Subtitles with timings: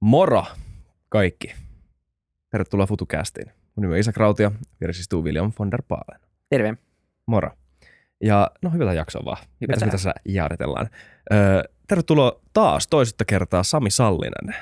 [0.00, 0.44] Moro
[1.08, 1.54] kaikki.
[2.50, 3.46] Tervetuloa FutuCastiin.
[3.46, 6.20] Mun nimi on Isa Krautio, vieressä istuu William von der Paalen.
[6.50, 6.76] Terve.
[7.26, 7.50] Moro.
[8.20, 9.38] Ja no hyvätä jaksoa vaan.
[9.42, 9.86] Hyvä mitä, tää.
[9.86, 10.88] mitä tässä jaadetellaan.
[11.32, 14.54] Öö, tervetuloa taas toisesta kertaa Sami Sallinen.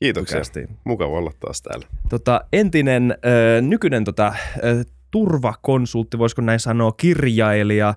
[0.00, 0.36] Kiitoksia.
[0.38, 0.68] FutuCastiin.
[0.84, 1.86] Mukava olla taas täällä.
[2.08, 4.34] Tota, entinen, ö, nykyinen tota,
[4.64, 7.94] ö, turvakonsultti, voisiko näin sanoa, kirjailija,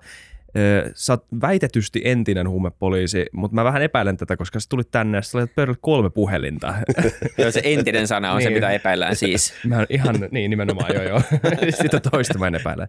[0.94, 5.22] sä oot väitetysti entinen huumepoliisi, mutta mä vähän epäilen tätä, koska sä tulit tänne ja
[5.22, 6.74] sä olet pöydällä kolme puhelinta.
[7.38, 8.56] Joo, se entinen sana on se, Niin.
[8.56, 9.54] mitä epäillään siis.
[9.66, 11.22] mä ihan, niin nimenomaan, joo joo.
[11.82, 12.88] Sitä toista mä en epäile.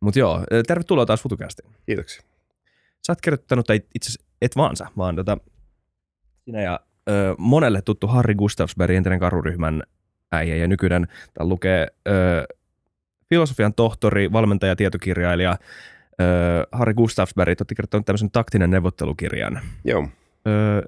[0.00, 1.70] Mutta joo, tervetuloa taas FutuCastiin.
[1.86, 2.22] Kiitoksia.
[3.06, 5.38] Sä oot kirjoittanut, tai itse asiassa et vaan sä, vaan tota,
[6.44, 9.82] sinä ja ö, monelle tuttu Harry Gustafsberg, entinen karuryhmän
[10.32, 12.12] äijä ja nykyinen, täällä lukee ö,
[13.28, 15.56] filosofian tohtori, valmentaja, tietokirjailija
[16.20, 19.60] ö, Harry Gustafsberg, olette kirjoittanut tämmöisen taktinen neuvottelukirjan.
[19.84, 20.08] Joo.
[20.46, 20.82] Ö,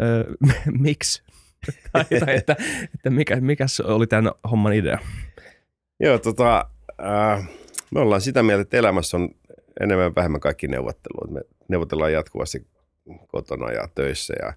[0.00, 0.24] ö,
[0.78, 1.22] miksi?
[1.92, 2.56] tai, tai että,
[2.94, 4.98] että mikä, mikäs oli tämän homman idea?
[6.00, 6.66] Joo, tota,
[7.04, 7.48] äh,
[7.90, 9.28] me ollaan sitä mieltä, että elämässä on
[9.80, 11.28] enemmän vähemmän kaikki neuvottelua.
[11.30, 12.66] Me neuvotellaan jatkuvasti
[13.26, 14.52] kotona ja töissä ja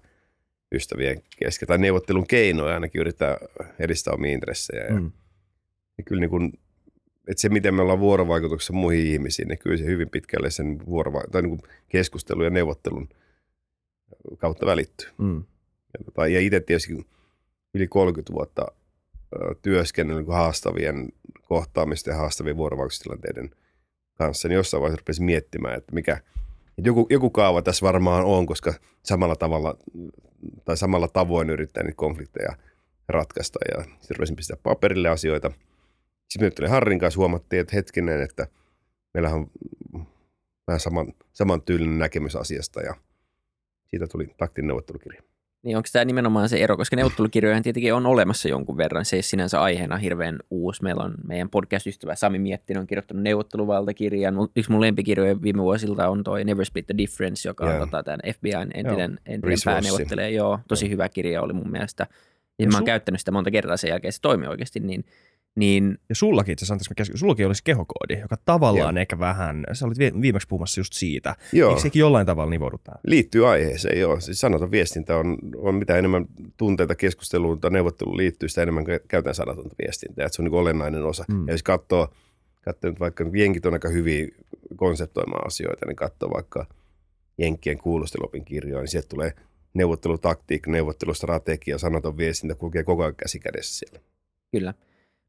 [0.74, 1.68] ystävien kesken.
[1.68, 3.36] Tai neuvottelun keinoja ainakin yrittää
[3.78, 4.84] edistää omia intressejä.
[4.84, 5.12] Ja, Mm.
[5.98, 6.52] ja kyllä niin kuin,
[7.26, 11.30] että se, miten me ollaan vuorovaikutuksessa muihin ihmisiin, niin kyllä se hyvin pitkälle sen vuorova-
[11.32, 13.08] tai niin keskustelun ja neuvottelun
[14.38, 15.08] kautta välittyy.
[15.18, 15.44] Mm.
[15.98, 17.06] Ja, tota, ja itse tietysti
[17.74, 18.66] yli 30 vuotta
[19.62, 21.08] työskennellyt niin haastavien
[21.42, 23.50] kohtaamisten ja haastavien vuorovaikutustilanteiden
[24.14, 26.20] kanssa, niin jossain vaiheessa rupesin miettimään, että mikä,
[26.78, 29.78] että joku, joku kaava tässä varmaan on, koska samalla tavalla
[30.64, 32.56] tai samalla tavoin yrittää niitä konflikteja
[33.08, 35.50] ratkaista ja sitten rupesin pistää paperille asioita.
[36.28, 38.46] Sitten me tuli Harrin kanssa, huomattiin, että hetkinen, että
[39.14, 39.50] meillähän on
[40.66, 42.94] vähän saman, saman tyylinen näkemys asiasta ja
[43.86, 45.22] siitä tuli taktinen neuvottelukirja.
[45.62, 49.04] Niin onko tämä nimenomaan se ero, koska neuvottelukirjoja tietenkin on olemassa jonkun verran.
[49.04, 50.82] Se ei sinänsä aiheena hirveän uusi.
[50.82, 54.34] Meillä on meidän podcast-ystävä Sami Miettinen on kirjoittanut neuvotteluvaltakirjan.
[54.56, 57.80] Yksi mun lempikirjoja viime vuosilta on toi Never Split the Difference, joka on Joo.
[57.86, 60.28] tota, tämän FBIn entinen, entinen Chris pääneuvottelija.
[60.28, 62.06] Joo, tosi hyvä kirja oli mun mielestä.
[62.58, 65.04] Ja Ja mä oon su- käyttänyt sitä monta kertaa sen jälkeen, se toimii oikeasti niin.
[65.56, 69.86] Niin Ja sullakin itse asiassa, anteeksi, kesken, sullakin olisi kehokoodi, joka tavallaan ehkä vähän, sä
[69.86, 71.36] olit viimeksi puhumassa just siitä.
[71.52, 71.70] Joo.
[71.70, 73.00] Eikö sekin jollain tavalla nivoudu tähän?
[73.06, 74.20] Liittyy aiheeseen, joo.
[74.20, 79.06] Siis sanoton viestintä on, on mitä enemmän tunteita keskusteluun tai neuvotteluun liittyy, sitä enemmän kä-
[79.08, 80.26] käytetään sanatonta viestintää.
[80.26, 81.24] Että se on niin olennainen osa.
[81.28, 81.46] Mm.
[81.46, 82.08] Ja jos katsoo,
[82.62, 84.28] katsoo nyt vaikka jenkit on aika hyviä
[84.76, 86.66] konseptoimaan asioita, niin katsoo vaikka
[87.38, 89.32] jenkkien kuulusteluopin kirjoja, niin sieltä tulee
[89.74, 94.00] neuvottelutaktiikka, neuvottelustrategia, sanaton viestintä kulkee koko ajan käsi kädessä siellä.
[94.52, 94.74] Kyllä.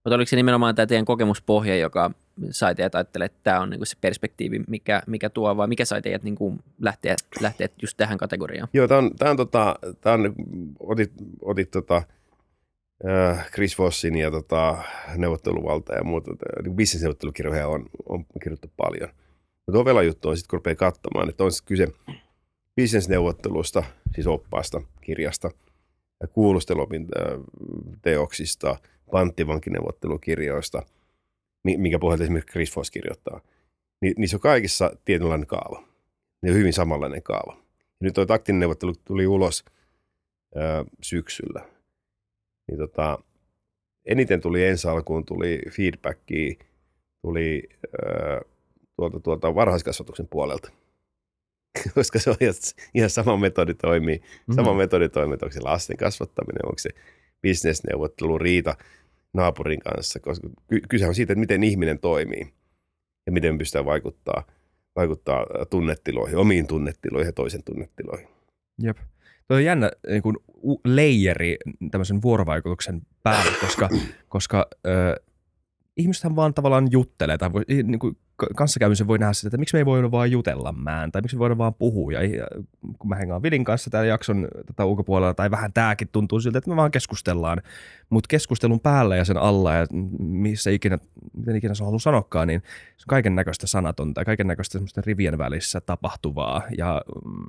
[0.03, 2.11] Mutta oliko se nimenomaan tämä teidän kokemuspohja, joka
[2.51, 6.01] sai teidät ajattelemaan, että tämä on niinku se perspektiivi, mikä, mikä tuo, vai mikä sai
[6.01, 8.69] teidät niinku lähteä, lähteä just tähän kategoriaan?
[8.73, 10.35] Joo, tämä on, tää on, tota, tää on,
[10.79, 12.01] otit, otit tota,
[13.07, 14.77] äh, Chris Vossin ja tota,
[15.15, 16.31] neuvotteluvalta ja muuta.
[16.63, 19.09] Niin bisnesneuvottelukirjoja on, on kirjoittu paljon.
[19.67, 21.87] Mutta ovela juttu on sitten, kun rupeaa katsomaan, että on kyse
[22.75, 23.83] bisnesneuvottelusta,
[24.15, 25.49] siis oppaasta, kirjasta,
[26.21, 27.39] ja kuulustelopin äh,
[28.01, 28.77] teoksista,
[29.11, 30.83] panttivankineuvottelukirjoista,
[31.63, 33.41] mi- minkä pohjalta esimerkiksi Chris Voss kirjoittaa.
[34.01, 35.83] Ni, niissä on kaikissa tietynlainen kaava.
[36.41, 37.57] Ne on hyvin samanlainen kaava.
[37.79, 39.65] Ja nyt tuo taktinen neuvottelu tuli ulos
[40.55, 40.59] ö,
[41.01, 41.65] syksyllä.
[42.67, 43.19] Niin tota,
[44.05, 46.55] eniten tuli ensi alkuun tuli feedbackia,
[47.21, 48.41] tuli ö,
[48.95, 50.71] tuolta, tuolta varhaiskasvatuksen puolelta.
[51.95, 52.53] Koska se on ihan,
[52.93, 54.21] ihan sama metodi toimii.
[54.55, 54.77] Sama Mhm.
[54.77, 56.89] metodi toimii, onko se lasten kasvattaminen, onko se
[57.41, 58.77] bisnesneuvottelu, riita
[59.33, 60.19] naapurin kanssa.
[60.19, 62.53] Koska ky- kyse on siitä, että miten ihminen toimii
[63.25, 64.43] ja miten pystytään vaikuttaa,
[64.95, 68.27] vaikuttaa tunnetiloihin, omiin tunnetiloihin ja toisen tunnetiloihin.
[68.81, 68.97] Jep.
[69.47, 70.37] Tuo on jännä niin kuin,
[70.85, 71.57] leijeri
[71.91, 73.89] tämmöisen vuorovaikutuksen päälle, koska,
[74.29, 74.67] koska
[75.97, 78.17] ihmisethän vaan tavallaan juttelee, tai voi, niin kuin,
[78.55, 81.39] kanssakäymisen voi nähdä sitä, että miksi me ei voida vaan jutella mään, tai miksi me
[81.39, 82.11] voidaan vaan puhua.
[82.11, 82.47] Ja, ja
[82.99, 86.69] kun mä hengaan Vilin kanssa täällä jakson tätä ulkopuolella, tai vähän tääkin tuntuu siltä, että
[86.69, 87.61] me vaan keskustellaan,
[88.09, 89.87] mutta keskustelun päällä ja sen alla, ja
[90.19, 90.97] missä ikinä,
[91.33, 92.61] miten ikinä se haluaa sanokaan, niin
[92.97, 97.45] se on kaiken näköistä sanatonta ja kaiken näköistä semmoisten rivien välissä tapahtuvaa, ja mm,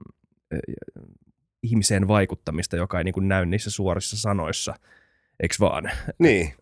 [1.62, 4.75] ihmiseen vaikuttamista, joka ei niin kuin näy niissä suorissa sanoissa,
[5.40, 5.90] eikö vaan?
[6.19, 6.52] Niin.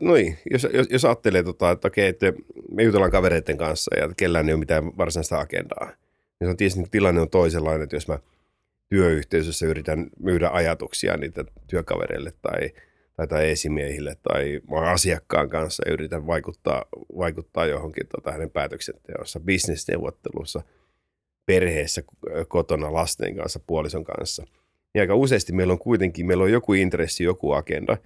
[0.00, 2.32] No niin, jos, jos, jos ajattelee, tota, että okei, että
[2.70, 6.80] me jutellaan kavereiden kanssa ja kellään ei ole mitään varsinaista agendaa, niin se on tietysti
[6.80, 8.18] niin tilanne on toisenlainen, että jos mä
[8.88, 12.70] työyhteisössä yritän myydä ajatuksia niitä työkavereille tai,
[13.16, 14.60] tai, tai esimiehille tai
[14.92, 16.84] asiakkaan kanssa ja yritän vaikuttaa,
[17.18, 20.62] vaikuttaa johonkin tota, hänen päätöksenteossa, bisnesneuvottelussa,
[21.46, 22.02] perheessä,
[22.48, 24.44] kotona, lasten kanssa, puolison kanssa.
[24.94, 27.96] niin aika useasti meillä on kuitenkin, meillä on joku intressi, joku agenda.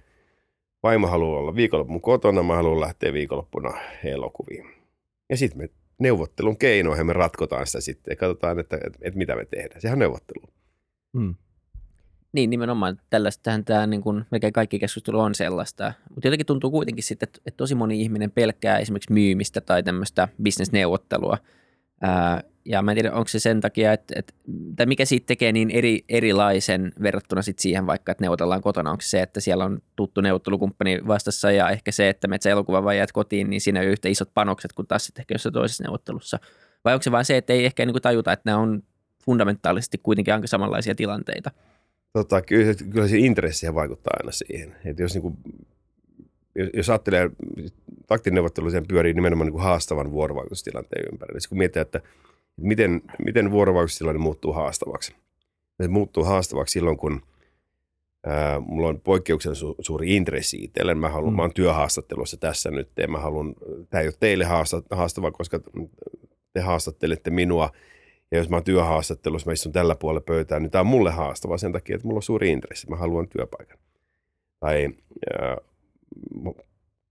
[0.83, 3.73] Vaimo haluaa olla viikonloppun kotona, mä haluan lähteä viikonloppuna
[4.03, 4.65] elokuviin.
[5.29, 5.69] Ja sitten me
[5.99, 9.81] neuvottelun keinoihin me ratkotaan sitä sitten ja katsotaan, että, että, että mitä me tehdään.
[9.81, 10.43] Sehän on neuvottelu.
[11.13, 11.35] Mm.
[12.33, 15.93] Niin, nimenomaan tällaistähän tämä niin kuin, melkein kaikki keskustelu on sellaista.
[16.15, 20.27] Mutta jotenkin tuntuu kuitenkin sitten, että, että tosi moni ihminen pelkää esimerkiksi myymistä tai tämmöistä
[20.43, 21.37] bisnesneuvottelua.
[22.65, 24.33] Ja mä en tiedä, onko se sen takia, että, että
[24.75, 28.91] tai mikä siitä tekee niin eri, erilaisen verrattuna sit siihen vaikka, että neuvotellaan kotona.
[28.91, 32.97] Onko se, että siellä on tuttu neuvottelukumppani vastassa ja ehkä se, että metsä elokuva vai
[32.97, 36.39] jäät kotiin, niin siinä on yhtä isot panokset kuin taas sitten ehkä jossain toisessa neuvottelussa.
[36.85, 38.83] Vai onko se vain se, että ei ehkä niin kuin tajuta, että nämä on
[39.25, 41.51] fundamentaalisesti kuitenkin aika samanlaisia tilanteita?
[42.13, 44.75] Tota, kyllä, kyllä se intressiä vaikuttaa aina siihen.
[44.85, 45.37] Että jos, niin kuin,
[46.55, 47.29] jos, jos ajattelee,
[48.13, 51.39] taktinen neuvottelu sen pyörii nimenomaan niin kuin haastavan vuorovaikutustilanteen ympärillä.
[51.39, 52.01] Siis kun miettii, että
[52.57, 55.15] miten, miten vuorovaikutustilanne muuttuu haastavaksi.
[55.81, 57.21] Se muuttuu haastavaksi silloin, kun
[58.25, 60.95] ää, mulla on poikkeuksellisen su- suuri intressi itselle.
[60.95, 61.35] Mä, haluan, mm.
[61.35, 63.55] mä oon työhaastattelussa tässä nyt ja mä haluan,
[63.89, 64.45] tämä ei ole teille
[64.91, 65.59] haastava, koska
[66.53, 67.69] te haastattelette minua–
[68.31, 71.57] ja jos mä oon työhaastattelussa, mä istun tällä puolella pöytää, niin tämä on mulle haastava
[71.57, 72.89] sen takia, että mulla on suuri intressi.
[72.89, 73.77] Mä haluan työpaikan.
[74.59, 74.89] Tai
[75.41, 75.57] äh,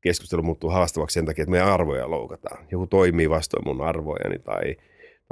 [0.01, 2.67] keskustelu muuttuu haastavaksi sen takia, että meidän arvoja loukataan.
[2.71, 4.77] Joku toimii vastoin mun arvojani tai,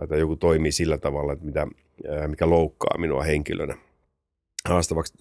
[0.09, 1.67] tai, joku toimii sillä tavalla, että mitä,
[2.27, 3.77] mikä loukkaa minua henkilönä.
[4.65, 5.15] Haastavaksi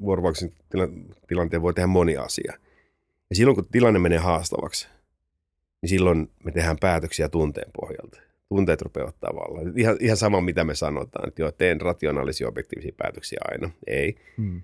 [0.00, 0.52] vuorovaikutuksen
[1.28, 2.52] tilanteen voi tehdä moni asia.
[3.30, 4.88] Ja silloin, kun tilanne menee haastavaksi,
[5.82, 9.72] niin silloin me tehdään päätöksiä tunteen pohjalta tunteet rupeaa ottaa vallan.
[9.78, 13.70] Ihan, ihan sama, mitä me sanotaan, että joo, teen rationaalisia objektiivisia päätöksiä aina.
[13.86, 14.16] Ei.
[14.36, 14.62] Hmm.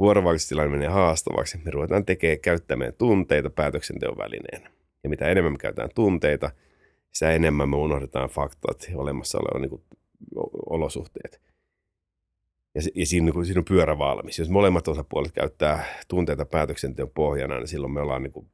[0.00, 1.58] Vuorovaikutustilanne menee haastavaksi.
[1.64, 4.70] Me ruvetaan tekemään, käyttämään tunteita päätöksenteon välineenä.
[5.04, 6.50] Ja mitä enemmän me käytetään tunteita,
[7.12, 9.82] sitä enemmän me unohdetaan faktat ja olemassa olevat niin kuin,
[10.70, 11.40] olosuhteet.
[12.74, 14.38] Ja, ja siinä, niin siinä on pyörä valmis.
[14.38, 18.46] Jos molemmat osapuolet käyttää tunteita päätöksenteon pohjana, niin silloin me ollaan, niin kuin,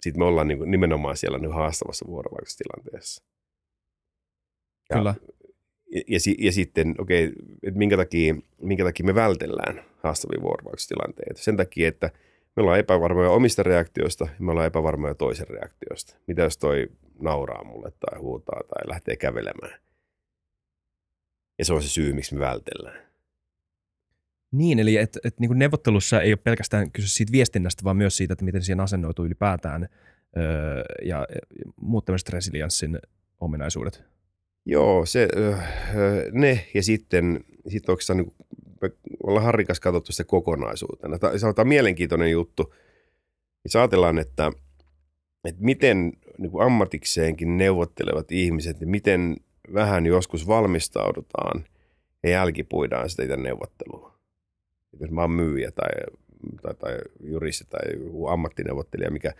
[0.00, 3.24] sit me ollaan niin kuin, nimenomaan siellä niin haastavassa vuorovaikutustilanteessa.
[4.90, 5.14] Ja, Kyllä.
[5.90, 11.42] Ja, ja, ja sitten, okei, okay, että minkä takia, minkä takia me vältellään haastavia vuorovaikutustilanteita.
[11.42, 12.10] Sen takia, että
[12.56, 16.16] me ollaan epävarmoja omista reaktioista ja me ollaan epävarmoja toisen reaktioista.
[16.26, 16.88] Mitä jos toi
[17.20, 19.80] nauraa mulle tai huutaa tai lähtee kävelemään.
[21.58, 23.10] Ja se on se syy, miksi me vältellään.
[24.52, 28.32] Niin, eli et, et, niin neuvottelussa ei ole pelkästään kyse siitä viestinnästä, vaan myös siitä,
[28.32, 29.88] että miten siihen asennoituu ylipäätään
[30.36, 31.40] öö, ja, ja
[31.76, 32.98] muut tämmöiset resilienssin
[33.40, 34.04] ominaisuudet.
[34.66, 35.28] Joo, se,
[36.32, 38.34] ne ja sitten sit oikeastaan niin,
[38.82, 38.90] me
[39.22, 41.18] ollaan Harrikas katsottu sitä kokonaisuutena.
[41.18, 42.74] Tämä, on mielenkiintoinen juttu.
[43.64, 44.52] Jos ajatellaan, että,
[45.44, 49.36] että miten niin kuin ammatikseenkin neuvottelevat ihmiset, niin miten
[49.74, 51.64] vähän joskus valmistaudutaan
[52.22, 54.18] ja jälkipuidaan sitä neuvottelua.
[55.00, 55.90] Jos mä oon myyjä tai,
[56.62, 57.80] tai, tai juristi tai
[58.32, 59.32] ammattineuvottelija, mikä,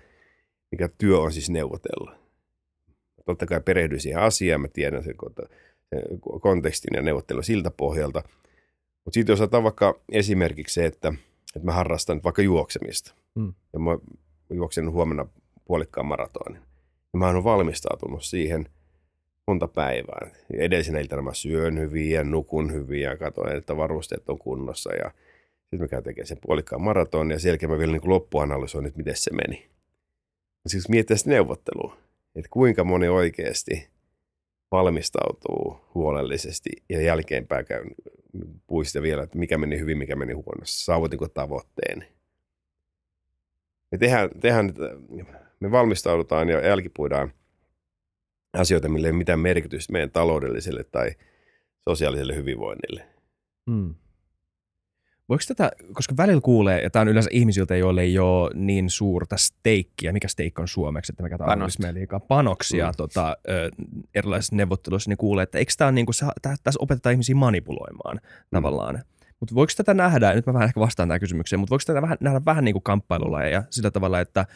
[0.70, 2.20] mikä työ on siis neuvotella
[3.30, 5.14] totta kai perehdyin siihen asiaan, mä tiedän sen,
[6.40, 8.22] kontekstin ja neuvottelu siltä pohjalta.
[9.04, 11.12] Mutta sitten jos otetaan vaikka esimerkiksi se, että,
[11.56, 13.54] että mä harrastan vaikka juoksemista, hmm.
[13.72, 13.98] ja mä
[14.50, 15.26] juoksen huomenna
[15.64, 16.62] puolikkaan maratonin,
[17.12, 18.68] niin mä oon valmistautunut siihen
[19.46, 20.30] monta päivää.
[20.52, 24.94] Ja edellisenä iltana mä syön hyvin ja nukun hyvin ja katsoin, että varusteet on kunnossa
[24.94, 25.10] ja
[25.60, 28.98] sitten mä käyn tekemään sen puolikkaan maraton ja sen jälkeen mä vielä niin loppuanalysoin, että
[28.98, 29.70] miten se meni.
[30.66, 31.96] Siis miettiä sitä neuvottelua
[32.34, 33.88] että kuinka moni oikeasti
[34.72, 37.84] valmistautuu huolellisesti ja jälkeenpäin käy
[38.66, 42.08] puista vielä, että mikä meni hyvin, mikä meni huonosti, saavutinko tavoitteeni.
[43.90, 44.74] Me, tehdään, tehdään,
[45.60, 47.32] me valmistaudutaan ja jälkipuidaan
[48.52, 51.10] asioita, millä ei ole mitään merkitystä meidän taloudelliselle tai
[51.88, 53.06] sosiaaliselle hyvinvoinnille.
[53.70, 53.94] Hmm.
[55.30, 59.36] Voiko tätä, koska välillä kuulee, ja tämä on yleensä ihmisiltä, joille ei ole niin suurta
[59.36, 62.94] steikkiä, mikä steik on suomeksi, että me katsotaan meidän liikaa panoksia mm.
[62.96, 63.70] tota, ö,
[64.14, 68.50] erilaisissa neuvotteluissa, niin kuulee, että eikö tämä niin kuin, tässä opetetaan ihmisiä manipuloimaan mm.
[68.50, 69.02] tavallaan.
[69.40, 72.18] Mutta voiko tätä nähdä, nyt mä vähän ehkä vastaan tähän kysymykseen, mutta voiko tätä vähän,
[72.20, 73.38] nähdä vähän niin kuin kamppailulla
[73.70, 74.46] sillä tavalla, että,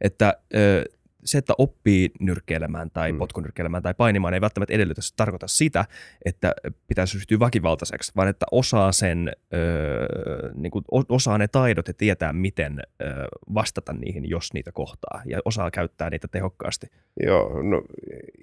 [0.00, 0.84] että ö,
[1.24, 3.18] se, että oppii nyrkkeilemään tai mm.
[3.18, 5.84] potkunyrkkeilemään tai painimaan, ei välttämättä edellytä, tarkoita sitä,
[6.24, 6.54] että
[6.86, 12.32] pitäisi ryhtyä väkivaltaiseksi, vaan että osaa, sen, öö, niin kuin osaa ne taidot ja tietää,
[12.32, 13.24] miten öö,
[13.54, 16.86] vastata niihin, jos niitä kohtaa, ja osaa käyttää niitä tehokkaasti.
[17.22, 17.82] Joo, no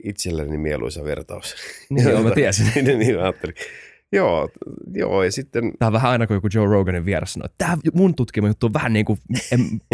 [0.04, 1.56] itselleni mieluisa vertaus.
[1.90, 2.72] Niin, joo, mä tiesin.
[2.86, 3.56] niin, niin ajattelin.
[4.12, 4.50] Joo,
[4.94, 5.74] joo, ja sitten...
[5.80, 8.66] Tämä on vähän aina kuin joku Joe Roganin vieras sanoo, että tämä mun tutkima juttu
[8.66, 9.20] on vähän niin kuin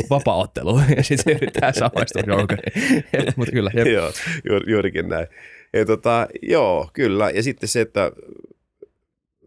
[0.09, 3.03] vapaa-ottelu, ja sitten se yrittää samaistua Roganiin.
[3.37, 3.71] Mutta kyllä.
[3.73, 3.87] Jep.
[3.87, 4.11] joo,
[4.49, 5.27] juur, juurikin näin.
[5.73, 7.29] Ja tota, joo, kyllä.
[7.29, 8.11] Ja sitten se, että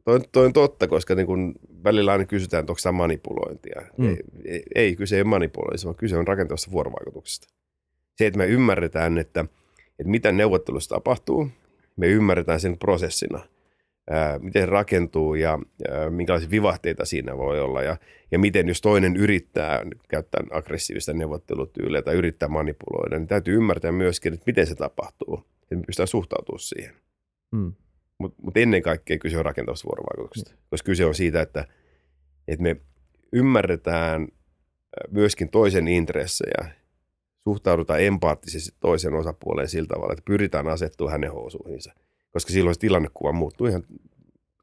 [0.05, 3.83] toi, toi on totta, koska niin kun välillä aina kysytään, että onko tämä manipulointia.
[3.99, 4.05] Mm.
[4.05, 4.11] Mm.
[4.11, 7.49] Ei, ei, ei, kyse ei ole manipuloinnista, vaan kyse on rakentavasta vuorovaikutuksesta.
[8.17, 9.41] Se, että me ymmärretään, että,
[9.99, 11.49] että mitä neuvottelussa tapahtuu,
[11.97, 13.41] me ymmärretään sen prosessina,
[14.11, 15.59] ää, miten se rakentuu ja
[15.91, 17.97] ää, minkälaisia vivahteita siinä voi olla ja,
[18.31, 24.33] ja miten jos toinen yrittää käyttää aggressiivista neuvottelutyyliä tai yrittää manipuloida, niin täytyy ymmärtää myöskin,
[24.35, 26.95] että miten se tapahtuu, että me pystytään suhtautumaan siihen.
[27.53, 27.73] Mm.
[28.19, 31.65] Mutta mut ennen kaikkea kyse on rakentavasta vuorovaikutuksesta, koska kyse on siitä, että,
[32.49, 32.77] että me
[33.33, 34.29] ymmärretään
[35.11, 36.71] myöskin toisen intressejä,
[37.45, 41.93] suhtaudutaan empaattisesti toisen osapuoleen sillä tavalla, että pyritään asettua hänen housuihinsa,
[42.39, 43.83] koska silloin se tilannekuva muuttuu ihan,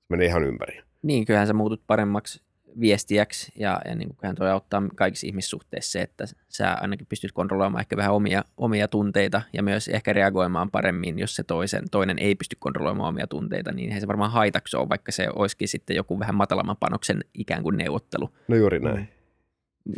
[0.10, 0.82] menee ihan ympäri.
[1.02, 2.42] Niin, kyllähän sä muutut paremmaksi
[2.80, 7.82] viestiäksi ja, ja niin kyllähän toi auttaa kaikissa ihmissuhteissa se, että sä ainakin pystyt kontrolloimaan
[7.82, 12.36] ehkä vähän omia, omia tunteita ja myös ehkä reagoimaan paremmin, jos se toisen, toinen ei
[12.36, 16.20] pysty kontrolloimaan omia tunteita, niin ei se varmaan haitaksi ole, vaikka se olisikin sitten joku
[16.20, 18.30] vähän matalamman panoksen ikään kuin neuvottelu.
[18.48, 19.10] No juuri näin.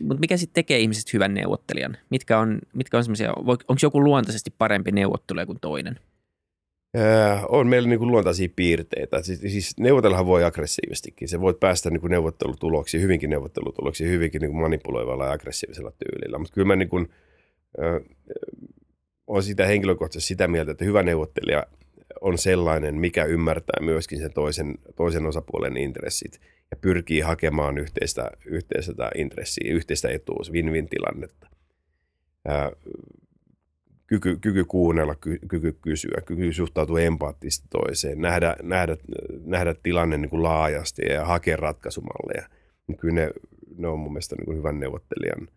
[0.01, 1.97] Mutta mikä sitten tekee ihmisestä hyvän neuvottelijan?
[2.09, 5.99] Mitkä on, mitkä on semmoisia, onko joku luontaisesti parempi neuvottelija kuin toinen?
[7.49, 9.21] On meillä niin kuin luontaisia piirteitä.
[9.21, 11.27] Siis, siis neuvotellahan voi aggressiivistikin.
[11.27, 16.37] Se voit päästä niin kuin neuvottelutuloksiin, hyvinkin neuvottelutuloksiin, hyvinkin niin kuin manipuloivalla ja aggressiivisella tyylillä.
[16.37, 17.09] Mutta kyllä mä niin kuin,
[17.83, 18.17] äh,
[19.27, 21.63] olen sitä henkilökohtaisesti sitä mieltä, että hyvä neuvottelija
[22.21, 26.39] on sellainen, mikä ymmärtää myöskin sen toisen, toisen osapuolen intressit
[26.71, 31.47] ja pyrkii hakemaan yhteistä, yhteistä intressiä, yhteistä etua, win-win tilannetta.
[32.49, 32.71] Äh,
[34.07, 38.97] kyky, kyky kuunnella, ky, kyky kysyä, kyky suhtautua empaattisesti toiseen, nähdä, nähdä,
[39.45, 42.49] nähdä tilanne niin kuin laajasti ja hakea ratkaisumalleja.
[42.87, 43.31] Niin kyllä ne,
[43.77, 45.47] ne on mun mielestä niin kuin hyvän neuvottelijan,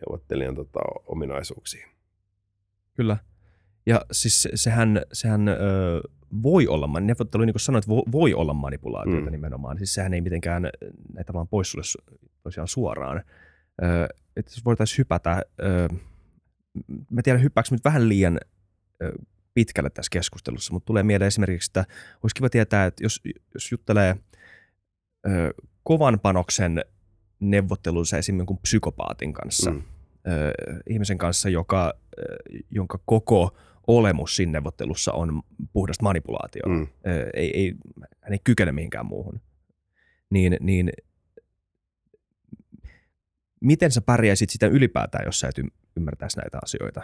[0.00, 1.88] neuvottelijan tota, ominaisuuksia.
[2.94, 3.16] Kyllä.
[3.86, 5.54] Ja siis se- sehän, sehän ö,
[6.42, 9.32] voi olla, neuvottelu, niin kuin sanoit, vo, voi olla manipulaatiota mm.
[9.32, 9.78] Nimenomaan.
[9.78, 10.70] Siis sehän ei mitenkään
[11.14, 13.22] näitä vaan pois sulle su- tosiaan suoraan.
[13.82, 15.42] Ö, että jos voitaisiin hypätä,
[17.10, 18.40] mä tiedän hyppääkö nyt vähän liian
[19.54, 21.84] pitkälle tässä keskustelussa, mutta tulee mieleen esimerkiksi, että
[22.22, 23.20] olisi kiva tietää, että jos,
[23.54, 24.16] jos juttelee
[25.28, 26.84] ö, kovan panoksen
[27.40, 29.82] neuvotteluissa esimerkiksi jonkun psykopaatin kanssa, mm.
[30.26, 30.52] Ö,
[30.90, 32.22] ihmisen kanssa, joka, ö,
[32.70, 36.68] jonka koko olemus siinä neuvottelussa on puhdasta manipulaatiota.
[36.68, 36.86] Mm.
[37.06, 37.74] Ö, ei, ei,
[38.20, 39.40] hän ei kykene mihinkään muuhun.
[40.30, 40.90] Niin, niin
[43.60, 47.02] miten sä pärjäisit sitä ylipäätään, jos sä et ym- ymmärtäisi näitä asioita?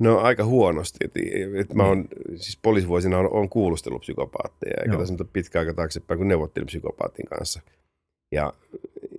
[0.00, 0.98] No aika huonosti.
[1.04, 1.12] Et,
[1.60, 5.00] et mä oon, siis poliisivuosina on, on kuulustellut psykopaatteja, eikä Joo.
[5.00, 7.60] tässä nyt ole pitkä aika taaksepäin, kun neuvottelin psykopaatin kanssa.
[8.32, 8.52] Ja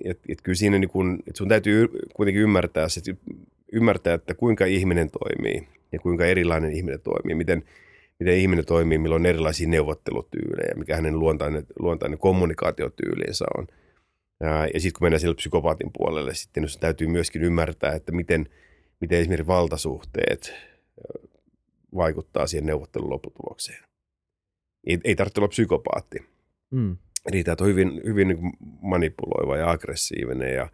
[0.04, 3.02] et, et kyllä siinä niin kun, et sun täytyy kuitenkin ymmärtää, se,
[3.72, 7.64] ymmärtää, että kuinka ihminen toimii ja kuinka erilainen ihminen toimii, miten,
[8.20, 13.68] miten ihminen toimii, milloin on erilaisia neuvottelutyylejä, mikä hänen luontainen, luontainen kommunikaatiotyylinsä on.
[14.44, 18.50] Ja, sitten kun mennään sille psykopaatin puolelle, sitten sun täytyy myöskin ymmärtää, että miten,
[19.00, 20.54] miten esimerkiksi valtasuhteet
[21.96, 23.84] vaikuttaa siihen neuvottelun lopputulokseen.
[24.88, 26.20] Ei, ei tarvitse olla psykopaatti.
[26.72, 26.98] Mm.
[27.32, 30.70] Riitä, että on hyvin, hyvin niin kuin manipuloiva ja aggressiivinen ja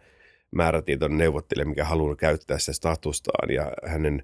[0.50, 4.22] määrätietoinen neuvottelija, mikä haluaa käyttää sitä statustaan ja hänen,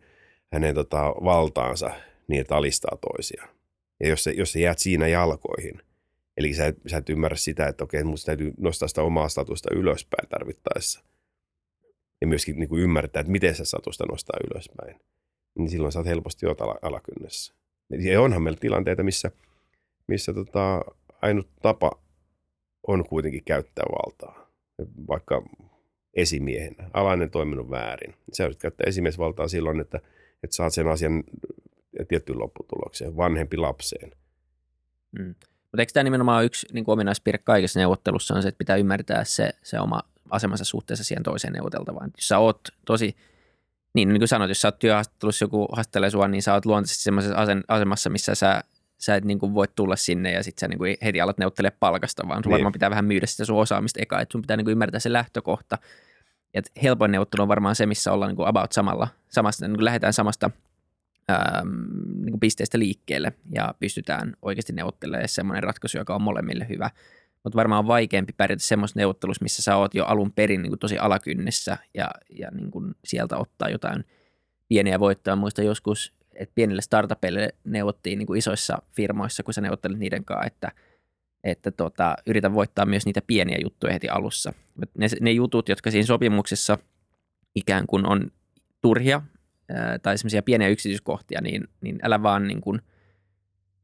[0.52, 1.90] hänen tota, valtaansa
[2.28, 3.48] niin, että alistaa toisia.
[4.00, 5.82] Ja jos, se, jos sä jäät siinä jalkoihin,
[6.36, 9.74] eli sä et, sä et ymmärrä sitä, että okei, musta täytyy nostaa sitä omaa statusta
[9.74, 11.02] ylöspäin tarvittaessa.
[12.20, 15.00] Ja myöskin niin kuin ymmärtää, että miten se statusta nostaa ylöspäin.
[15.58, 17.54] Niin silloin sä oot helposti jo ala, alakynnessä.
[17.90, 19.30] Ja onhan meillä tilanteita, missä,
[20.08, 20.80] missä tota,
[21.22, 22.02] ainut tapa
[22.86, 24.50] on kuitenkin käyttää valtaa.
[25.08, 25.42] Vaikka
[26.14, 26.90] esimiehenä.
[26.92, 28.14] Alainen toiminut väärin.
[28.32, 30.00] Sä joudut käyttää esimiesvaltaa silloin, että,
[30.42, 31.24] että saat sen asian
[32.08, 34.12] tiettyyn lopputulokseen, vanhempi lapseen.
[35.18, 35.34] Mm.
[35.76, 39.25] Mutta eikö tämä nimenomaan yksi niin kuin ominaispiirre kaikessa neuvottelussa on se, että pitää ymmärtää
[39.25, 42.11] se, se oma asemansa suhteessa siihen toiseen neuvoteltavaan.
[42.16, 43.16] Jos sä oot tosi,
[43.95, 47.02] niin, niin kuin sanoit, jos sä oot työhaastattelussa joku haastattelee sua, niin sä oot luontaisesti
[47.02, 48.61] semmoisessa asen- asemassa, missä sä,
[48.99, 51.76] sä et niin kuin voi tulla sinne ja sitten sä niin kuin heti alat neuvottelemaan
[51.80, 52.54] palkasta, vaan sun Niin.
[52.54, 55.12] varmaan pitää vähän myydä sitä sun osaamista eka, että sun pitää niin kuin ymmärtää se
[55.12, 55.78] lähtökohta.
[56.54, 59.85] Et helpoin neuvottelu on varmaan se, missä ollaan niin kuin about samalla, samasta, niin kuin
[59.85, 60.50] lähdetään samasta
[62.14, 66.90] niin kuin pisteestä liikkeelle ja pystytään oikeasti neuvottelemaan semmoinen ratkaisu, joka on molemmille hyvä.
[67.45, 70.78] Mutta varmaan on vaikeampi pärjätä semmoisessa neuvottelussa, missä sä oot jo alun perin niin kuin
[70.78, 74.04] tosi alakynnessä ja, ja niin kuin sieltä ottaa jotain
[74.68, 75.37] pieniä voittoja.
[75.37, 80.47] Muista joskus, että pienille startupeille neuvottiin niin kuin isoissa firmoissa, kun sä neuvottelit niiden kanssa,
[80.47, 80.73] että,
[81.45, 84.52] että tota, yritä voittaa myös niitä pieniä juttuja heti alussa.
[84.99, 86.78] Ne, ne jutut, jotka siinä sopimuksessa
[87.54, 88.30] ikään kuin on
[88.80, 89.23] turhia
[90.02, 92.80] tai semmoisia pieniä yksityiskohtia, niin, niin älä vaan niin kuin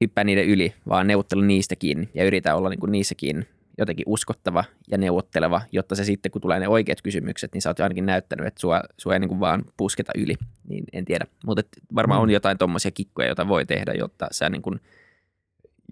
[0.01, 3.47] hyppää niiden yli, vaan neuvottelu niistä kiinni ja yritä olla niin kuin niissä kiinni
[3.79, 7.81] jotenkin uskottava ja neuvotteleva, jotta se sitten, kun tulee ne oikeat kysymykset, niin sä oot
[7.81, 10.35] ainakin näyttänyt, että sua, sua ei niin kuin vaan pusketa yli.
[10.69, 11.62] Niin en tiedä, mutta
[11.95, 12.23] varmaan Mm.
[12.23, 14.81] on jotain tuommoisia kikkoja, joita voi tehdä, jotta sä niin kuin,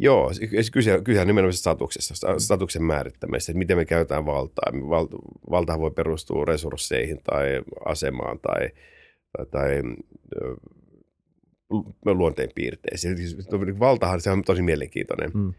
[0.03, 4.73] Joo, se- kyse, kyse on nimenomaan statuksesta, sta- statuksen määrittämisestä, että miten me käytetään valtaa.
[4.89, 5.07] Val,
[5.51, 8.69] valtahan voi perustua resursseihin tai asemaan tai,
[9.51, 9.83] tai,
[12.05, 13.17] luonteen piirteisiin.
[13.17, 13.37] Siis
[13.81, 15.55] Valtahan se on tosi mielenkiintoinen, Mm.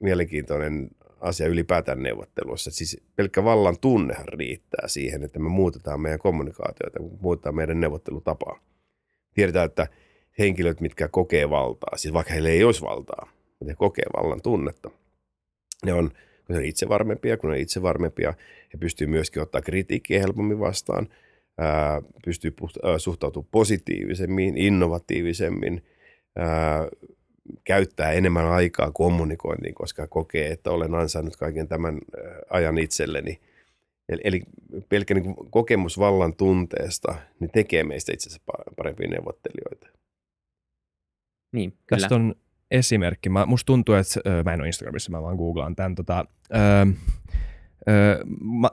[0.00, 2.70] mielenkiintoinen asia ylipäätään neuvottelussa.
[2.70, 8.60] Siis pelkkä vallan tunnehan riittää siihen, että me muutetaan meidän kommunikaatioita, muutetaan meidän neuvottelutapaa.
[9.34, 9.86] Tiedetään, että
[10.38, 13.28] henkilöt, mitkä kokee valtaa, siis vaikka heillä ei olisi valtaa,
[13.58, 14.90] mutta he kokee vallan tunnetta,
[15.84, 16.10] ne on,
[16.46, 18.34] kun ne on itsevarmempia, kun ne on itsevarmempia,
[18.72, 21.08] he pystyy myöskin ottaa kritiikkiä helpommin vastaan,
[21.60, 25.84] ää, pystyy puht- suhtautumaan positiivisemmin, innovatiivisemmin,
[26.36, 26.88] ää,
[27.64, 31.98] käyttää enemmän aikaa kommunikointiin, koska kokee, että olen ansainnut kaiken tämän
[32.50, 33.40] ajan itselleni.
[34.08, 34.42] Eli, eli
[34.88, 39.86] pelkkä niin kokemus vallan tunteesta niin tekee meistä itse asiassa pa- parempia neuvottelijoita.
[41.52, 42.00] niin, kyllä.
[42.00, 42.34] Tästä on
[42.70, 43.28] esimerkki.
[43.28, 45.94] Mä, musta tuntuu, että mä en ole Instagramissa, mä vaan googlaan tämän.
[45.94, 46.24] Tota,
[46.54, 46.86] ö,
[47.88, 48.68] ö, mä,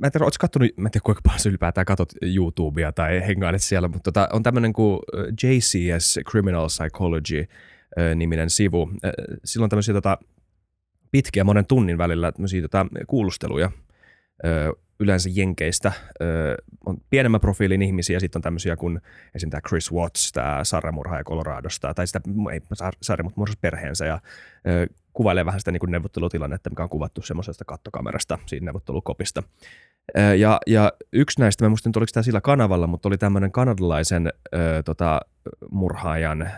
[0.00, 3.62] mä en tiedä, ootko kattonut, mä en tiedä kuinka paljon ylipäätään katot YouTubea tai hengailet
[3.62, 5.00] siellä, mutta tota, on tämmöinen kuin
[5.42, 7.46] JCS Criminal Psychology
[8.14, 8.90] niminen sivu.
[9.44, 10.18] Sillä on tämmöisiä tota,
[11.10, 13.70] pitkiä monen tunnin välillä tämmöisiä tota, kuulusteluja
[14.44, 15.92] ö, yleensä Jenkeistä.
[16.86, 19.00] On pienemmän profiilin ihmisiä, sitten on tämmöisiä kuin
[19.34, 19.50] esim.
[19.50, 22.20] tämä Chris Watts, tämä sarjamurhaaja Coloradosta, tai sitä,
[22.52, 24.20] ei sar- sarja, mutta murhasi perheensä, ja
[24.68, 29.42] ö, kuvailee vähän sitä niin kuin neuvottelutilannetta, mikä on kuvattu semmoisesta kattokamerasta, siinä neuvottelukopista.
[30.38, 34.32] Ja, ja yksi näistä, mä en muista oliko tämä sillä kanavalla, mutta oli tämmöinen kanadalaisen
[34.54, 35.20] ö, tota,
[35.70, 36.50] murhaajan ö,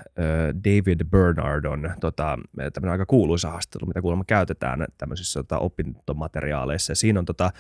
[0.65, 2.39] David Bernardon tota,
[2.73, 6.91] tämmöinen aika kuuluisa haastattelu, mitä kuulemma käytetään tämmöisissä tota, opintomateriaaleissa.
[6.91, 7.51] Ja siinä on tota,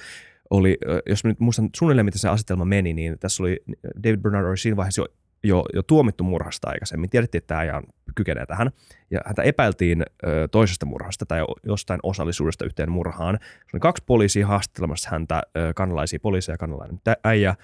[0.50, 3.62] oli, jos nyt muistan suunnilleen, miten se asetelma meni, niin tässä oli
[4.04, 5.06] David Bernard oli siinä vaiheessa jo,
[5.44, 7.10] jo, jo tuomittu murhasta aikaisemmin.
[7.10, 8.70] Tiedettiin, että tämä ajan kykenee tähän.
[9.10, 13.38] Ja häntä epäiltiin ö, toisesta murhasta tai jostain osallisuudesta yhteen murhaan.
[13.42, 17.54] Se oli kaksi poliisia haastattelemassa häntä, ö, kanalaisia poliiseja ja kanalainen äijä.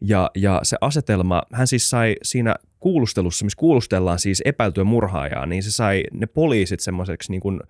[0.00, 5.62] Ja, ja se asetelma, hän siis sai siinä kuulustelussa, missä kuulustellaan siis epäiltyä murhaajaa, niin
[5.62, 7.60] se sai ne poliisit semmoiseksi niin kuin,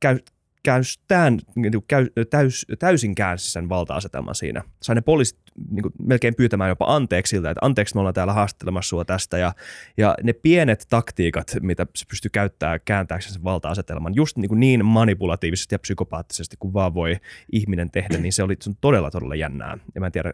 [0.00, 0.18] käy,
[0.64, 4.62] käystään, niin käy, täys, täysin käänsi sen valta-asetelman siinä.
[4.82, 5.38] Sai ne poliisit
[5.70, 9.38] niin kuin, melkein pyytämään jopa anteeksi siltä, että anteeksi me ollaan täällä haastattelemassa sua tästä.
[9.38, 9.52] Ja,
[9.96, 14.84] ja ne pienet taktiikat, mitä se pystyy käyttämään kääntääkseen sen valta-asetelman, just niin, kuin niin
[14.84, 17.16] manipulatiivisesti ja psykopaattisesti kuin vaan voi
[17.52, 19.78] ihminen tehdä, niin se oli se on todella, todella jännää.
[19.94, 20.30] Ja mä en tiedä,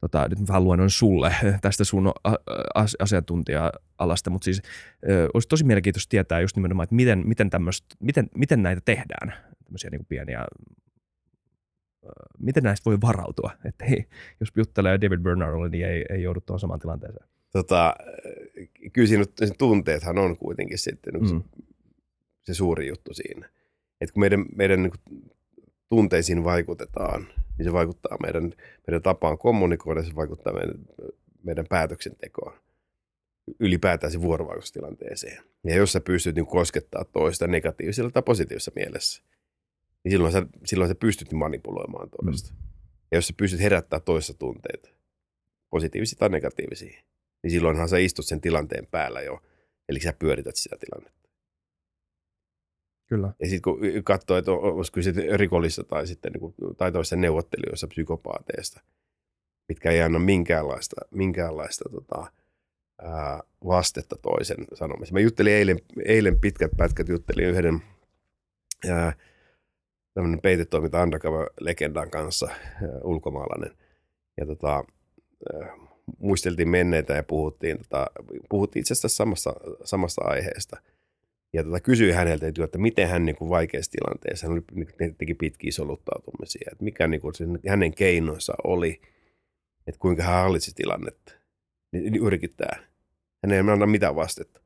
[0.00, 2.12] tota, nyt mä vähän luennon sulle tästä sun
[2.98, 4.62] asiantuntija-alasta, mutta siis
[5.08, 9.34] ö, olisi tosi mielenkiintoista tietää just nimenomaan, että miten, miten, tämmöstä, miten, miten näitä tehdään,
[9.66, 10.46] tämmöisiä niin kuin pieniä,
[12.38, 14.04] miten näistä voi varautua, että hei,
[14.40, 17.28] jos juttelee David Bernardille, niin ei, ei joudu tuohon samaan tilanteeseen.
[17.52, 17.94] Tota,
[18.92, 19.24] kyllä siinä
[19.58, 21.42] tunteethan on kuitenkin sitten mm.
[22.42, 23.50] Se suuri juttu siinä.
[24.00, 25.30] Et kun meidän, meidän niin kuin
[25.88, 27.26] tunteisiin vaikutetaan,
[27.58, 28.52] niin se vaikuttaa meidän,
[28.86, 30.74] meidän tapaan kommunikoida, se vaikuttaa meidän,
[31.42, 32.52] meidän päätöksentekoon
[33.60, 35.44] ylipäätään se vuorovaikutustilanteeseen.
[35.64, 39.22] Ja jos sä pystyt niin koskettaa toista negatiivisella tai positiivisessa mielessä,
[40.06, 42.50] niin silloin sä, silloin sä pystyt manipuloimaan toista.
[42.52, 42.58] Mm.
[43.10, 44.88] Ja jos sä pystyt herättämään toista tunteita,
[45.70, 47.02] positiivisia tai negatiivisia,
[47.42, 49.42] niin silloinhan sä istut sen tilanteen päällä jo,
[49.88, 51.28] eli sä pyörität sitä tilannetta.
[53.06, 53.32] Kyllä.
[53.40, 57.20] Ja sitten kun katsoo, että on- olisi kyse rikollista tai sitten niin kuin, tai toisten
[57.20, 58.80] neuvottelijoista, psykopaateista,
[59.68, 62.32] mitkä ei anna minkäänlaista, minkäänlaista tota,
[63.02, 65.14] ää, vastetta toisen sanomiseen.
[65.14, 67.82] Mä juttelin eilen, eilen pitkät pätkät, juttelin yhden
[68.90, 69.12] ää,
[70.16, 72.48] tämmöinen peitetoiminta undercover-legendan kanssa,
[73.04, 73.70] ulkomaalainen.
[74.36, 74.84] Ja tota,
[76.18, 78.06] muisteltiin menneitä ja puhuttiin, tota,
[78.48, 79.52] puhuttiin itse asiassa samasta,
[79.84, 80.76] samasta aiheesta.
[81.52, 85.34] Ja tota, kysyin häneltä, että, miten hän niin kuin vaikeassa tilanteessa, hän oli, niin, teki
[85.34, 89.00] pitkiä soluttautumisia, että mikä niin kuin, se, hänen keinonsa oli,
[89.86, 91.32] että kuinka hän hallitsi tilannetta.
[91.92, 92.22] Niin, niin.
[93.42, 94.60] Hän ei anna mitään vastetta.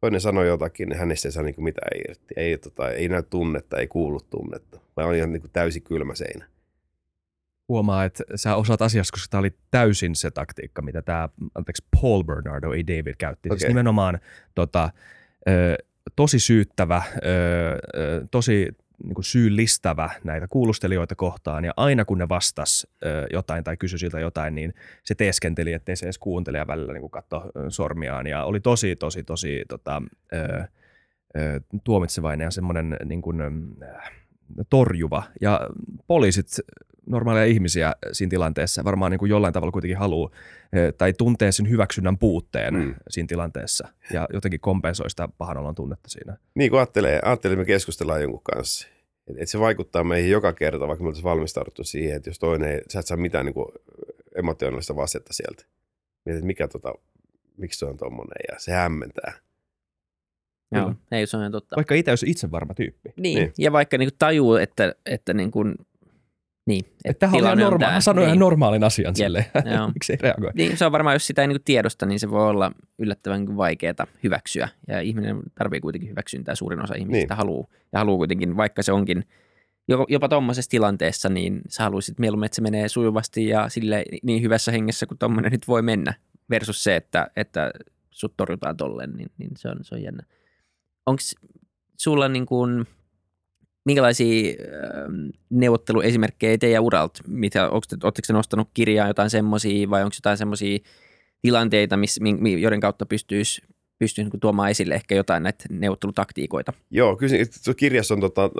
[0.00, 2.34] Toinen sanoi jotakin, niin hänestä ei saa niin mitään irti.
[2.36, 4.80] Ei, tota, ei näy tunnetta, ei kuulu tunnetta.
[4.96, 6.46] Vaan on ihan niin kuin täysin kylmä seinä.
[7.68, 12.22] Huomaa, että sä osaat asiasta, koska tämä oli täysin se taktiikka, mitä tämä, anteeksi, Paul
[12.22, 13.48] Bernardo, ei David, käytti.
[13.48, 13.58] Okay.
[13.58, 14.18] Siis nimenomaan
[14.54, 14.90] tota,
[15.48, 15.76] ö,
[16.16, 17.20] tosi syyttävä, ö,
[18.00, 18.68] ö, tosi
[19.04, 23.98] niin kuin syyllistävä näitä kuulustelijoita kohtaan, ja aina kun ne vastas ö, jotain tai kysyi
[23.98, 28.44] siltä jotain, niin se teeskenteli, ettei se edes kuuntele ja välillä niin katsoi sormiaan, ja
[28.44, 30.64] oli tosi, tosi, tosi tota, ö,
[31.36, 33.40] ö, tuomitsevainen ja semmoinen niin kuin,
[33.82, 34.12] äh,
[34.70, 35.22] torjuva.
[35.40, 35.60] Ja
[36.06, 36.46] poliisit
[37.08, 40.30] normaaleja ihmisiä siinä tilanteessa varmaan niin kuin jollain tavalla kuitenkin haluaa
[40.98, 42.94] tai tuntee sen hyväksynnän puutteen mm.
[43.10, 46.36] siinä tilanteessa ja jotenkin kompensoi sitä pahanolon tunnetta siinä.
[46.54, 48.88] Niin kuin ajattelee, ajattelee että me keskustellaan jonkun kanssa.
[49.28, 52.70] Että et se vaikuttaa meihin joka kerta, vaikka me oltaisiin valmistauduttu siihen, että jos toinen
[52.70, 53.68] ei, sä et saa mitään niin kuin
[54.34, 55.64] emotionaalista vastetta sieltä.
[56.24, 56.94] Mietit, mikä tota,
[57.56, 59.32] miksi se on tommonen ja se hämmentää.
[60.72, 61.76] Joo, ei se on totta.
[61.76, 63.12] Vaikka itse olisi itse varma tyyppi.
[63.16, 63.52] Niin, niin.
[63.58, 65.74] ja vaikka niin tajuu, että, että niin kuin
[66.68, 67.94] niin, että Tämähän on ihan normaali.
[67.94, 68.28] Mä sanoin niin.
[68.28, 69.44] ihan normaalin asian silleen.
[69.94, 70.50] Miksi ei reagoi?
[70.54, 74.06] Niin, se on varmaan, jos sitä ei niin tiedosta, niin se voi olla yllättävän vaikeaa
[74.22, 74.68] hyväksyä.
[74.88, 76.54] Ja ihminen tarvii kuitenkin hyväksyntää.
[76.54, 77.38] Suurin osa ihmisistä niin.
[77.38, 77.66] haluaa.
[77.92, 79.24] Ja haluaa kuitenkin, vaikka se onkin
[80.08, 84.72] jopa tuommoisessa tilanteessa, niin sä haluaisit mieluummin, että se menee sujuvasti ja sille niin hyvässä
[84.72, 86.14] hengessä kuin tuommoinen nyt voi mennä.
[86.50, 87.70] Versus se, että, että
[88.10, 90.22] sut torjutaan tolleen, niin, niin se, on, se on jännä.
[91.06, 91.22] Onko
[91.96, 92.86] sulla niin kuin–
[93.88, 97.22] minkälaisia ähm, neuvotteluesimerkkejä teidän uralta?
[97.26, 100.78] Mitä, oletteko nostanut kirjaa jotain semmoisia vai onko jotain semmoisia
[101.42, 102.20] tilanteita, miss,
[102.60, 103.62] joiden kautta pystyisi
[103.98, 106.72] pystyy niin tuomaan esille ehkä jotain näitä neuvottelutaktiikoita.
[106.90, 107.34] Joo, kyllä
[107.76, 108.50] kirjassa on tota,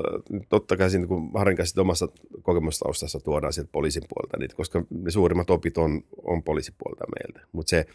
[0.49, 2.09] totta kai siinä, kun Harin kanssa omassa
[2.43, 7.49] kokemustaustassa tuodaan sieltä poliisin puolelta, niitä, koska ne suurimmat opit on, on poliisipuolta meiltä.
[7.53, 7.87] Mutta se,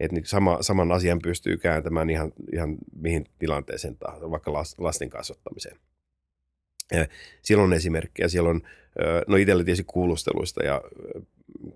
[0.00, 5.76] että niin sama, saman asian pystyy kääntämään ihan, ihan mihin tilanteeseen tahansa, vaikka lasten kasvattamiseen.
[7.42, 8.60] Siellä on esimerkkejä, siellä on,
[9.26, 10.82] no itsellä tietysti kuulusteluista ja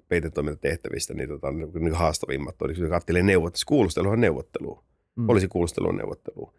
[0.09, 4.85] peitetoimintatehtävistä, niin, tota, niin haastavimmat on, kun katselee neuvottelu, kuulustelu on neuvottelu,
[5.17, 5.27] mm.
[5.49, 6.53] kuulustelu on neuvottelu.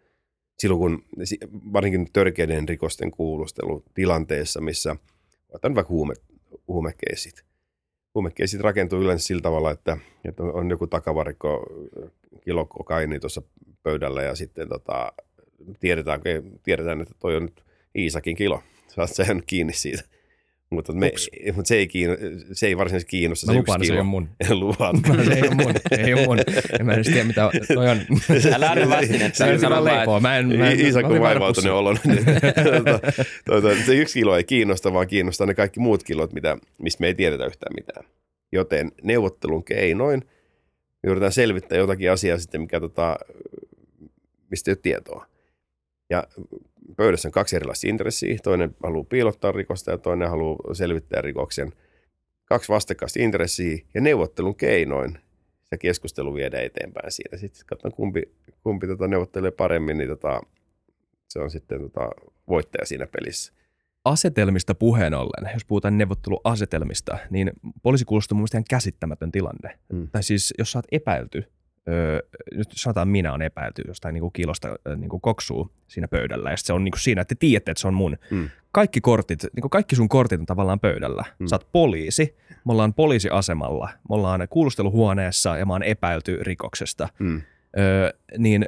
[0.58, 1.04] Silloin kun,
[1.72, 4.96] varsinkin törkeiden rikosten kuulustelu tilanteessa, missä,
[5.48, 6.14] otan vaikka huume,
[6.68, 7.44] huumekeisit.
[8.14, 11.66] Huumekeisit rakentuu yleensä sillä tavalla, että, että on joku takavarikko
[12.40, 13.42] kilo kokaini tuossa
[13.82, 15.12] pöydällä ja sitten tota,
[15.80, 16.20] tiedetään,
[16.62, 17.63] tiedetään, että toi on nyt
[17.98, 18.62] Iisakin kilo.
[18.88, 20.04] Saat sen kiinni siitä.
[20.70, 21.12] Mutta, me,
[21.54, 22.16] mutta se, ei kiinno,
[22.52, 23.46] se ei varsinaisesti kiinnosta.
[23.46, 24.28] Mä se lupaan, se ei ole mun.
[24.50, 24.96] Lupaat.
[25.24, 25.74] se ei ole mun.
[25.90, 26.38] Ei ole mun.
[26.80, 28.00] En mä edes tiedä, mitä toi on.
[28.54, 29.58] Älä anna vastinetta.
[29.58, 30.20] Se on leipoo.
[30.20, 31.98] Mä en, mä en, Iisa, kun vaivautunut olon.
[33.86, 37.14] se yksi kilo ei kiinnosta, vaan kiinnostaa ne kaikki muut kilot, mitä, mistä me ei
[37.14, 38.04] tiedetä yhtään mitään.
[38.52, 40.24] Joten neuvottelun keinoin
[41.02, 43.16] me yritetään selvittää jotakin asiaa sitten, mikä tota,
[44.50, 45.26] mistä ei ole tietoa.
[46.10, 46.24] Ja
[46.96, 48.36] pöydässä on kaksi erilaista intressiä.
[48.42, 51.72] Toinen haluaa piilottaa rikosta ja toinen haluaa selvittää rikoksen.
[52.44, 55.18] Kaksi vastakkaista intressiä ja neuvottelun keinoin
[55.64, 57.38] se keskustelu viedään eteenpäin siinä.
[57.38, 58.22] Sitten katsotaan, kumpi,
[58.62, 60.40] kumpi tota neuvottelee paremmin, niin tota,
[61.28, 62.10] se on sitten tota
[62.48, 63.52] voittaja siinä pelissä.
[64.04, 69.78] Asetelmista puheen ollen, jos puhutaan neuvotteluasetelmista, niin poliisi kuulostaa mun ihan käsittämätön tilanne.
[69.92, 70.08] Hmm.
[70.12, 71.44] Tai siis, jos sä oot epäilty
[71.88, 72.20] öö,
[72.54, 76.56] nyt sanotaan minä on epäilty jostain niin kuin kilosta niin kuin koksuu siinä pöydällä ja
[76.56, 78.16] se on niin kuin siinä, että te tiedätte, että se on mun.
[78.30, 78.48] Mm.
[78.72, 81.24] Kaikki kortit, niin kuin kaikki sun kortit on tavallaan pöydällä.
[81.38, 81.46] Mm.
[81.46, 87.08] Sä oot poliisi, me ollaan poliisiasemalla, me ollaan kuulusteluhuoneessa ja mä oon epäilty rikoksesta.
[87.18, 87.42] Mm.
[87.78, 88.66] Öö, niin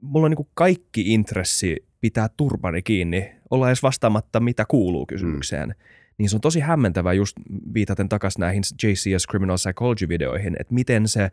[0.00, 5.68] mulla on niin kuin kaikki intressi pitää turpani kiinni, olla edes vastaamatta mitä kuuluu kysymykseen.
[5.68, 5.74] Mm
[6.18, 7.36] niin se on tosi hämmentävää just
[7.74, 11.30] viitaten takaisin näihin JCS Criminal Psychology-videoihin, että miten se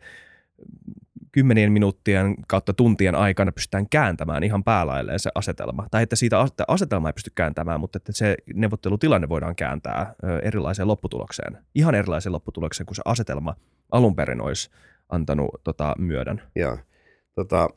[1.32, 5.86] kymmenien minuuttien kautta tuntien aikana pystytään kääntämään ihan päälailleen se asetelma.
[5.90, 11.58] Tai että siitä asetelma ei pysty kääntämään, mutta että se neuvottelutilanne voidaan kääntää erilaiseen lopputulokseen.
[11.74, 13.56] Ihan erilaiseen lopputulokseen kuin se asetelma
[13.92, 14.70] alun perin olisi
[15.08, 16.42] antanut tota, myödän.
[16.54, 16.78] Joo.
[17.34, 17.68] Tota,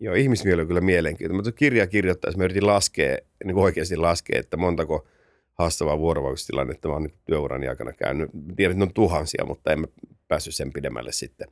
[0.00, 1.46] joo, ihmismieli on kyllä mielenkiintoinen.
[1.46, 5.06] Mä kirjaa kirjoittaessa mä yritin laskea, niin oikeasti laskea, että montako
[5.54, 8.30] haastavaa vuorovaikutustilannetta mä oon niin työurani aikana käynyt.
[8.56, 9.86] Tiedän, että ne on tuhansia, mutta en mä
[10.28, 11.48] päässyt sen pidemmälle sitten.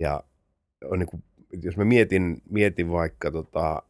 [0.00, 0.24] Ja
[0.84, 1.22] on niin kuin,
[1.62, 3.82] jos mä mietin, mietin vaikka tota,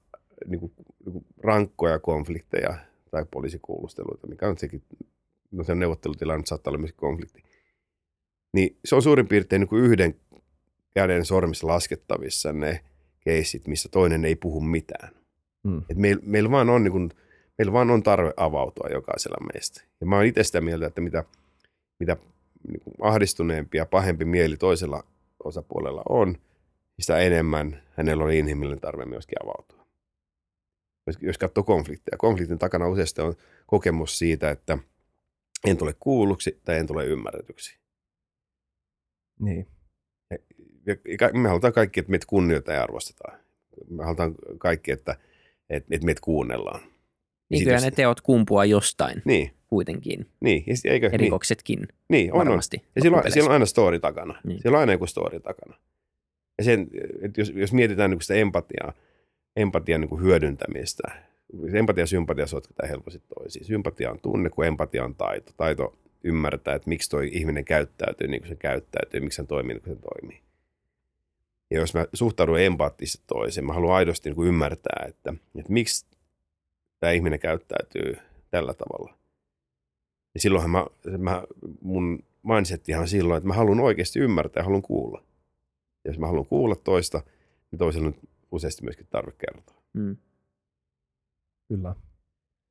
[0.46, 0.72] niin kuin,
[1.04, 2.74] niin kuin rankkoja konflikteja
[3.10, 4.82] tai poliisikuulusteluita, mikä on sekin,
[5.50, 7.42] no se neuvottelutilanne saattaa olla myös konflikti,
[8.52, 10.14] niin se on suurin piirtein niin kuin yhden
[10.94, 12.84] käden sormissa laskettavissa ne
[13.20, 15.14] keissit, missä toinen ei puhu mitään.
[15.68, 15.82] Hmm.
[15.88, 17.10] Et meillä meil vaan on niin kuin,
[17.58, 19.82] meillä vaan on tarve avautua jokaisella meistä.
[20.00, 21.24] Ja mä oon itse sitä mieltä, että mitä,
[22.00, 22.16] mitä
[22.68, 25.04] niin kuin ahdistuneempi ja pahempi mieli toisella
[25.44, 26.38] osapuolella on,
[27.00, 29.86] sitä enemmän hänellä on inhimillinen tarve myöskin avautua.
[31.20, 33.34] Jos katsoo konflikteja, konfliktin takana useasti on
[33.66, 34.78] kokemus siitä, että
[35.66, 37.78] en tule kuulluksi tai en tule ymmärretyksi.
[39.40, 39.66] Niin.
[40.86, 43.38] Ja, ja me halutaan kaikki, että meitä kunnioitetaan ja arvostetaan.
[43.90, 45.16] Me halutaan kaikki, että,
[45.70, 46.80] että, että meitä kuunnellaan.
[47.52, 49.50] Niin kyllä ne teot kumpua jostain niin.
[49.66, 50.26] kuitenkin.
[50.40, 51.88] Niin, ja eikö, Rikoksetkin niin.
[52.08, 52.76] Niin, on, varmasti.
[52.76, 52.90] On.
[52.94, 54.40] Ja siellä on, siellä on aina story takana.
[54.44, 54.62] Niin.
[54.62, 55.76] Siellä on aina joku story takana.
[56.58, 56.88] Ja sen,
[57.22, 58.92] että jos, jos mietitään niin sitä empatiaa,
[59.56, 61.02] empatian niin hyödyntämistä,
[61.74, 63.64] empatia ja sympatia sotketaan helposti toisiin.
[63.64, 65.52] Sympatia on tunne, kun empatia on taito.
[65.56, 69.82] Taito ymmärtää, että miksi toi ihminen käyttäytyy niin kuin se käyttäytyy, miksi hän toimii niin
[69.82, 70.40] kuin se toimii.
[71.70, 76.06] Ja jos mä suhtaudun empaattisesti toiseen, mä haluan aidosti niin kuin ymmärtää, että, että miksi
[77.02, 78.16] tämä ihminen käyttäytyy
[78.50, 79.14] tällä tavalla.
[80.34, 80.86] Ja silloinhan mä,
[81.18, 81.42] mä,
[81.80, 85.22] mun mindsettihan silloin, että mä haluan oikeasti ymmärtää ja haluan kuulla.
[86.04, 87.22] Ja jos mä haluan kuulla toista,
[87.70, 88.14] niin toisella on
[88.52, 89.82] useasti myöskin tarve kertoa.
[89.92, 90.16] Mm.
[91.68, 91.88] Kyllä.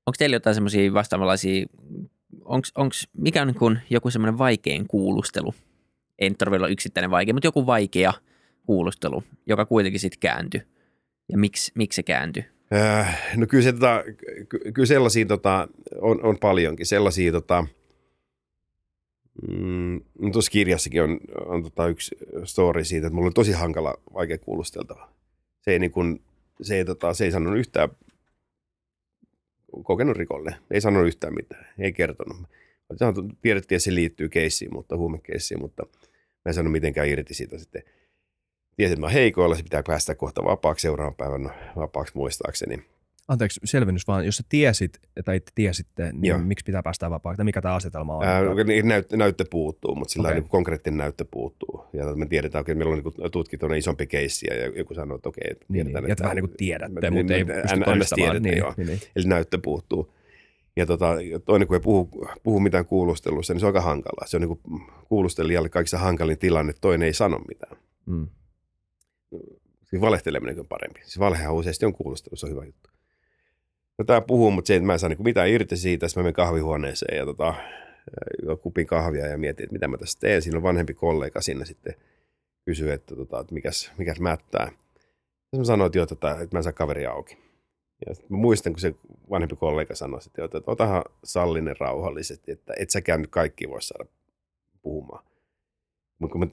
[0.05, 1.65] Onko teillä jotain semmoisia vastaavanlaisia,
[2.45, 5.53] onks, onks, mikä on niin kun joku semmoinen vaikein kuulustelu?
[6.19, 8.13] Ei nyt tarvitse olla yksittäinen vaikea, mutta joku vaikea
[8.65, 10.61] kuulustelu, joka kuitenkin sitten kääntyi.
[11.31, 12.45] Ja miksi, miksi se kääntyi?
[12.73, 14.03] Äh, no kyllä, se, tota,
[14.49, 15.67] ky- kyllä sellaisia tota,
[16.01, 16.85] on, on paljonkin.
[16.85, 17.65] Sellaisia, tota,
[19.47, 23.93] mm, no tuossa kirjassakin on, on tota yksi story siitä, että mulla on tosi hankala,
[24.13, 25.09] vaikea kuulusteltava.
[25.61, 26.21] Se ei, niin kun,
[26.61, 27.89] se ei, tota, se ei sanonut yhtään
[29.83, 30.59] kokenut rikollinen.
[30.71, 31.65] Ei sanonut yhtään mitään.
[31.79, 32.37] Ei kertonut.
[33.41, 35.83] Tiedettiin, että se liittyy keissiin, mutta huumekeissiin, mutta
[36.45, 37.83] mä en sanonut mitenkään irti siitä sitten.
[38.81, 42.83] Tiesin, että mä heikoilla, se pitää päästä kohta vapaaksi seuraavan päivän vapaaksi muistaakseni.
[43.27, 46.39] Anteeksi, selvennys vaan, jos sä tiesit, tai te tiesitte, niin Joo.
[46.39, 48.23] miksi pitää päästä vapaaksi, tai mikä tämä asetelma on?
[48.23, 50.39] Ää, niin näyttö, näyttö puuttuu, mutta sillä okay.
[50.39, 51.85] niin konkreettinen näyttö puuttuu.
[51.93, 55.51] Ja me tiedetään, että meillä on niin tutkittu isompi keissi ja joku sanoo, että okei,
[55.51, 58.41] että niin, tiedetään, niin, että vähän niin kuin tiedätte, me- mutta ei me- pysty todistamaan.
[58.41, 58.99] Niin, niin, niin.
[59.15, 60.13] Eli näyttö puuttuu.
[60.75, 61.15] Ja tota,
[61.45, 62.09] toinen, kun ei puhu,
[62.43, 64.27] puhu mitään kuulustelussa, niin se on aika hankalaa.
[64.27, 67.77] Se on niin kuulustelijalle kaikista hankalin tilanne, toinen ei sano mitään.
[68.05, 68.27] Mm.
[69.83, 70.99] Siis valehteleminen on parempi.
[70.99, 72.89] Siis valhehan useasti on kuulustelu, se on hyvä juttu.
[73.97, 76.07] No tää puhuu, mutta se, että mä en saa niinku mitään irti siitä.
[76.07, 77.53] Sitten mä menen kahvihuoneeseen ja tota,
[78.61, 80.41] kupin kahvia ja mietin, että mitä mä tässä teen.
[80.41, 81.95] Siinä on vanhempi kollega sinne sitten
[82.65, 84.71] kysyy, että, tota, että mikäs, mikäs mättää.
[85.51, 87.37] Ja mä sanoin, että, joo, tota, että mä en saa kaveria auki.
[88.07, 88.95] Ja mä muistan, kun se
[89.29, 94.05] vanhempi kollega sanoi, että, että otahan sallinen rauhallisesti, että et säkään nyt kaikki voi saada
[94.81, 95.25] puhumaan.
[96.19, 96.47] Mutta mä,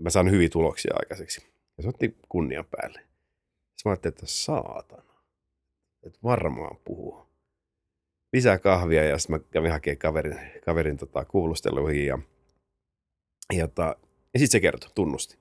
[0.00, 1.54] mä saan hyviä tuloksia aikaiseksi.
[1.76, 2.98] Ja se otti kunnian päälle.
[2.98, 5.14] Sitten mä ajattelin, että saatana.
[6.02, 7.26] Että varmaan puhuu.
[8.32, 12.06] Lisää kahvia ja sitten mä kävin hakemaan kaverin, kaverin tota, kuulusteluihin.
[12.06, 12.18] Ja,
[13.52, 13.96] ja, tota,
[14.34, 15.38] ja sitten se kertoi, tunnusti.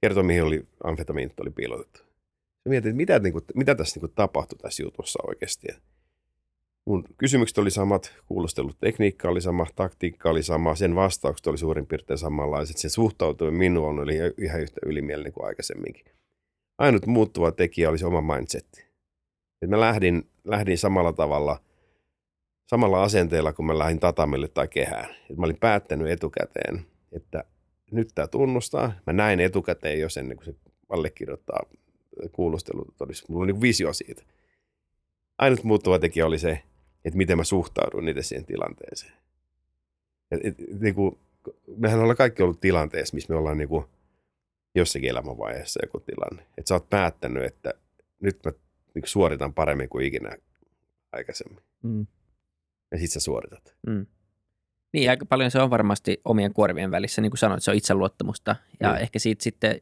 [0.00, 2.00] Kertoi, mihin oli amfetamiinit oli piilotettu.
[2.64, 5.66] Mä mietin, että mitä, niin kuin, mitä tässä niin kuin, tapahtui tässä jutussa oikeasti.
[6.86, 12.18] Mun kysymykset oli samat, kuulustelutekniikka oli sama, taktiikka oli sama, sen vastaukset oli suurin piirtein
[12.18, 12.76] samanlaiset.
[12.76, 16.04] Se suhtautuminen minuun oli ihan yhtä ylimielinen kuin aikaisemminkin.
[16.78, 18.86] Ainut muuttuva tekijä oli se oma mindsetti.
[19.62, 21.60] Et mä lähdin, lähdin samalla tavalla,
[22.66, 25.14] samalla asenteella, kun mä lähdin tatamille tai kehään.
[25.30, 27.44] Et mä olin päättänyt etukäteen, että
[27.90, 28.92] nyt tämä tunnustaa.
[29.06, 30.54] Mä näin etukäteen jo ennen kuin se
[30.88, 31.60] allekirjoittaa
[32.32, 33.28] kuulustelutodistus.
[33.28, 34.22] Mulla oli niin visio siitä.
[35.38, 36.62] Ainut muuttuva tekijä oli se,
[37.06, 39.12] että miten mä suhtaudun itse siihen tilanteeseen.
[40.30, 41.18] Et, et, et, niin kuin,
[41.76, 43.84] mehän ollaan kaikki ollut tilanteessa, missä me ollaan niin kuin,
[44.74, 46.42] jossakin elämänvaiheessa joku tilanne.
[46.58, 47.74] Että sä oot päättänyt, että
[48.20, 50.36] nyt mä niin kuin, suoritan paremmin kuin ikinä
[51.12, 51.62] aikaisemmin.
[51.82, 52.06] Mm.
[52.90, 53.74] Ja sit sä suoritat.
[53.86, 54.06] Mm.
[54.92, 58.56] Niin, aika paljon se on varmasti omien korvien välissä, niin kuin sanoit, se on itseluottamusta.
[58.80, 58.98] Ja Mm.
[58.98, 59.80] ehkä siitä sitten,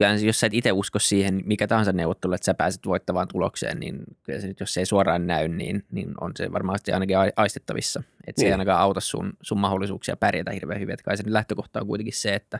[0.00, 3.80] kyllä jos sä et itse usko siihen, mikä tahansa neuvottelu, että sä pääset voittavaan tulokseen,
[3.80, 7.18] niin kyllä se nyt, jos se ei suoraan näy, niin, niin on se varmasti ainakin
[7.18, 8.02] ai- aistettavissa.
[8.26, 8.54] Että se ei Niin.
[8.54, 10.92] ainakaan auta sun, sun mahdollisuuksia pärjätä hirveän hyvin.
[10.92, 12.58] Että kai se nyt lähtökohta on kuitenkin se, että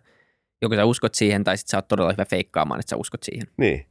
[0.62, 3.46] joko sä uskot siihen, tai sitten sä oot todella hyvä feikkaamaan, että sä uskot siihen.
[3.56, 3.86] Niin.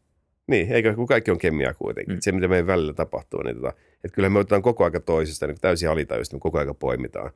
[0.47, 2.15] Niin, eikö kun kaikki on kemiaa kuitenkin.
[2.15, 2.19] Mm.
[2.21, 3.69] Se, mitä meidän välillä tapahtuu, niin tota,
[4.03, 7.31] että kyllä me otetaan koko aika toisesta, niin täysin alitajuisesti me koko aika poimitaan,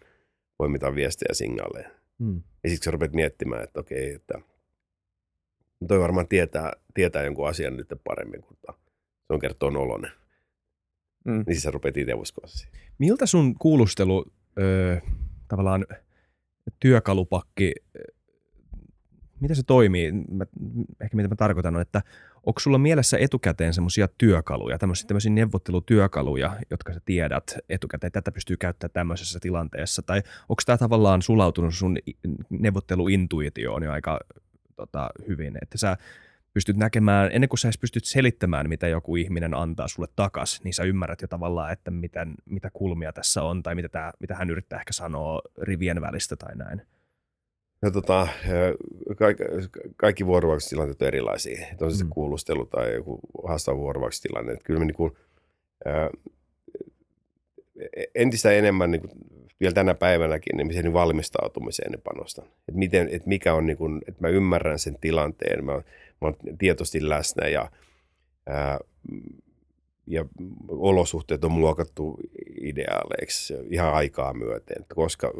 [0.57, 1.89] poimitaan viestejä ja signaaleja.
[2.19, 2.41] Mm.
[2.63, 4.33] Ja sitten sä rupeat miettimään, että okei, että
[5.87, 8.73] toi varmaan tietää, tietää jonkun asian nyt paremmin, kun ta-
[9.27, 10.11] se on kertoo nolonen.
[11.25, 11.43] Mm.
[11.47, 12.79] Niin sä rupeat itse uskoa siihen.
[12.97, 14.25] Miltä sun kuulustelu,
[14.59, 14.97] öö,
[15.47, 15.85] tavallaan
[16.79, 17.99] työkalupakki, ö,
[19.39, 20.11] miten se toimii?
[20.11, 20.45] Mä,
[21.01, 22.01] ehkä mitä mä tarkoitan on, että
[22.45, 28.31] onko sulla mielessä etukäteen semmoisia työkaluja, tämmöisiä, tämmöisiä neuvottelutyökaluja, jotka sä tiedät etukäteen, että tätä
[28.31, 31.97] pystyy käyttämään tämmöisessä tilanteessa, tai onko tämä tavallaan sulautunut sun
[32.49, 34.19] neuvotteluintuitioon jo aika
[34.75, 35.97] tota, hyvin, että sä
[36.53, 40.73] pystyt näkemään, ennen kuin sä edes pystyt selittämään, mitä joku ihminen antaa sulle takas, niin
[40.73, 44.49] sä ymmärrät jo tavallaan, että miten, mitä kulmia tässä on, tai mitä, tää, mitä hän
[44.49, 46.81] yrittää ehkä sanoa rivien välistä tai näin.
[47.81, 48.27] No, tota,
[49.17, 49.43] kaikki,
[49.97, 51.67] kaikki vuorovaikutustilanteet on erilaisia.
[51.81, 52.09] On se Mm.
[52.09, 54.57] kuulustelu tai joku haastava vuorovaikutustilanne.
[54.63, 55.11] Kyllä me niin kuin,
[55.85, 56.09] ää,
[58.15, 59.11] entistä enemmän niin kuin,
[59.59, 62.45] vielä tänä päivänäkin niin siihen valmistautumiseen niin panostan.
[62.69, 65.81] Et miten, et mikä on, niin kun, että mä ymmärrän sen tilanteen, mä, mä
[66.21, 67.71] oon tietoisesti läsnä ja,
[68.47, 68.79] ää,
[70.07, 70.25] ja
[70.67, 72.19] olosuhteet on muokattu
[72.61, 74.85] ideaaleiksi ihan aikaa myöten.
[74.95, 75.33] Koska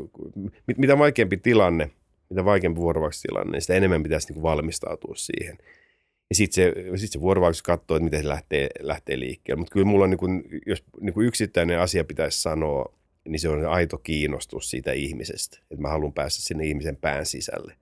[0.68, 1.92] mit, mitä vaikeampi tilanne,
[2.30, 5.58] mitä vaikeampi vuorovaikutustilanne, niin sitä enemmän pitäisi niin valmistautua siihen.
[6.30, 9.60] Ja sitten se, sit se vuorovaikutus katsoo, että miten se lähtee, lähtee liikkeelle.
[9.60, 12.94] Mutta kyllä mulla on, niin kun, jos niin kun yksittäinen asia pitäisi sanoa,
[13.28, 15.58] niin se on aito kiinnostus siitä ihmisestä.
[15.72, 17.74] Että mä haluan päästä sinne ihmisen pään sisälle.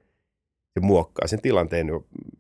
[0.74, 1.88] Se muokkaa sen tilanteen,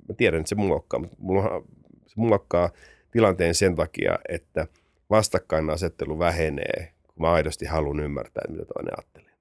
[0.09, 1.63] mä tiedän, että se muokkaa, mutta mulla,
[2.07, 2.69] se muokkaa
[3.11, 4.67] tilanteen sen takia, että
[5.09, 9.31] vastakkainasettelu vähenee, kun mä aidosti haluan ymmärtää, mitä toinen ajattelee.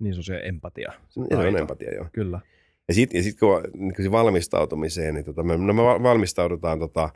[0.00, 0.92] Niin se on se empatia.
[1.08, 2.06] Se, se on empatia, joo.
[2.12, 2.40] Kyllä.
[2.92, 7.10] Ja sitten ja sit, kun, niin valmistautumiseen, niin tota, me, no me valmistaudutaan, tota,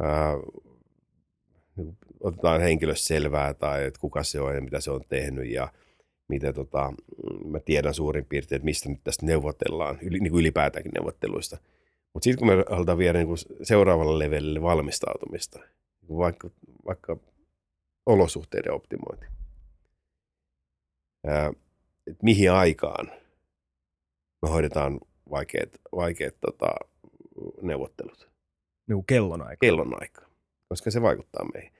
[0.00, 0.34] ää,
[1.76, 5.72] niin otetaan henkilöstä selvää tai että kuka se on ja mitä se on tehnyt ja
[6.28, 6.92] mitä tota,
[7.44, 11.58] mä tiedän suurin piirtein, että mistä nyt tästä neuvotellaan, yli, niin kuin ylipäätäänkin neuvotteluista.
[12.14, 13.28] Mutta sitten kun me halutaan viedä niin
[13.62, 15.58] seuraavalle levelille valmistautumista,
[16.08, 16.50] niin vaikka,
[16.86, 17.16] vaikka
[18.06, 19.26] olosuhteiden optimointi,
[21.26, 21.52] ää,
[22.22, 23.21] mihin aikaan
[24.42, 25.00] me hoidetaan
[25.30, 26.74] vaikeat, vaikeat tota,
[27.62, 28.30] neuvottelut.
[28.88, 29.56] Niin kellonaika.
[29.60, 30.22] Kellonaika,
[30.68, 31.72] koska se vaikuttaa meihin.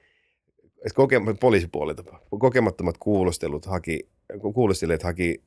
[0.94, 2.02] Koke- poliisipuolelta
[2.38, 4.08] kokemattomat kuulostelut haki,
[4.54, 5.42] kuulostelijat haki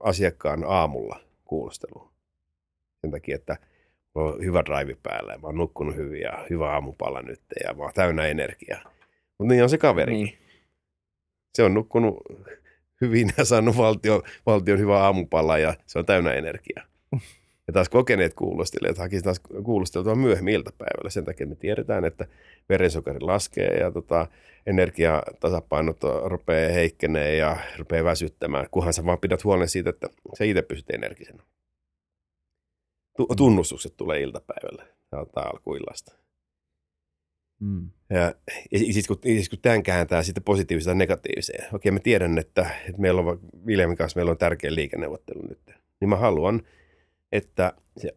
[0.00, 2.12] asiakkaan aamulla kuulostelua.
[3.00, 3.56] Sen takia, että
[4.14, 7.82] on hyvä drive päällä ja mä oon nukkunut hyvin ja hyvä aamupala nyt ja mä
[7.82, 8.82] oon täynnä energiaa.
[9.38, 10.12] Mutta niin on se kaveri.
[10.12, 10.38] Niin.
[11.54, 12.16] Se on nukkunut
[13.00, 16.84] hyvin ja saanut valtion, valtion hyvää aamupalaa ja se on täynnä energiaa.
[17.66, 21.10] Ja taas kokeneet kuulostelijat hakisivat taas kuulosteltua myöhemmin iltapäivällä.
[21.10, 22.26] Sen takia me tiedetään, että
[22.68, 24.26] verensokeri laskee ja tota,
[24.66, 30.08] energiatasapainot rupeaa heikkenee ja rupeaa väsyttämään, kunhan sä vaan pidät huolen siitä, että
[30.38, 31.42] sä itse pysyt energisenä.
[33.36, 36.19] Tunnustukset tulee iltapäivällä tai alkuillasta.
[37.60, 37.90] Mm.
[38.10, 38.34] Ja,
[38.70, 43.00] ja sitten kun, siis kun tämän kääntää sitten positiivisesta negatiiviseen, okei mä tiedän, että, että
[43.00, 45.60] meillä on Viljamin kanssa meillä on tärkeä liikenneuvottelu nyt,
[46.00, 46.62] niin mä haluan,
[47.32, 48.08] että, se,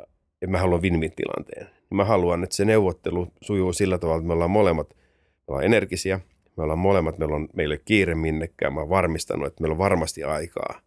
[0.41, 1.67] että mä haluan win tilanteen.
[1.89, 6.19] Mä haluan, että se neuvottelu sujuu sillä tavalla, että me ollaan molemmat me ollaan energisiä,
[6.58, 9.73] me ollaan molemmat, meillä, on, meillä ei ole kiire minnekään, mä oon varmistanut, että meillä
[9.73, 10.82] on varmasti aikaa.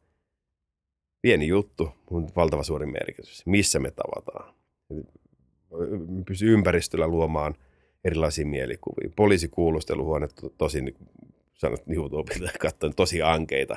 [1.23, 3.47] Pieni juttu, mutta valtava suuri merkitys.
[3.47, 4.55] Missä me tavataan?
[6.27, 7.55] Pysyy ympäristöllä luomaan–
[8.07, 9.11] erilaisia mielikuvia.
[9.17, 10.95] Poliisikuulusteluhuone tosi, niin
[11.55, 13.77] sanot YouTubelta, katsoin tosi ankeita.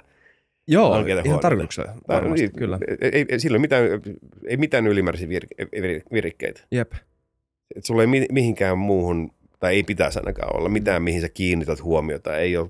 [0.67, 1.93] Joo, ankeita ihan tarkoituksella.
[2.07, 2.79] Varmasti, niin, kyllä.
[3.01, 3.83] Ei, ei, silloin mitään,
[4.47, 5.47] ei mitään ylimääräisiä vir,
[5.81, 6.61] vir, virikkeitä.
[6.71, 6.91] Jep.
[7.75, 12.37] Et sulla ei mihinkään muuhun, tai ei pitäisi ainakaan olla, mitään mihin sä kiinnität huomiota.
[12.37, 12.69] Ei ole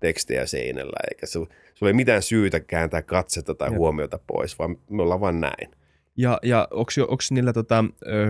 [0.00, 1.50] tekstejä seinällä, eikä sulla
[1.86, 3.78] ei mitään syytä kääntää katsetta tai Jep.
[3.78, 5.70] huomiota pois, vaan me ollaan vaan näin.
[6.20, 6.90] Ja, ja onko
[7.30, 7.84] niillä, tota,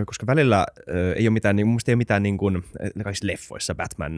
[0.05, 0.65] koska välillä
[1.15, 2.63] ei ole mitään, niin mun ei ole mitään niin kuin,
[3.03, 4.13] kaikissa leffoissa Batman,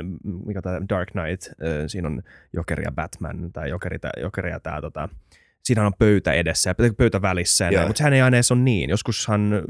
[0.46, 1.48] mikä tämä Dark Knight,
[1.88, 2.22] siinä on
[2.54, 5.10] Jokeri ja Batman, tai Jokeri, Jokeri ja tämä, tota,
[5.64, 8.90] siinä on pöytä edessä ja pöytä välissä, näin, mutta sehän ei aina edes ole niin.
[8.90, 9.64] Joskushan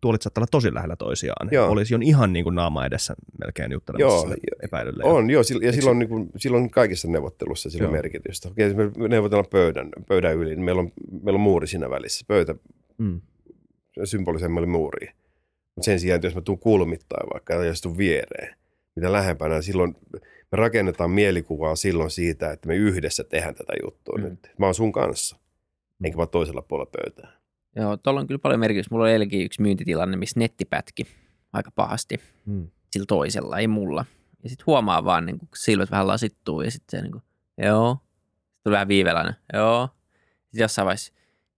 [0.00, 1.48] tuolit saattaa olla tosi lähellä toisiaan.
[1.50, 1.70] Joo.
[1.70, 5.04] Olisi on ihan niin kuin naama edessä melkein juttelemassa joo, epäilylle.
[5.04, 8.48] On, joo, ja silloin, niin kuin, silloin kaikissa neuvottelussa sillä merkitystä.
[8.48, 12.24] Okei, me neuvotellaan pöydän, pöydän yli, niin meillä on, meillä on muuri siinä välissä.
[12.28, 12.54] Pöytä,
[12.98, 13.20] mm.
[14.06, 15.14] Symbolisemmalle muuriin.
[15.74, 18.56] Mutta sen sijaan, että jos mä tuun kulmittain vaikka ja jos tuun viereen,
[18.96, 19.96] mitä lähempänä, silloin
[20.52, 24.24] me rakennetaan mielikuvaa silloin siitä, että me yhdessä tehdään tätä juttua mm.
[24.24, 24.50] nyt.
[24.58, 25.36] Mä oon sun kanssa,
[25.98, 26.06] mm.
[26.06, 27.38] enkä mä toisella puolella pöytää.
[27.76, 28.94] Joo, tuolla on kyllä paljon merkitystä.
[28.94, 31.06] Mulla oli eilenkin yksi myyntitilanne, missä netti pätki
[31.52, 32.20] aika pahasti.
[32.46, 32.70] Mm.
[32.90, 34.04] Sillä toisella, ei mulla.
[34.42, 37.22] Ja sitten huomaa vaan, niin kun silmät vähän lasittuu ja sitten se niin kuin,
[37.58, 37.94] joo.
[37.94, 39.88] Sitten tulee vähän viiveläinen, joo.
[40.42, 41.12] Sitten jossain vaiheessa,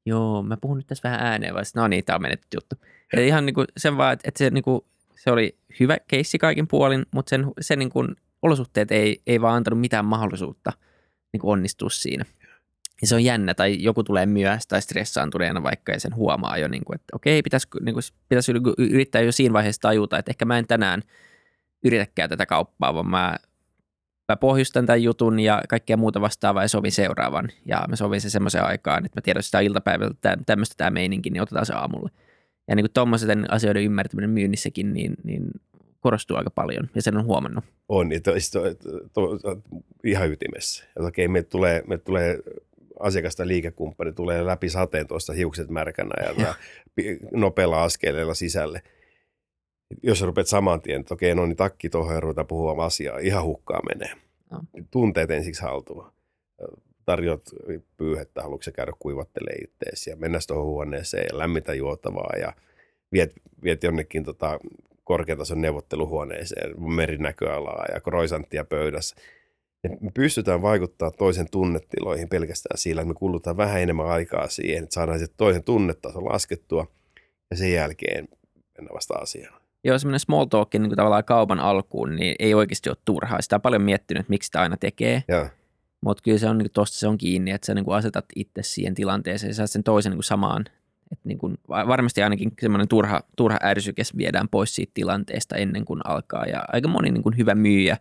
[0.06, 2.76] joo, mä puhun nyt tässä vähän ääneen, vai no niin, tää on menetty juttu.
[3.12, 4.80] Ja ihan niin kuin sen vaan, että, että se, niin kuin,
[5.16, 9.56] se oli hyvä keissi kaikin puolin, mutta sen, se niin kuin, olosuhteet ei, ei vaan
[9.56, 10.72] antanut mitään mahdollisuutta
[11.32, 12.24] niin kuin onnistua siinä.
[13.00, 16.68] Ja se on jännä, tai joku tulee myöhässä tai stressaantuneena vaikka ja sen huomaa jo,
[16.68, 20.44] niin kuin, että okei, pitäisi, niin kuin, pitäisi yrittää jo siinä vaiheessa tajuta, että ehkä
[20.44, 21.02] mä en tänään
[21.84, 23.36] yritäkään tätä kauppaa, vaan mä
[24.32, 27.48] mä pohjustan tämän jutun ja kaikkea muuta vastaavaa ja sovin seuraavan.
[27.66, 30.14] Ja mä sovin se semmoisen aikaan, että mä tiedän, että sitä iltapäivällä
[30.46, 32.10] tämmöistä tämä meininki, niin otetaan se aamulle.
[32.68, 35.50] Ja niin kuin asioiden ymmärtäminen myynnissäkin, niin, niin
[36.00, 37.64] korostuu aika paljon ja sen on huomannut.
[37.88, 38.32] On, to,
[39.12, 39.62] to, to,
[40.04, 40.84] ihan ytimessä.
[40.84, 42.38] Että okei, me tulee, me tulee
[43.00, 46.54] asiakasta liikekumppani tulee läpi sateen tuosta hiukset märkänä ja
[47.32, 48.82] nopealla askeleella sisälle–
[50.02, 53.18] jos sä rupeat saman tien, että okei, no niin takki tuohon ja ruvetaan puhua asiaa,
[53.18, 54.14] ihan hukkaa menee.
[54.50, 54.60] No.
[54.90, 56.12] Tunteet ensiksi haltuun.
[57.04, 57.42] tarjoat
[57.96, 62.52] pyyhettä, haluatko sä käydä kuivattelee itteesi ja mennä tuohon huoneeseen ja lämmitä juotavaa ja
[63.12, 63.32] viet,
[63.62, 64.60] viet jonnekin tota,
[65.04, 69.16] korkeatason neuvotteluhuoneeseen, merinäköalaa ja kroisanttia pöydässä.
[69.84, 74.82] Et me pystytään vaikuttaa toisen tunnetiloihin pelkästään sillä, että me kulutaan vähän enemmän aikaa siihen,
[74.82, 76.86] että saadaan se toisen tunnetaso laskettua
[77.50, 78.28] ja sen jälkeen
[78.78, 79.59] mennä vasta asiaan.
[79.84, 83.42] Joo, semmoinen small talk niin kuin tavallaan kaupan alkuun, niin ei oikeasti ole turhaa.
[83.42, 85.22] Sitä on paljon miettinyt, että miksi sitä aina tekee.
[86.00, 88.62] Mutta kyllä se on, niin tuosta se on kiinni, että sä niin kuin asetat itse
[88.62, 90.64] siihen tilanteeseen ja saat sen toisen niin kuin samaan.
[91.12, 95.84] Että niin kuin, va- varmasti ainakin semmoinen turha, turha ärsykes viedään pois siitä tilanteesta ennen
[95.84, 96.44] kuin alkaa.
[96.44, 97.96] Ja aika moni niin kuin hyvä myyjä,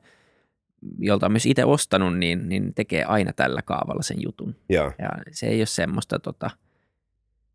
[1.00, 4.56] jolta on myös itse ostanut, niin, niin tekee aina tällä kaavalla sen jutun.
[4.70, 6.50] ja, Ja se ei ole semmoista, tota...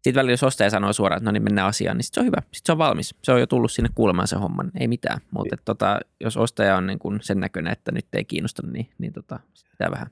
[0.05, 2.27] sitten välillä jos ostaja sanoo suoraan, että no niin mennään asiaan, niin sitten se on
[2.27, 2.43] hyvä.
[2.43, 3.15] Sitten se on valmis.
[3.23, 5.21] Se on jo tullut sinne kuulemaan se homman, ei mitään.
[5.31, 9.13] Mutta tota, jos ostaja on niin kuin sen näköinen, että nyt ei kiinnosta, niin, niin
[9.13, 10.07] tota, sit pitää vähän,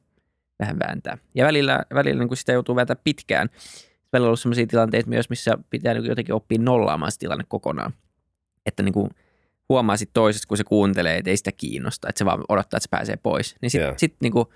[0.58, 1.18] vähän vääntää.
[1.34, 3.48] Ja välillä, välillä niin kuin sitä joutuu vääntää pitkään.
[4.12, 7.92] Välillä on ollut sellaisia tilanteita myös, missä pitää niin jotenkin oppia nollaamaan se tilanne kokonaan.
[8.66, 9.10] Että niin kuin
[9.68, 12.84] huomaa sitten toisesta, kun se kuuntelee, että ei sitä kiinnosta, että se vaan odottaa, että
[12.84, 13.56] se pääsee pois.
[13.60, 13.94] Niin sitten Joo.
[13.96, 14.46] sit niin kuin,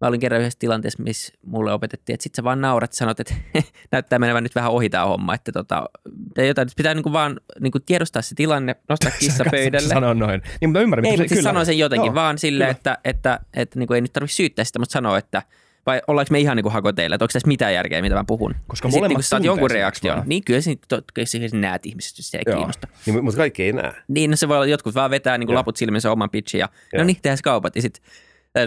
[0.00, 3.34] mä olin kerran yhdessä tilanteessa, missä mulle opetettiin, että sit sä vaan naurat, sanot, että
[3.92, 5.88] näyttää menevän nyt vähän ohi tämä homma, että tota,
[6.34, 9.88] tai jotain, että pitää niinku vaan niinku tiedostaa se tilanne, nostaa kissa pöydälle.
[9.88, 10.42] Sanoa noin.
[10.60, 11.04] Niin, mutta ymmärrän.
[11.04, 12.78] Ei, mutta siis sanoa sen jotenkin, Joo, vaan silleen, kyllä.
[12.94, 15.42] että, että, että niinku ei nyt tarvitse syyttää sitä, mutta sanoa, että
[15.88, 18.54] vai ollaanko me ihan niinku hakoteilla, että onko tässä mitään järkeä, mitä mä puhun.
[18.66, 22.18] Koska Ja molemmat niinku, sä saat jonkun reaktion, niin kyllä, siinä, to, kyllä näet ihmiset,
[22.18, 22.56] jos se ei Joo.
[22.56, 22.88] kiinnosta.
[23.06, 23.92] niin, mutta kaikki ei näe.
[24.08, 25.54] Niin, no se voi olla, jotkut vaan vetää niin Joo.
[25.54, 27.02] laput silmissä oman pitchin ja Joo.
[27.02, 27.76] no niin, tehdään kaupat.
[27.76, 28.02] Ja sit,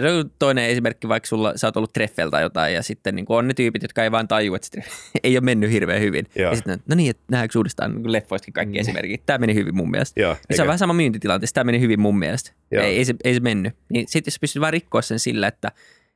[0.10, 3.26] se on toinen esimerkki, vaikka sulla, sä oot ollut treffel tai jotain ja sitten niin
[3.28, 4.82] on ne tyypit, jotka ei vaan tajua, että
[5.24, 6.26] ei ole mennyt hirveän hyvin.
[6.34, 6.50] Joo.
[6.50, 9.26] Ja sitten, no niin, että nähdäänkö uudestaan niin leffoistakin kaikki esimerkit.
[9.26, 10.20] Tämä meni hyvin mun mielestä.
[10.20, 12.52] Joo, Ja se eikä- on vähän sama myyntitilanteessa, tämä meni hyvin mun mielestä.
[12.70, 12.84] Joo.
[12.84, 13.74] Ei, ei, se, ei se mennyt.
[13.88, 15.72] Niin sitten jos pystyt vaan rikkoa sen sillä, että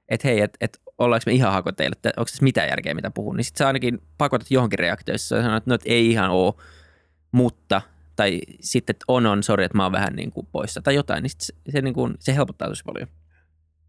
[0.09, 3.37] et hei, että et, ollaanko me ihan hakoteilla, että onko tässä mitään järkeä, mitä puhun,
[3.37, 6.57] niin sitten sä ainakin pakotat johonkin reaktioissa ja sanot, että no, et ei ihan oo,
[7.33, 7.83] mutta,
[8.17, 11.23] tai sitten, että on, on, sori, että mä oon vähän niin kuin poissa, tai jotain,
[11.23, 13.09] niin sit se, se, niin kuin, se helpottaa tosi paljon.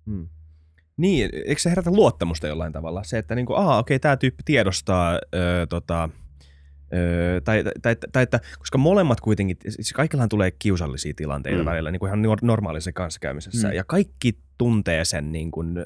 [0.08, 0.28] Hmm.
[0.98, 3.04] Niin, eikö se herätä luottamusta jollain tavalla?
[3.04, 6.10] Se, että niinku, aha, okei, tämä tyyppi tiedostaa, öö, tota,
[6.94, 11.64] öö, tai, tai, tai, tai, että, koska molemmat kuitenkin, siis kaikillahan tulee kiusallisia tilanteita Mm.
[11.64, 11.70] mm.
[11.70, 13.72] välillä, niin kuin ihan nor- normaalissa kanssakäymisessä, Mm.
[13.72, 13.76] mm.
[13.78, 15.86] ja kaikki tuntee sen niin kuin,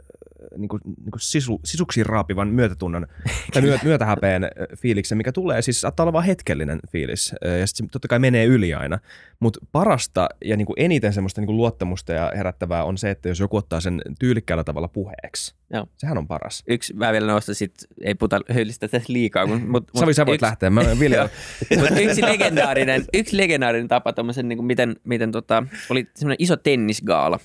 [0.57, 3.07] niin kuin, niin kuin sisu, sisuksiin raapivan myötätunnon
[3.53, 7.67] tai myö, myötähäpeen ö, fiiliksen, mikä tulee, siis saattaa olla vain hetkellinen fiilis, ö, ja
[7.67, 8.99] sitten se totta kai menee yli aina,
[9.39, 13.30] mutta parasta ja niin kuin eniten semmoista niin kuin luottamusta ja herättävää on se, että
[13.30, 15.55] jos joku ottaa sen tyylikkäällä tavalla puheeksi.
[15.74, 15.88] Joo.
[15.97, 16.63] Sehän on paras.
[16.67, 20.36] Yksi, mä vielä nostan sit, ei puhuta höylistä tästä liikaa, kun, mut, Savi, sä voit
[20.36, 20.69] yksi, lähteä.
[20.69, 21.24] Mä olen Vilja.
[21.80, 26.57] Mut yksi, legendaarinen, yksi legendaarinen tapa tommosen, niin kuin miten, miten tota, oli semmoinen iso
[26.57, 27.39] tennisgaala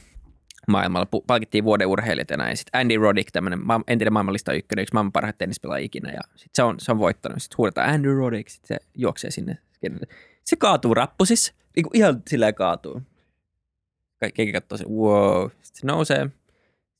[0.66, 1.06] maailmalla.
[1.26, 2.56] Palkittiin vuoden urheilijat ja näin.
[2.56, 6.12] Sitten Andy Roddick, tämmöinen entinen maailmanlista ykkönen, yksi maailman parhaita tennispelaajia ikinä.
[6.12, 7.42] Ja sit se, on, se on voittanut.
[7.42, 9.58] Sitten huudetaan Andy Roddick, sitten se juoksee sinne.
[10.44, 13.02] Se kaatuu rappusissa, niin kuin ihan sillä kaatuu.
[14.20, 15.50] Kaikki katsoo sen, wow.
[15.50, 16.30] Sitten se nousee,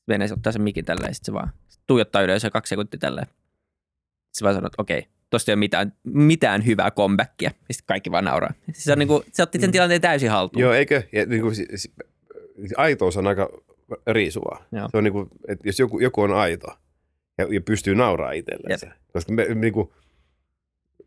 [0.07, 1.53] menee, se ottaa sen mikin tälleen, sitten se vaan
[1.87, 3.27] tuijottaa yleisöä kaksi sekuntia tälleen.
[3.27, 7.51] Sitten se vaan sanoo, että okei, tosta ei ole mitään, mitään hyvää comebackia.
[7.69, 8.53] Ja sitten kaikki vaan nauraa.
[8.65, 10.63] Siis se, on niin kuin, se otti sen tilanteen täysin haltuun.
[10.63, 11.03] Joo, eikö?
[11.13, 11.55] Ja, niin kuin,
[12.77, 13.49] aitous on aika
[14.07, 14.65] riisuvaa.
[14.73, 14.89] Joo.
[14.91, 16.67] Se on niin kuin, että jos joku, joku on aito
[17.39, 18.91] ja, ja pystyy nauraa itsellensä.
[19.13, 19.91] Koska me, niin kuin,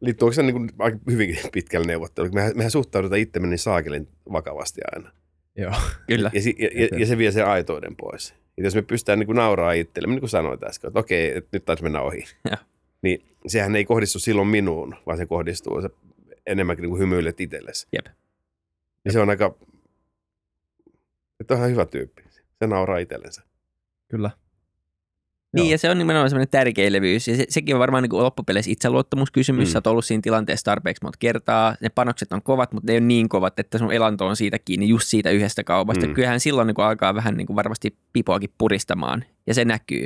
[0.01, 2.29] liittyy se niin kuin, aika hyvinkin pitkälle neuvottelu.
[2.31, 5.11] Mehän, mehän suhtaudutaan itsemme niin saakelin vakavasti aina.
[5.55, 5.73] Joo.
[6.07, 6.31] Kyllä.
[6.33, 8.33] Ja, ja, ja, ja, se vie sen aitouden pois.
[8.57, 11.49] Ja jos me pystytään niin kuin nauraa itsellemme, niin kuin sanoit äsken, että okei, että
[11.51, 12.23] nyt taisi mennä ohi.
[12.45, 12.57] Joo.
[13.01, 15.89] Niin sehän ei kohdistu silloin minuun, vaan se kohdistuu se
[16.45, 17.87] enemmänkin niin kuin hymyilet itsellesi.
[17.93, 18.05] Jep.
[19.05, 19.55] Ja se on aika,
[21.39, 22.23] että on ihan hyvä tyyppi.
[22.59, 23.43] Se nauraa itsellensä.
[24.07, 24.31] Kyllä.
[25.53, 25.71] Niin, Joo.
[25.71, 27.27] ja se on nimenomaan semmoinen tärkeilevyys.
[27.27, 29.67] Ja se, sekin on varmaan niin kuin loppupeleissä itseluottamuskysymys.
[29.67, 29.71] Mm.
[29.71, 31.75] Sä oot ollut siinä tilanteessa tarpeeksi monta kertaa.
[31.81, 34.59] Ne panokset on kovat, mutta ne ei ole niin kovat, että sun elanto on siitä
[34.59, 36.07] kiinni just siitä yhdestä kaupasta.
[36.07, 36.13] Mm.
[36.13, 39.25] Kyllähän silloin niin kuin alkaa vähän niin kuin varmasti pipoakin puristamaan.
[39.47, 40.05] Ja se näkyy.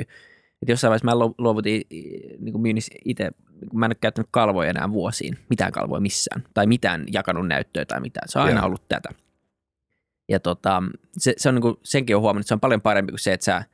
[0.62, 1.82] Et jossain vaiheessa mä lu- luovutin
[2.38, 3.30] niin kuin myynnissä itse,
[3.60, 5.38] niin kuin mä en ole käyttänyt kalvoja enää vuosiin.
[5.50, 6.44] Mitään kalvoja missään.
[6.54, 8.28] Tai mitään jakanut näyttöä tai mitään.
[8.28, 8.66] Se on aina Joo.
[8.66, 9.08] ollut tätä.
[10.28, 10.82] Ja tota,
[11.18, 13.32] se, se on niin kuin, senkin on huomannut, että se on paljon parempi kuin se,
[13.32, 13.64] että sä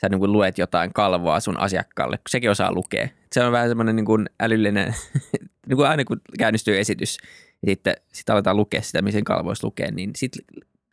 [0.00, 3.08] sä niin kuin luet jotain kalvoa sun asiakkaalle, kun sekin osaa lukea.
[3.32, 4.94] Se on vähän semmoinen niin älyllinen,
[5.68, 7.18] niin kuin aina kun käynnistyy esitys,
[7.62, 10.42] ja sitten sit aletaan lukea sitä, missä kalvoissa lukee, niin sitten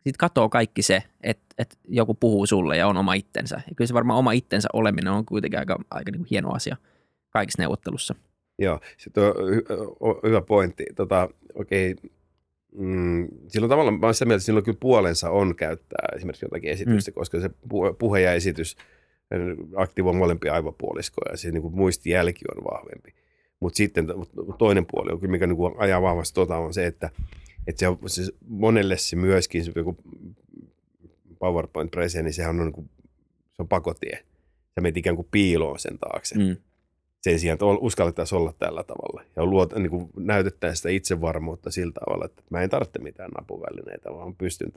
[0.06, 3.56] sit katoo kaikki se, että, että joku puhuu sulle ja on oma itsensä.
[3.56, 6.76] Ja kyllä se varmaan oma itsensä oleminen on kuitenkin aika, aika niin kuin hieno asia
[7.30, 8.14] kaikissa neuvottelussa.
[8.58, 10.86] Joo, sitten on hy- on hyvä pointti.
[10.96, 11.94] Tota, okei,
[12.74, 16.70] mm, silloin tavallaan, mä olen sitä mieltä, että silloin kyllä puolensa on käyttää esimerkiksi jotakin
[16.70, 17.14] esitystä, mm.
[17.14, 18.76] koska se pu- puhe ja esitys
[19.76, 23.14] aktivoi molempia aivopuoliskoja ja se niin kuin muistijälki on vahvempi.
[23.60, 24.06] Mutta sitten
[24.58, 27.10] toinen puoli on kyllä, mikä niin kuin ajaa vahvasti tota on se, että,
[27.66, 29.96] että se, on, se monelle se myöskin se joku
[31.38, 32.90] powerpoint prese, niin sehän on, niin kuin,
[33.52, 34.18] se on pakotie.
[34.74, 36.38] Sä menet ikään kuin piiloon sen taakse.
[36.38, 36.56] Mm.
[37.24, 39.22] Sen sijaan, että uskallettaisiin olla tällä tavalla.
[39.36, 44.10] Ja luot, niin kuin näytettäisiin sitä itsevarmuutta sillä tavalla, että mä en tarvitse mitään apuvälineitä,
[44.10, 44.72] vaan pystyn,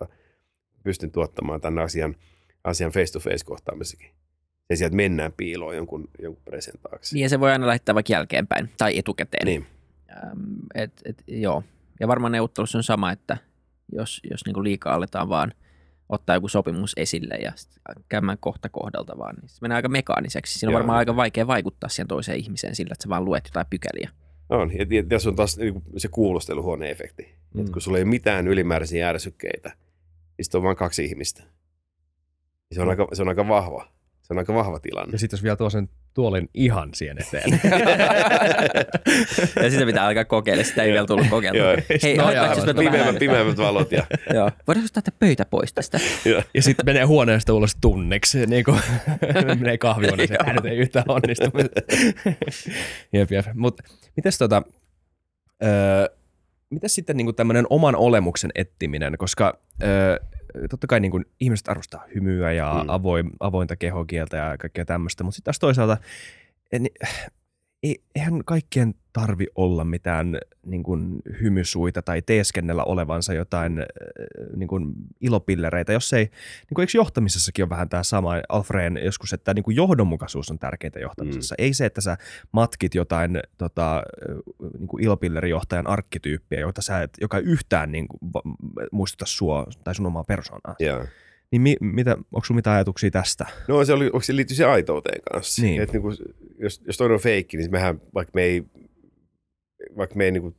[0.84, 2.16] pystyn tuottamaan tämän asian,
[2.64, 4.10] asian face-to-face kohtaamisessakin.
[4.68, 7.16] Sen sijaan, että mennään piiloon jonkun, jonkun presen taakse.
[7.16, 9.45] Niin ja se voi aina lähettää vaikka jälkeenpäin tai etukäteen.
[9.45, 9.66] Niin.
[10.12, 11.64] Ähm, et, et, joo.
[12.00, 13.38] Ja varmaan neuvottelussa on sama, että
[13.91, 15.54] jos, jos niinku liikaa aletaan vaan–
[16.10, 17.51] ottaa joku sopimus esille ja
[18.10, 20.60] käymään kohta kohdalta vaan, niin se menee aika mekaaniseksi.
[20.60, 20.80] Siinä on Joo.
[20.80, 24.10] varmaan aika vaikea vaikuttaa siihen toiseen ihmiseen sillä, että sä vaan luet jotain pykäliä.
[24.49, 27.26] On, ja tässä on taas niin se kuulosteluhuone-efekti.
[27.53, 27.60] Mm.
[27.60, 29.70] Että kun sulla ei ole mitään ylimääräisiä ärsykkeitä,
[30.38, 31.43] niin sitten on vain kaksi ihmistä.
[32.72, 32.89] Se on, mm.
[32.89, 33.88] aika, se on aika vahva.
[34.22, 35.12] Se on aika vahva tilanne.
[35.12, 37.51] Ja sitten jos vielä tuo sen tuolin ihan siihen eteen.
[39.63, 41.63] ja sitä pitää alkaa kokeilla, sitä ei vielä tullut kokeiltua.
[42.03, 42.26] Hei, no,
[42.65, 43.91] me pimeämmät, pimeämmät valot.
[43.91, 44.03] Ja...
[44.34, 44.51] Joo.
[44.68, 45.99] Voidaanko ottaa pois tästä?
[46.53, 48.80] ja sitten menee huoneesta ulos tunniksi, niin kuin
[49.59, 51.45] menee kahvihuoneeseen, tämä nyt ei yhtään onnistu.
[53.13, 53.45] jep, jep.
[53.53, 53.84] Mutta
[54.15, 54.61] mites tota,
[55.63, 56.05] öö,
[56.70, 60.18] mitäs sitten niin tämmöinen oman olemuksen ettiminen, koska öö,
[60.70, 62.89] totta kai niin kuin ihmiset arvostaa hymyä ja mm.
[62.89, 65.98] avoin, avointa kehokieltä ja kaikkea tämmöistä, mutta sitten taas toisaalta
[67.84, 73.86] niin, eihän kaikkien tarvi olla mitään niin kuin, hymysuita tai teeskennellä olevansa jotain äh,
[74.55, 79.34] niin kuin, ilopillereitä, jos ei, niin kuin, eikö johtamisessakin ole vähän tämä sama Alfreen joskus,
[79.34, 81.55] että niin kuin, johdonmukaisuus on tärkeintä johtamisessa.
[81.59, 81.63] Mm.
[81.63, 82.17] Ei se, että sä
[82.51, 84.03] matkit jotain tota,
[84.78, 88.19] niin kuin ilopillerijohtajan arkkityyppiä, jota sä et, joka ei yhtään niin kuin,
[88.91, 90.75] muistuta sua tai sun omaa persoonaa.
[90.82, 91.07] Yeah.
[91.52, 93.45] Niin mi, mitä, onko sinulla mitään ajatuksia tästä?
[93.68, 95.62] No se oli, onko se liittyy siihen aitouteen kanssa.
[95.62, 95.82] Niin.
[95.82, 96.18] Et niin kuin,
[96.60, 98.64] jos, jos toinen on feikki, niin mehän, vaikka me ei,
[99.98, 100.56] vaikka me ei niin kuin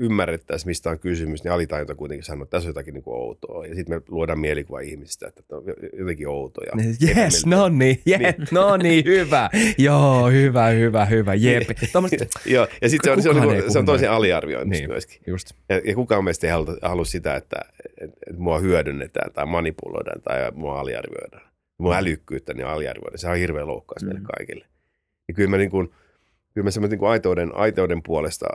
[0.00, 3.66] ymmärrettäisi, mistä on kysymys, niin alitajunta kuitenkin sanoo, että tässä on jotakin niin kuin outoa.
[3.66, 5.62] Ja sitten me luodaan mielikuva ihmisistä, että on
[5.98, 6.72] jotenkin outoja.
[7.16, 8.34] Yes, no niin, yes, niin.
[8.52, 9.50] no niin, hyvä.
[9.78, 11.62] Joo, hyvä, hyvä, hyvä, jep.
[12.46, 15.20] Joo, ja sitten se on, se on, niin se on toisen aliarvioimista niin, myöskin.
[15.26, 15.52] Just.
[15.68, 17.56] Ja, ja kukaan meistä ei halua, halua sitä, että,
[18.02, 21.50] että, että mua hyödynnetään tai manipuloidaan tai mua aliarvioidaan.
[21.78, 23.18] Mua älykkyyttä niin aliarvioidaan.
[23.18, 24.08] Se on hirveän loukkaus mm.
[24.08, 24.66] meille kaikille.
[25.28, 25.90] Ja kyllä mä, niin kuin,
[26.54, 28.46] kyllä mä semmoinen niin aitouden, aitouden puolesta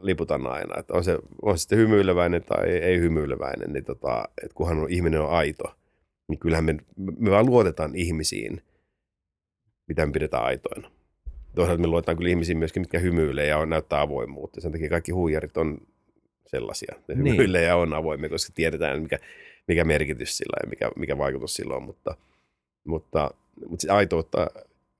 [0.00, 4.54] liputan aina, että on se, on se sitten hymyileväinen tai ei hymyileväinen, niin tota, että
[4.54, 5.74] kunhan on, ihminen on aito,
[6.28, 6.76] niin kyllähän me,
[7.18, 8.62] me vaan luotetaan ihmisiin,
[9.88, 10.90] mitä me pidetään aitoina.
[11.54, 14.60] Toisaalta me luotetaan kyllä ihmisiin myöskin, mitkä hymyilee ja on, näyttää avoimuutta.
[14.60, 15.78] Sen takia kaikki huijarit on
[16.46, 16.94] sellaisia.
[17.08, 17.36] Ne niin.
[17.36, 19.18] hymyilee ja on avoimia, koska tiedetään, mikä,
[19.68, 21.82] mikä merkitys sillä ja mikä, mikä vaikutus sillä on.
[21.82, 22.16] Mutta,
[22.84, 23.30] mutta,
[23.68, 24.46] mutta aitoutta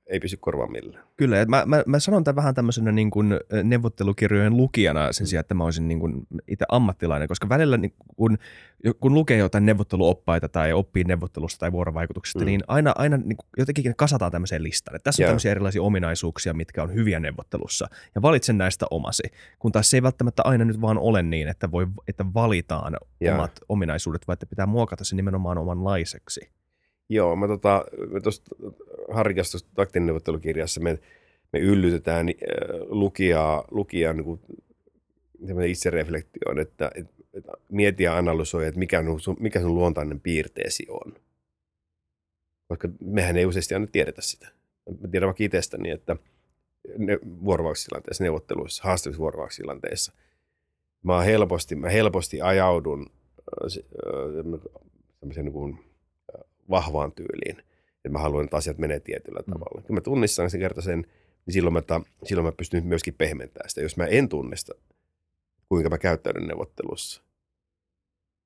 [0.09, 1.05] ei pysy korvaan millään.
[1.17, 3.35] Kyllä, mä, mä, mä sanon tämän vähän tämmöisenä niin kuin
[3.65, 8.39] neuvottelukirjojen lukijana sen sijaan, että mä olisin niin kuin itse ammattilainen, koska välillä niin kun,
[9.01, 12.47] kun lukee jotain neuvotteluoppaita tai oppii neuvottelusta tai vuorovaikutuksesta, mm.
[12.47, 14.97] niin aina, aina niin kuin jotenkin kasataan tämmöiseen listaan.
[14.97, 15.31] Että tässä on yeah.
[15.31, 19.23] tämmöisiä erilaisia ominaisuuksia, mitkä on hyviä neuvottelussa ja valitsen näistä omasi.
[19.59, 23.35] Kun taas se ei välttämättä aina nyt vaan ole niin, että, voi, että valitaan yeah.
[23.35, 26.58] omat ominaisuudet, vaan että pitää muokata se nimenomaan omanlaiseksi.
[27.09, 28.45] Joo, mä tota, me tuossa
[29.75, 30.99] taktineuvottelukirjassa me,
[31.53, 32.35] me yllytetään äh,
[32.87, 34.41] lukijaa, lukijaa niin kuin,
[35.69, 41.15] itsereflektioon, että, että, että mieti ja analysoi, että mikä, sun, mikä sun luontainen piirteesi on.
[42.69, 44.49] Koska mehän ei useasti aina tiedetä sitä.
[45.01, 46.17] Mä tiedän vaikka itsestäni, että
[46.99, 50.13] ne, vuorovaikutustilanteissa, neuvotteluissa, haastavissa vuorovaikutustilanteissa,
[51.03, 53.07] mä helposti, mä helposti ajaudun
[53.65, 55.88] äh, niin kuin,
[56.71, 57.59] vahvaan tyyliin.
[57.97, 59.53] Että mä haluan, että asiat menee tietyllä mm.
[59.53, 59.83] tavalla.
[59.83, 61.07] Kun mä tunnistan sen kerta sen,
[61.47, 63.81] niin silloin mä, ta, silloin mä pystyn myöskin pehmentämään sitä.
[63.81, 64.75] Jos mä en tunnista,
[65.69, 67.23] kuinka mä käyttäydyn neuvottelussa,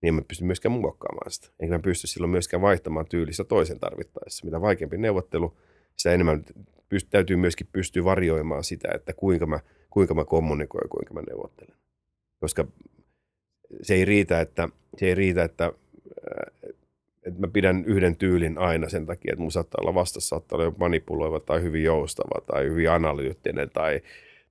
[0.02, 1.48] niin mä pysty myöskään muokkaamaan sitä.
[1.60, 4.44] Enkä mä pysty silloin myöskään vaihtamaan tyylistä toisen tarvittaessa.
[4.44, 5.56] Mitä vaikeampi neuvottelu,
[5.96, 6.44] sitä enemmän
[6.94, 9.60] pyst- täytyy myöskin pystyä varjoimaan sitä, että kuinka mä,
[9.90, 11.76] kuinka mä kommunikoin ja kuinka mä neuvottelen.
[12.40, 12.66] Koska
[13.82, 15.72] se ei riitä, että, se ei riitä, että
[17.26, 20.74] että mä pidän yhden tyylin aina sen takia, että mun saattaa olla vastassa, saattaa olla
[20.78, 24.00] manipuloiva tai hyvin joustava tai hyvin analyyttinen tai,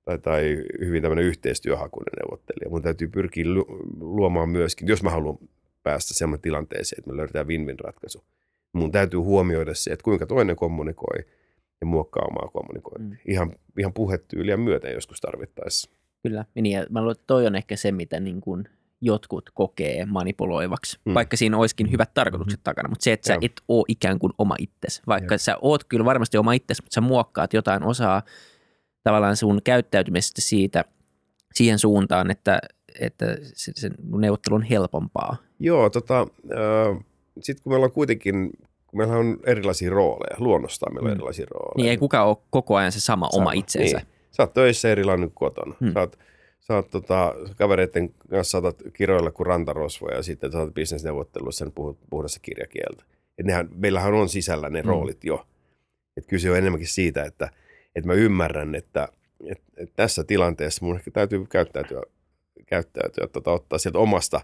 [0.04, 2.70] tai, tai hyvin tämmöinen yhteistyöhakuinen neuvottelija.
[2.70, 3.44] Mun täytyy pyrkiä
[4.00, 5.38] luomaan myöskin, jos mä haluan
[5.82, 8.24] päästä sellainen tilanteeseen, että me löydetään win-win ratkaisu.
[8.72, 11.24] Mun täytyy huomioida se, että kuinka toinen kommunikoi
[11.80, 13.18] ja muokkaa omaa kommunikointia.
[13.26, 13.32] Mm.
[13.32, 15.90] Ihan, ihan puhetyyliä myöten joskus tarvittaessa.
[16.22, 18.64] Kyllä, niin ja mä luulen, että toi on ehkä se, mitä niin kuin
[19.04, 21.10] jotkut kokee manipuloivaksi, Mm.
[21.10, 21.14] mm.
[21.14, 22.64] vaikka siinä olisikin hyvät tarkoitukset mm.
[22.64, 23.40] takana, mutta se, että sä Joo.
[23.42, 25.38] et ole ikään kuin oma itsesi, vaikka Joo.
[25.38, 28.22] sä oot kyllä varmasti oma itsesi, mutta sä muokkaat jotain osaa
[29.02, 30.84] tavallaan sun käyttäytymisestä siitä
[31.54, 32.58] siihen suuntaan, että,
[33.00, 35.36] että se, se neuvottelu on helpompaa.
[35.58, 37.04] Joo, tota, äh,
[37.40, 38.50] sitten kun meillä on kuitenkin,
[38.86, 41.16] kun meillä on erilaisia rooleja, luonnostaan meillä on Mm.
[41.16, 41.76] erilaisia rooleja.
[41.76, 43.42] Niin ei kukaan ole koko ajan se sama, sama.
[43.42, 43.96] oma itsensä.
[43.96, 44.06] Niin.
[44.30, 45.74] Sä oot töissä erilainen kuin kotona.
[45.80, 45.92] Hmm.
[45.92, 46.18] Sä oot,
[46.62, 51.72] sä oot tota, kavereiden kanssa saatat kiroilla kuin rantarosvoja ja sitten sä oot bisnesneuvotteluissa sen
[51.72, 53.04] puhut puhdassa kirjakieltä.
[53.38, 54.88] Et nehän, meillähän on sisällä ne Hmm.
[54.88, 55.46] roolit jo.
[56.16, 57.50] Et kyse on enemmänkin siitä, että,
[57.96, 59.08] että mä ymmärrän, että,
[59.46, 62.02] että, että tässä tilanteessa mun ehkä täytyy käyttäytyä,
[62.66, 64.40] käyttäytyä tota, ottaa sieltä omasta,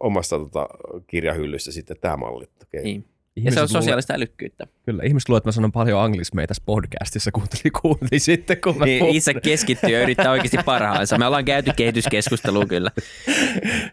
[0.00, 0.68] omasta tota,
[1.06, 2.44] kirjahyllystä sitten tämä malli.
[2.62, 2.82] Okay.
[2.82, 3.04] Niin.
[3.36, 4.66] Ja Ihmiset se on luulee- sosiaalista älykkyyttä.
[4.86, 8.84] Kyllä, ihmiset luulee, että mä sanon paljon anglismeja tässä podcastissa, kuunteli, kuunteli sitten, kun mä
[8.84, 9.14] Niin, puhun.
[9.14, 11.18] Isä keskittyy ja yrittää oikeasti parhaansa.
[11.18, 12.90] Me ollaan käyty kehityskeskustelua kyllä.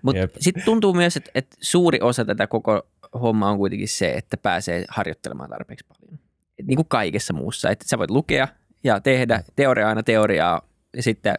[0.01, 2.87] Mutta sitten tuntuu myös, että, että suuri osa tätä koko
[3.21, 6.19] hommaa on kuitenkin se, että pääsee harjoittelemaan tarpeeksi paljon.
[6.59, 7.69] Et niin kuin kaikessa muussa.
[7.69, 8.47] Että sä voit lukea
[8.83, 10.61] ja tehdä teoriaa aina teoriaa
[10.95, 11.35] ja sitten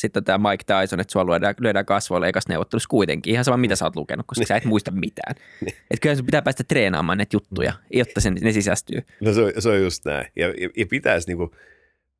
[0.00, 3.32] sitten tämä Mike Tyson, että sua lyödään, lyödään kasvoille ekas neuvottelussa kuitenkin.
[3.32, 5.34] Ihan sama, mitä sä oot lukenut, koska sä et muista mitään.
[5.66, 9.00] Että kyllä sun pitää päästä treenaamaan näitä juttuja, jotta sen, ne sisäistyy.
[9.20, 10.26] No se on, se on just näin.
[10.36, 11.54] Ja, ja, ja pitäisi, niinku,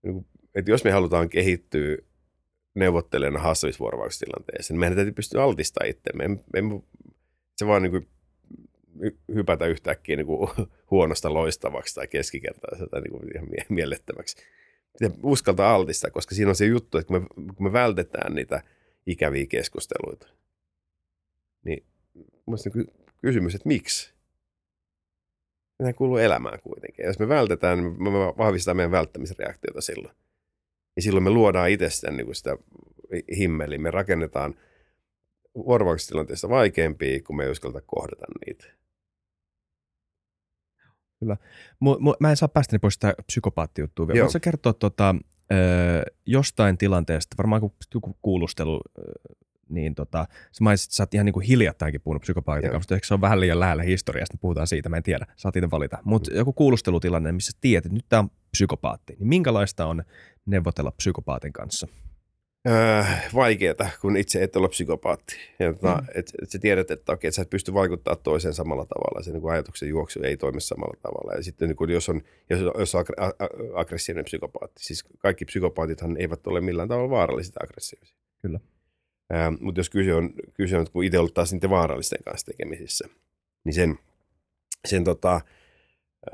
[0.02, 1.96] niinku, että jos me halutaan kehittyä
[2.74, 6.28] neuvottelijana haastavissa vuorovaikutustilanteissa, niin meidän täytyy pystyä altistamaan itsemme.
[6.28, 6.80] Me, me,
[7.56, 8.00] se vaan niinku,
[8.98, 10.50] hy- hypätä yhtäkkiä niinku,
[10.90, 13.66] huonosta loistavaksi tai keskikertaisesta tai niinku, ihan mie-
[14.99, 18.62] Pitää uskaltaa altistaa, koska siinä on se juttu, että kun me, kun me vältetään niitä
[19.07, 20.28] ikäviä keskusteluita,
[21.64, 21.86] niin
[22.47, 24.14] musta niinku kysymys, että miksi?
[25.78, 27.03] Nämä kuuluu elämään kuitenkin.
[27.03, 30.14] Ja jos me vältetään, niin me vahvistetaan meidän välttämisreaktiota silloin.
[30.97, 32.57] Ja silloin me luodaan itsestään niin sitä
[33.36, 33.78] himmeliä.
[33.78, 34.55] Me rakennetaan
[35.55, 38.64] vuorovaikutustilanteesta vaikeampia, kun me ei uskalleta kohdata niitä.
[41.80, 44.22] Mu, mu, mä en saa päästäni pois sitä psykopaattijuttua vielä.
[44.22, 45.14] Voitko kertoa tota,
[45.52, 45.54] ö,
[46.26, 48.80] jostain tilanteesta, varmaan kun joku kuulustelu,
[49.68, 52.94] niin tota, sä mainitsit, että sä oot ihan niin kuin hiljattainkin puhunut psykopaatin kanssa, mutta
[52.94, 55.98] ehkä se on vähän liian lähellä historiasta, puhutaan siitä, mä en tiedä, saat itse valita.
[56.04, 60.02] Mutta joku kuulustelutilanne, missä sä tiedät, että nyt tämä on psykopaatti, niin minkälaista on
[60.46, 61.86] neuvotella psykopaatin kanssa?
[62.68, 63.02] Öö,
[63.34, 65.36] vaikeeta, kun itse et ole psykopaatti.
[65.58, 66.06] Ja, tota, Mm.
[66.14, 69.22] et, et sä tiedät, että okei, et sä et pysty vaikuttamaan toiseen samalla tavalla.
[69.22, 71.34] Se niin kuin ajatuksen juoksu ei toimi samalla tavalla.
[71.34, 73.04] Ja sitten niin kuin, jos on, jos, jos on
[73.74, 78.16] aggressiivinen psykopaatti, siis kaikki psykopaatithan eivät ole millään tavalla vaarallisia aggressiivisia.
[78.42, 78.61] Kyllä.
[79.30, 83.08] Ää, mutta jos kyse on, kyse on, kun itse ollut taas niiden vaarallisten kanssa tekemisissä,
[83.64, 83.98] niin sen,
[84.88, 85.40] sen tota,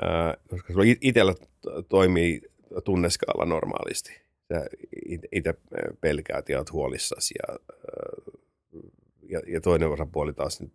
[0.03, 2.41] ää, koska sulla itsellä to- toimii
[2.85, 4.26] tunneskaala normaalisti.
[4.53, 4.67] Sä
[5.33, 5.55] itse
[6.01, 8.41] pelkäät ja oot huolissasi ja, ää,
[9.29, 10.73] ja, ja toinen osapuoli taas nyt,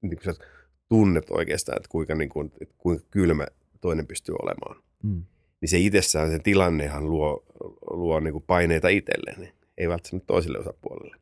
[0.00, 0.44] niin kun sä
[0.88, 3.46] tunnet oikeastaan, että kuinka, niin kuin, että kuinka kylmä
[3.80, 4.82] toinen pystyy olemaan.
[5.02, 5.24] Mm.
[5.60, 7.44] Niin se itsessään, sen tilannehan luo,
[7.90, 11.16] luo niin kuin paineita itselleen, ei välttämättä toiselle osapuolelle.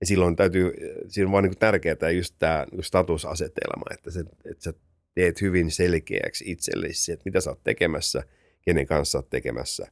[0.00, 0.72] Ja silloin täytyy,
[1.08, 4.74] siinä on vaan niin tärkeää just tämä niin statusasetelma, että, se, että sä
[5.14, 8.22] teet hyvin selkeäksi itsellesi, että mitä sä oot tekemässä,
[8.62, 9.86] kenen kanssa sä oot tekemässä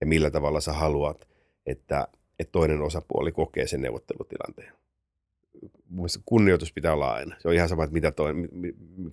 [0.00, 1.28] ja millä tavalla sä haluat,
[1.66, 4.72] että, että toinen osapuoli kokee sen neuvottelutilanteen.
[5.62, 7.36] Mun mielestä kunnioitus pitää olla aina.
[7.38, 8.32] Se on ihan sama, että mitä toi,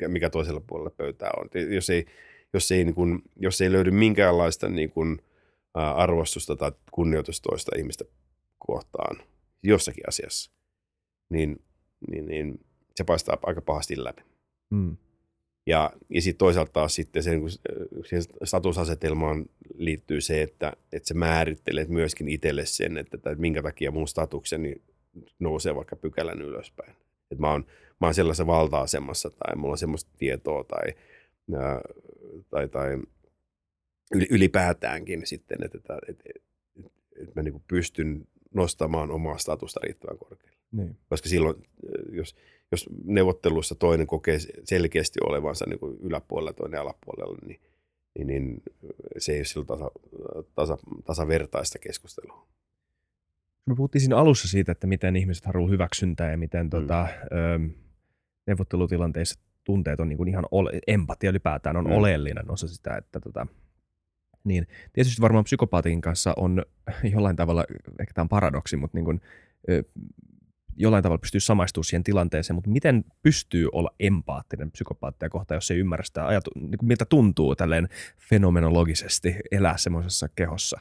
[0.08, 1.50] mikä, toisella puolella pöytää on.
[1.74, 2.06] Jos ei,
[2.54, 5.22] jos ei, niin kuin, jos ei löydy minkäänlaista niin kuin,
[5.76, 8.06] ää, arvostusta tai kunnioitusta toista ihmistä
[8.58, 9.18] kohtaan
[9.64, 10.52] jossakin asiassa,
[11.30, 11.64] niin,
[12.12, 12.66] niin, niin
[12.96, 14.22] se paistaa aika pahasti läpi.
[14.70, 14.98] Mm.
[15.68, 17.50] Ja, ja sitten toisaalta taas sitten sen, kun
[18.06, 19.46] siihen statusasetelmaan
[19.76, 24.76] liittyy se, että, että sä määrittelet myöskin itselle sen, että, että minkä takia mun statukseni
[25.40, 26.92] nousee vaikka pykälän ylöspäin.
[27.32, 27.66] Että mä oon,
[28.02, 30.94] mä oon sellaisessa valta-asemassa tai mulla on semmoista tietoa tai,
[31.56, 31.82] ää,
[32.50, 32.98] tai, tai
[34.16, 36.90] yli- ylipäätäänkin sitten, että, että, että, että,
[37.22, 40.58] että mä niin pystyn nostamaan omaa statusta riittävän korkealle.
[40.72, 40.98] Niin.
[41.10, 42.36] Koska silloin, äh, jos,
[42.72, 47.62] jos neuvottelussa toinen kokee selkeästi olevansa niin kuin yläpuolella toinen alapuolella, niin,
[48.18, 48.64] niin, niin
[49.18, 49.92] se ei ole silloin tasa,
[50.56, 52.48] tasa, tasavertaista keskustelua.
[53.66, 56.70] Me puhuttiin siinä alussa siitä, että miten ihmiset haluaa hyväksyntää ja miten Mm.
[56.70, 57.60] tota, ö,
[58.48, 61.92] neuvottelutilanteissa tunteet on niin kuin ihan ole, empatia ylipäätään on Mm.
[61.92, 63.48] oleellinen osa sitä, että tota,
[64.44, 66.66] niin tietysti varmaan psykopaatin kanssa on
[67.14, 67.66] jollain tavalla,
[68.00, 69.22] ehkä tämä on paradoksi, mutta niin kuin,
[69.70, 69.84] ö,
[70.78, 75.78] jollain tavalla pystyy samaistumaan siihen tilanteeseen, mutta miten pystyy olla empaattinen psykopaattia kohtaan, jos ei
[75.78, 80.80] ymmärrä sitä ajatu, niin kuin miltä tuntuu tälleen fenomenologisesti elää semmoisessa kehossa?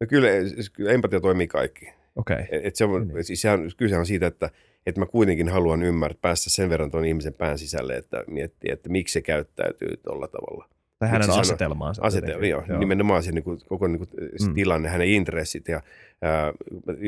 [0.00, 1.88] No kyllä, siis kyllä empatia toimii kaikki.
[2.16, 2.34] Okei.
[2.34, 2.46] Okay.
[2.50, 3.24] Et, et se on, Niin.
[3.24, 4.50] siis sehän, kyse on siitä, että,
[4.86, 8.88] että mä kuitenkin haluan ymmärtää, päästä sen verran tuon ihmisen pään sisälle, että miettii, että
[8.88, 10.68] miksi se käyttäytyy tuolla tavalla.
[11.04, 12.02] Tai hänen on- asetelmaansa.
[12.02, 12.78] Asetelma, joo, joo.
[12.78, 14.54] nimenomaan se niin kuin, koko niin kuin, se Mm.
[14.54, 15.82] tilanne, hänen intressit ja
[16.22, 16.52] ää,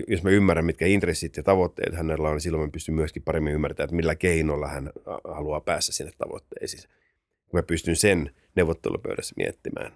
[0.08, 3.52] jos mä ymmärrän, mitkä intressit ja tavoitteet hänellä on, niin silloin mä pystyn myöskin paremmin
[3.54, 4.90] ymmärtämään, että millä keinoilla hän
[5.28, 6.82] haluaa päästä sinne tavoitteisiin.
[7.48, 9.92] Kun mä pystyn sen neuvottelupöydässä miettimään,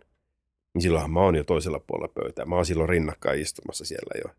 [0.75, 2.45] niin silloinhan mä oon jo toisella puolella pöytää.
[2.45, 4.35] Mä oon silloin rinnakkain istumassa siellä jo.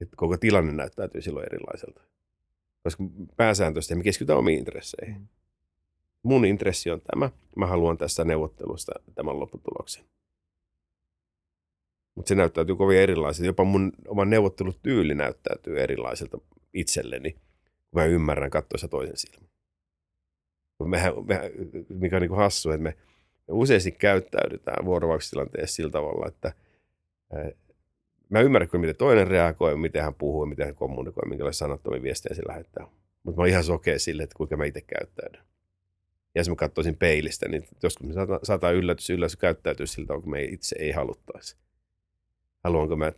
[0.00, 2.00] Et koko tilanne näyttäytyy silloin erilaiselta.
[2.82, 3.04] Koska
[3.36, 5.16] pääsääntöisesti me keskitytään omiin intresseihin.
[5.18, 5.26] Mm.
[6.24, 7.30] Mun intressi on tämä.
[7.56, 10.04] Mä haluan tästä neuvottelusta tämän lopputuloksen.
[12.14, 13.46] Mutta se näyttäytyy kovin erilaiselta.
[13.46, 16.38] Jopa mun oma neuvottelutyyli näyttäytyy erilaiselta
[16.74, 19.50] itselleni, kun mä ymmärrän katsoessa toisen silmän.
[20.84, 21.50] Mehän, mehän,
[21.88, 22.96] mikä on niin hassu, että me,
[23.48, 26.52] me useasti käyttäydytään vuorovaikutustilanteessa sillä tavalla, että
[27.32, 27.50] ää,
[28.28, 32.34] mä ymmärrän kyllä, miten toinen reagoi, miten hän puhuu, miten hän kommunikoi, minkälaisia sanattomia viestejä
[32.34, 32.86] se lähettää.
[33.22, 35.53] Mutta mä oon ihan sokea sille, että kuinka mä itse käyttäydyn.
[36.34, 40.30] Ja jos mä katsoisin peilistä, niin joskus me saadaan, saadaan yllätys yllätys käyttäytyä siltä, kun
[40.30, 41.56] me itse ei haluttaisi.
[42.64, 43.12] Haluanko mä,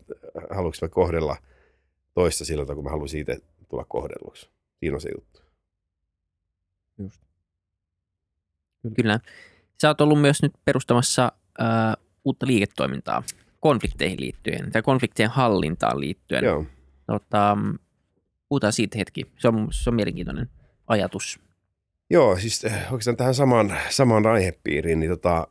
[0.50, 1.36] haluanko mä kohdella
[2.14, 3.36] toista sillä tavalla, kun mä haluan siitä
[3.68, 4.48] tulla kohdelluksi.
[4.80, 5.40] Siinä on se juttu.
[6.98, 7.22] Just.
[8.96, 9.20] Kyllä.
[9.82, 11.94] Sä oot ollut myös nyt perustamassa ää,
[12.24, 13.22] uutta liiketoimintaa
[13.60, 16.44] konflikteihin liittyen tai konfliktien hallintaan liittyen.
[16.44, 16.66] Joo.
[17.06, 17.58] Tota,
[18.48, 19.26] puhutaan siitä hetki.
[19.38, 20.50] Se on, se on mielenkiintoinen
[20.86, 21.40] ajatus.
[22.10, 25.48] Joo, siis eh, oikeastaan tähän samaan, samaan aihepiiriin, niin tota,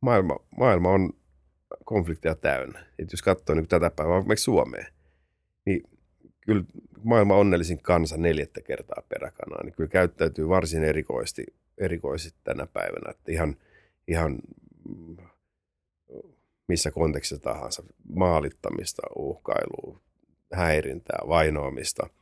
[0.00, 1.12] maailma, maailma on
[1.84, 2.86] konflikteja täynnä.
[2.98, 4.86] Et jos katsoo niin tätä päivää, vaikka Suomeen,
[5.66, 5.82] niin
[6.40, 6.64] kyllä
[7.02, 11.46] maailman onnellisin kansa neljättä kertaa peräkanaa, niin kyllä käyttäytyy varsin erikoisesti,
[11.78, 13.10] erikoisesti tänä päivänä.
[13.10, 13.56] Että ihan,
[14.08, 14.38] ihan
[16.68, 17.82] missä kontekstissa tahansa,
[18.14, 20.00] maalittamista, uhkailua,
[20.52, 22.06] häirintää, vainoamista–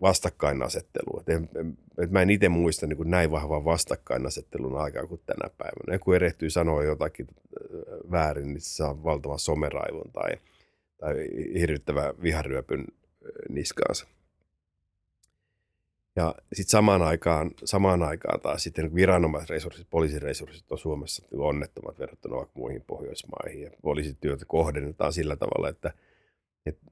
[0.00, 1.22] vastakkainasettelua.
[1.26, 5.50] Et, en- et mä en itse muista niin kuin näin vahvan vastakkainasettelun aikaa kuin tänä
[5.58, 5.94] päivänä.
[5.94, 7.68] Joku erehtyy sanoa jotakin ää,
[8.10, 10.30] väärin, niin se saa valtavan someraivon tai,
[10.98, 11.14] tai
[11.58, 12.84] hirvittävän viharyöpyn
[13.48, 14.06] niskaansa.
[16.16, 22.58] Ja sitten samaan aikaan, samaan aikaan taas sitten viranomaisresurssit, poliisiresurssit on Suomessa onnettomat verrattuna vaikka
[22.58, 23.62] muihin Pohjoismaihin.
[23.62, 25.92] Ja poliisityötä kohdennetaan sillä tavalla, että,
[26.66, 26.86] että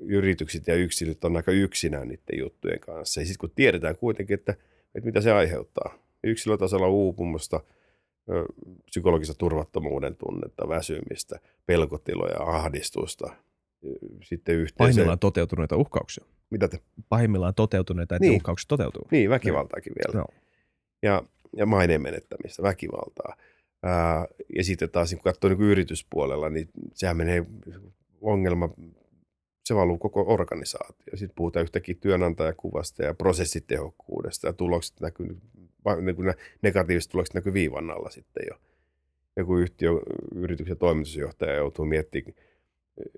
[0.00, 3.20] yritykset ja yksilöt on aika yksinään niiden juttujen kanssa.
[3.20, 4.52] Ja sitten kun tiedetään kuitenkin, että,
[4.94, 5.98] että mitä se aiheuttaa.
[6.24, 7.60] Yksilötasolla uupumusta,
[8.84, 13.36] psykologista turvattomuuden tunnetta, väsymistä, pelkotiloja, ahdistusta.
[14.22, 14.78] Sitten yhteisö...
[14.78, 16.24] Pahimmillaan toteutuneita uhkauksia.
[16.50, 16.80] Mitä te?
[17.08, 18.30] Pahimmillaan toteutuneita, että Niin.
[18.30, 18.36] niin.
[18.36, 19.08] uhkaukset toteutuu.
[19.10, 20.18] Niin, väkivaltaakin vielä.
[20.20, 20.34] Joo.
[21.02, 21.22] Ja,
[21.56, 23.36] ja maineen menettämistä, väkivaltaa.
[23.82, 24.26] Ää,
[24.56, 27.46] ja sitten taas kun katsoo niin yrityspuolella, niin sehän menee
[28.20, 28.68] ongelma,
[29.66, 31.16] se valuu koko organisaatio.
[31.16, 35.40] Sitten puhutaan yhtäkkiä työnantajakuvasta ja prosessitehokkuudesta ja tulokset näkyy,
[36.00, 38.56] niin kuin ne negatiiviset tulokset näkyy viivan alla sitten jo.
[39.36, 39.90] Joku yhtiö,
[40.34, 42.34] yrityksen toimitusjohtaja joutuu miettimään,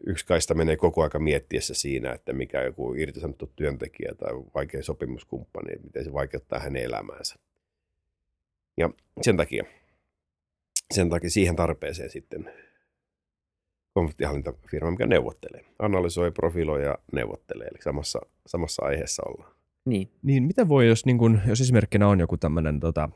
[0.06, 5.78] yksi kaista menee koko aika miettiessä siinä, että mikä joku irtisanottu työntekijä tai vaikea sopimuskumppani,
[5.82, 7.34] miten se vaikeuttaa hänen elämäänsä.
[8.76, 8.90] Ja
[9.22, 9.64] sen takia,
[10.94, 12.52] sen takia siihen tarpeeseen sitten
[13.98, 15.64] konfliktihallintafirma, mikä neuvottelee.
[15.78, 17.66] Analysoi, profiloi ja neuvottelee.
[17.66, 19.52] Eli samassa, samassa aiheessa ollaan.
[19.84, 20.10] Niin.
[20.22, 23.08] Niin miten voi, jos, niin kun, jos esimerkkinä on joku tämmöinen tota,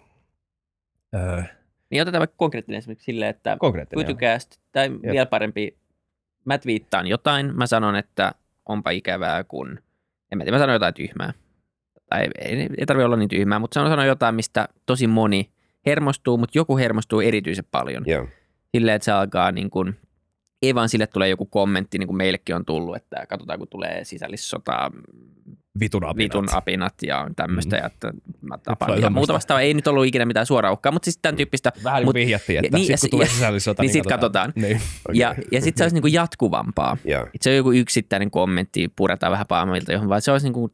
[1.14, 1.42] öö,
[1.90, 3.56] Niin otetaan vaikka konkreettinen esimerkiksi silleen, että.
[3.94, 5.02] Kuitucast, tai Jep.
[5.02, 5.78] vielä parempi,
[6.44, 8.32] mä twiittaan jotain, mä sanon, että
[8.68, 9.78] onpa ikävää, kun,
[10.32, 11.32] en mä tiedä, mä sanon jotain tyhmää.
[12.08, 15.50] Tai ei, ei tarvitse olla niin tyhmää, mutta sanon, sanon jotain, mistä tosi moni
[15.86, 18.04] hermostuu, mutta joku hermostuu erityisen paljon.
[18.06, 18.26] Joo.
[18.76, 19.96] Silleen, että se alkaa niin kuin,
[20.62, 24.04] ei vaan sille tulee joku kommentti, niin kuin meillekin on tullut, että katsotaan, kun tulee
[24.04, 24.90] sisällissota,
[25.80, 26.16] Vitun apinat.
[26.16, 27.80] vitun apinat ja tämmöistä, Mm.
[27.80, 29.60] ja että mä tapan ja muuta vastaavaa.
[29.60, 31.72] Ei nyt ollut ikinä mitään suoraa uhkaa, mutta siis tämän tyyppistä.
[31.84, 34.06] Vähän niin Mut- kuin vihjattiin, että niin, niin, sit, se- kun tulee sisällissota, niin sit
[34.06, 34.52] katsotaan.
[34.56, 34.80] Niin.
[35.12, 36.96] Ja, ja sitten se olisi niin kuin jatkuvampaa.
[37.04, 40.52] Ja, Et se on joku yksittäinen kommentti, puretaan vähän paamilta johon, vaan se olisi niin
[40.54, 40.72] kuin,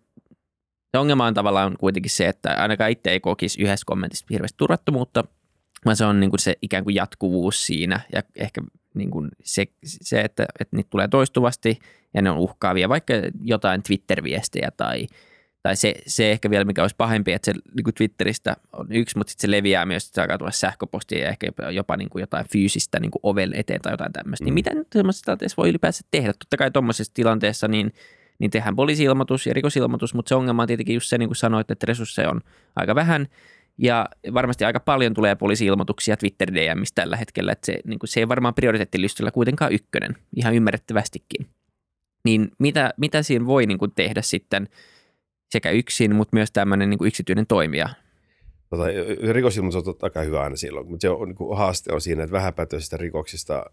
[0.90, 5.24] se ongelma on tavallaan kuitenkin se, että ainakaan itse ei kokisi yhdessä kommentissa hirveästi turvattomuutta,
[5.84, 8.60] vaan se on niin kuin se ikään kuin jatkuvuus siinä ja ehkä
[8.94, 11.78] niin kuin se, se että, että niitä tulee toistuvasti
[12.14, 15.06] ja ne on uhkaavia, vaikka jotain Twitter-viestejä tai,
[15.62, 19.18] tai se, se ehkä vielä, mikä olisi pahempi, että se niin kuin Twitteristä on yksi,
[19.18, 22.10] mutta sitten se leviää myös, että se alkaa tulla sähköpostia ja ehkä jopa, jopa niin
[22.10, 24.44] kuin jotain fyysistä niin kuin oven eteen tai jotain tämmöistä.
[24.44, 24.46] Mm.
[24.46, 24.54] Niin Mm.
[24.54, 26.32] mitä nyt semmoisessa tilanteessa voi ylipäänsä tehdä?
[26.32, 27.92] Totta kai tuommoisessa tilanteessa niin,
[28.38, 31.70] niin tehdään poliisi-ilmoitus ja rikosilmoitus, mutta se ongelma on tietenkin just se, niin kuin sanoit,
[31.70, 32.40] että resursseja on
[32.76, 33.26] aika vähän
[33.78, 38.20] Ja varmasti aika paljon tulee poliisi-ilmoituksia Twitter DMistä tällä hetkellä, että se, niin kuin, se
[38.20, 41.46] ei varmaan prioriteettilistalla kuitenkaan ykkönen, ihan ymmärrettävästikin.
[42.24, 44.68] Niin mitä, mitä siinä voi niin kuin, tehdä sitten
[45.50, 47.88] sekä yksin, mutta myös tämmöinen niin kuin yksityinen toimija?
[48.70, 48.84] Tota,
[49.32, 52.22] rikosilmoitus on totta kai hyvä aina silloin, mutta se on, niin kuin haaste on siinä,
[52.22, 53.64] että vähäpätöisistä rikoksista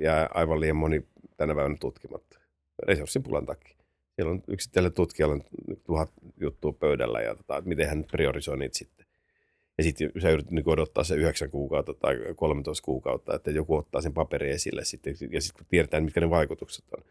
[0.00, 1.06] jää aivan liian moni
[1.36, 2.38] tänä päivänä tutkimatta
[2.86, 3.76] resurssipulan takia.
[4.16, 5.44] Siellä on yksittäisellä tutkijalla
[5.86, 6.10] tuhat
[6.40, 9.06] juttua pöydällä ja tota, miten hän priorisoi niitä sitten.
[9.78, 14.00] Ja sitten sä yrität niin odottaa se 9 kuukautta tai 13 kuukautta, että joku ottaa
[14.00, 17.04] sen paperin esille sitten, ja sitten kun tiedetään, mitkä ne vaikutukset on.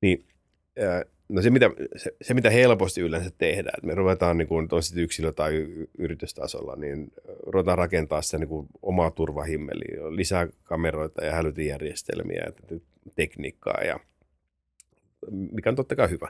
[0.00, 0.24] Niin,
[1.28, 4.80] no se mitä, se, se, mitä helposti yleensä tehdään, että me ruvetaan, niin kuin, on
[4.96, 5.66] yksilö- tai
[5.98, 7.12] yritystasolla, niin
[7.46, 12.52] ruvetaan rakentaa sitä niin kuin omaa turvahimmeliä, lisää kameroita ja hälytijärjestelmiä ja
[13.14, 14.00] tekniikkaa, ja,
[15.30, 16.28] mikä on totta kai hyvä.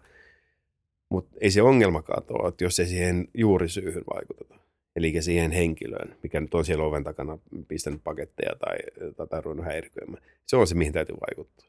[1.08, 6.40] Mutta ei se ongelma katoa, että jos ei siihen juurisyyhyn vaikuteta eli siihen henkilöön, mikä
[6.40, 7.38] nyt on siellä oven takana
[7.68, 8.78] pistänyt paketteja tai,
[9.16, 10.22] tai, tai ruvennut häiriköimään.
[10.46, 11.66] Se on se, mihin täytyy vaikuttaa.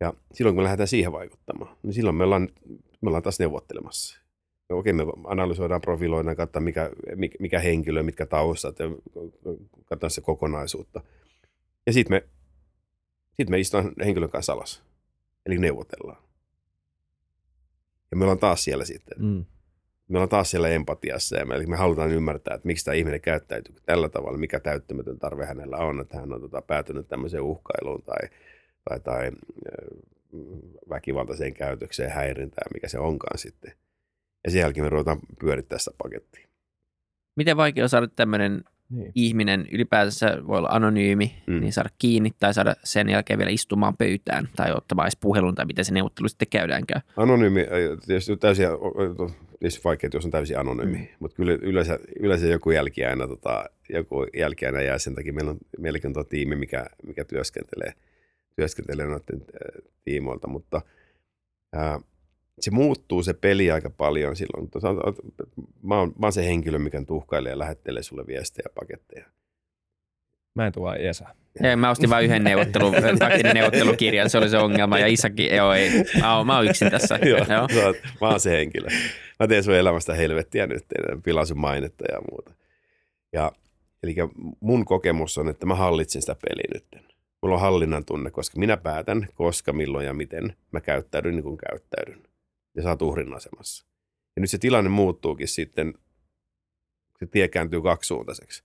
[0.00, 2.48] Ja silloin, kun me lähdetään siihen vaikuttamaan, niin silloin me ollaan,
[3.00, 4.18] me ollaan taas neuvottelemassa.
[4.68, 6.90] No, okei, me analysoidaan, profiloidaan, katsotaan mikä,
[7.40, 8.86] mikä henkilö, mitkä taustat, ja
[9.84, 11.00] katsotaan se kokonaisuutta.
[11.86, 12.28] Ja sitten me,
[13.32, 14.82] sit me istutaan henkilön kanssa alas,
[15.46, 16.22] eli neuvotellaan.
[18.10, 19.18] Ja me ollaan taas siellä sitten.
[19.18, 19.44] Mm
[20.08, 23.20] me ollaan taas siellä empatiassa ja me, eli me halutaan ymmärtää, että miksi tämä ihminen
[23.20, 28.02] käyttäytyy tällä tavalla, mikä täyttämätön tarve hänellä on, että hän on tota, päätynyt tämmöiseen uhkailuun
[28.02, 28.28] tai,
[28.88, 29.30] tai, tai
[30.88, 33.72] väkivaltaiseen käytökseen, häirintään, mikä se onkaan sitten.
[34.44, 36.48] Ja sen jälkeen me ruvetaan pyörittää sitä pakettia.
[37.36, 39.12] Miten vaikea on saada tämmöinen niin.
[39.14, 41.60] ihminen ylipäänsä voi olla anonyymi, mm.
[41.60, 45.66] niin saada kiinni tai saada sen jälkeen vielä istumaan pöytään tai ottamaan edes puhelun tai
[45.66, 47.02] miten se neuvottelu sitten käydäänkään.
[47.16, 47.66] Anonyymi,
[48.06, 48.66] tietysti täysin,
[49.58, 51.06] tietysti vaikea, jos on täysin anonyymi, mm.
[51.18, 55.32] mutta kyllä yleensä, yleensä joku jälki aina, tota, joku jälki aina jää sen takia.
[55.32, 57.92] Meillä on, meilläkin on tuo tiimi, mikä, mikä työskentelee,
[58.56, 59.44] työskentelee noiden
[60.04, 60.80] tiimoilta, mutta
[61.72, 62.00] ää,
[62.60, 64.70] se muuttuu se peli aika paljon silloin.
[65.82, 69.26] Mä oon, mä oon se henkilö, mikä tuhkailee ja lähettelee sulle viestejä ja paketteja.
[70.54, 71.28] Mä en tuo Esa.
[71.62, 74.98] Ei, mä ostin vain yhden neuvottelun, taktinen neuvottelukirjan, se oli se ongelma.
[74.98, 75.90] Ja isäkin, joo ei,
[76.20, 77.18] mä oon, mä oon yksin tässä.
[77.30, 77.84] joo, joo.
[77.84, 78.88] Oot, mä oon se henkilö.
[79.40, 80.84] Mä teen sun elämästä helvettiä nyt,
[81.24, 82.52] pilaan sun mainetta ja muuta.
[83.32, 83.52] Ja,
[84.02, 84.14] eli
[84.60, 87.04] mun kokemus on, että mä hallitsen sitä peliä nyt.
[87.42, 91.56] Mulla on hallinnan tunne, koska minä päätän, koska, milloin ja miten mä käyttäydyn niin kuin
[91.56, 92.22] käyttäydyn
[92.76, 93.86] ja sä oot uhrin asemassa.
[94.36, 95.94] Ja nyt se tilanne muuttuukin sitten,
[97.18, 98.64] se tie kääntyy kaksisuuntaiseksi.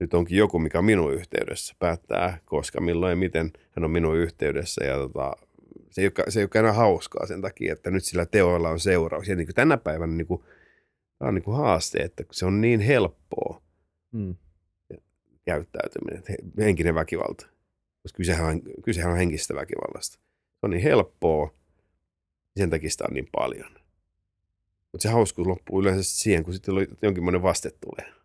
[0.00, 4.16] Nyt onkin joku, mikä on minun yhteydessä, päättää koska, milloin ja miten hän on minun
[4.16, 4.84] yhteydessä.
[4.84, 5.36] Ja tota,
[5.90, 8.80] se, ei ole, se ei ole enää hauskaa sen takia, että nyt sillä teoilla on
[8.80, 9.28] seuraus.
[9.28, 10.42] Ja niin kuin tänä päivänä niin kuin,
[11.18, 13.62] tämä on niin kuin haaste, että se on niin helppoa
[14.12, 14.36] hmm.
[15.44, 16.22] käyttäytyminen,
[16.58, 17.46] henkinen väkivalta.
[18.02, 20.18] Koska kysehän on, kysehän on henkistä väkivallasta.
[20.52, 21.50] Se on niin helppoa,
[22.56, 23.70] sen takia sitä on niin paljon.
[24.92, 28.16] Mutta se hauskuus loppuu yleensä siihen, kun sitten jonkinlainen vaste tulee.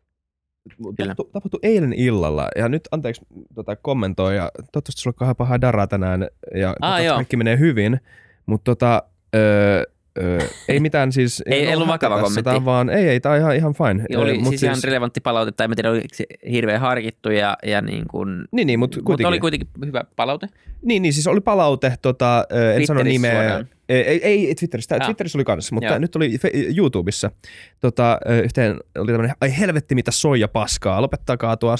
[0.97, 3.21] Tapahtui, tapahtui eilen illalla, ja nyt anteeksi
[3.55, 7.99] tota, kommentoi, ja toivottavasti sulla on paha daraa tänään, ja ah, kaikki menee hyvin,
[8.45, 9.03] mutta tota,
[9.35, 9.83] öö,
[10.17, 11.43] Öö, ei mitään siis...
[11.45, 12.43] ei, ei ollut vakava kommentti.
[12.43, 14.05] Tämä vaan, ei, ei, tämä on ihan, ihan fine.
[14.17, 17.57] Oli öö, siis, siis ihan relevantti palaute, tai en tiedä, oliko se hirveän harkittu ja,
[17.65, 18.45] ja niin kuin...
[18.51, 19.13] Niin, niin mutta kuitenkin.
[19.13, 20.47] Mutta oli kuitenkin hyvä palaute.
[20.81, 23.31] Niin, niin siis oli palaute, tota, en sano nimeä.
[23.31, 23.67] Suoraan.
[23.91, 25.05] Ei, ei Twitteristä, ja.
[25.05, 25.99] Twitterissä oli kanssa, mutta Joo.
[25.99, 26.37] nyt oli
[26.77, 27.31] YouTubessa.
[27.79, 31.75] Tota, yhteen oli tämmöinen, ai helvetti mitä soija paskaa, lopettakaa tuo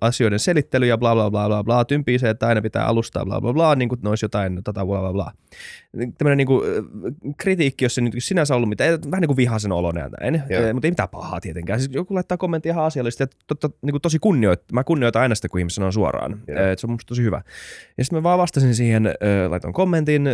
[0.00, 3.40] asioiden selittely ja bla bla bla bla bla, tympii se, että aina pitää alustaa bla
[3.40, 5.32] bla bla, niin kuin olisi jotain tota bla bla bla.
[6.18, 6.62] Tämmöinen niin kuin,
[7.36, 10.72] kritiikki, jos se nyt sinänsä ollut mitään, vähän niin kuin vihaisen oloinen näin, Joo.
[10.72, 11.80] mutta ei mitään pahaa tietenkään.
[11.80, 15.34] Siis joku laittaa kommentti ihan asiallisesti, että totta, niin kuin tosi kunnioit, mä kunnioitan aina
[15.34, 16.40] sitä, kun ihmiset sanoo suoraan.
[16.48, 16.58] Joo.
[16.76, 17.42] Se on musta tosi hyvä.
[17.98, 19.10] Ja sitten mä vaan vastasin siihen,
[19.48, 20.28] laitoin kommentin,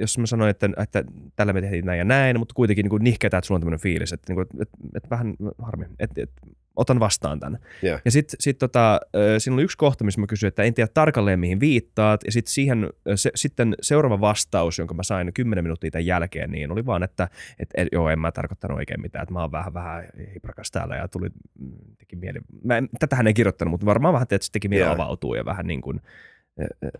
[0.00, 1.04] jos mä sanoin, että, että
[1.36, 4.12] tällä me tehtiin näin ja näin, mutta kuitenkin niin nihkeetään, että sulla on tämmöinen fiilis,
[4.12, 6.40] että, niin kuin, että, että vähän harmi, että, että
[6.78, 7.58] otan vastaan tämän.
[7.84, 8.00] Yeah.
[8.04, 9.00] Ja sitten sit tota,
[9.38, 12.52] siinä oli yksi kohta, missä mä kysyin, että en tiedä tarkalleen mihin viittaat, ja sitten
[12.52, 17.02] siihen, se, sitten seuraava vastaus, jonka mä sain 10 minuuttia tämän jälkeen, niin oli vaan,
[17.02, 20.04] että et, et, joo, en mä tarkoittanut oikein mitään, että mä oon vähän, vähän
[20.34, 24.26] hiprakas täällä, ja tuli, mm, teki mieli, mä en, tätähän ei kirjoittanut, mutta varmaan vähän,
[24.30, 24.94] että se teki mieli yeah.
[24.94, 26.00] avautua, ja vähän niin kuin,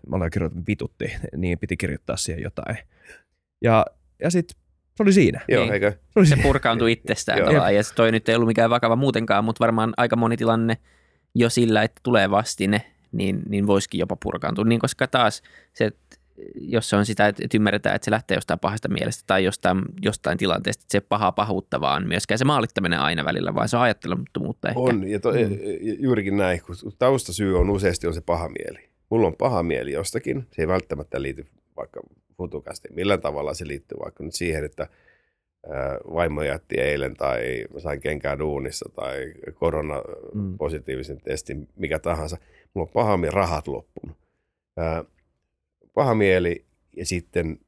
[0.07, 2.77] mä olen kirjoittanut vitutti, niin piti kirjoittaa siihen jotain.
[3.61, 3.85] Ja,
[4.23, 4.57] ja sitten
[4.95, 5.41] se oli siinä.
[5.47, 5.73] Joo, niin.
[5.73, 5.91] eikö?
[5.91, 9.59] Se, oli se purkaantui itsestään tavallaan, ja toi nyt ei ollut mikään vakava muutenkaan, mutta
[9.59, 10.77] varmaan aika moni tilanne
[11.35, 12.81] jo sillä, että tulee vastine,
[13.11, 14.65] niin, niin voisikin jopa purkaantua.
[14.65, 15.43] Niin koska taas
[15.73, 15.91] se,
[16.55, 19.81] jos se on sitä, että, että ymmärretään, että se lähtee jostain pahasta mielestä tai jostain,
[20.01, 23.83] jostain tilanteesta, että se paha pahuutta vaan myöskään se maalittaminen aina välillä, vaan se on
[23.83, 24.79] ajattelumattomuutta ehkä.
[24.79, 25.37] On, ja to, mm.
[25.99, 28.88] juurikin näin, kun taustasyy on useasti on se paha mieli.
[29.09, 31.45] Mulla on paha mieli jostakin, se ei välttämättä liity
[31.75, 32.01] vaikka
[32.37, 34.87] futukasti, millään tavalla se liittyy vaikka nyt siihen, että
[36.13, 41.21] vaimo jätti eilen tai sain kenkää duunissa tai koronapositiivisen mm.
[41.23, 42.37] testin, mikä tahansa.
[42.73, 44.17] Mulla on paha mieli, rahat loppunut.
[45.93, 46.65] Paha mieli
[46.97, 47.59] ja sitten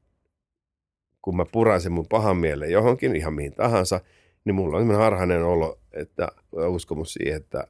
[1.22, 4.00] kun mä puran sen mun pahan mielen johonkin, ihan mihin tahansa,
[4.44, 7.66] niin mulla on sellainen harhainen olo, että uskomus siihen, että,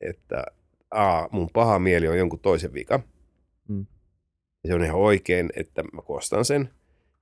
[0.00, 0.44] että
[0.94, 3.00] a, mun paha mieli on jonkun toisen vika.
[3.68, 3.86] Mm.
[4.64, 6.70] Ja se on ihan oikein, että mä kostan sen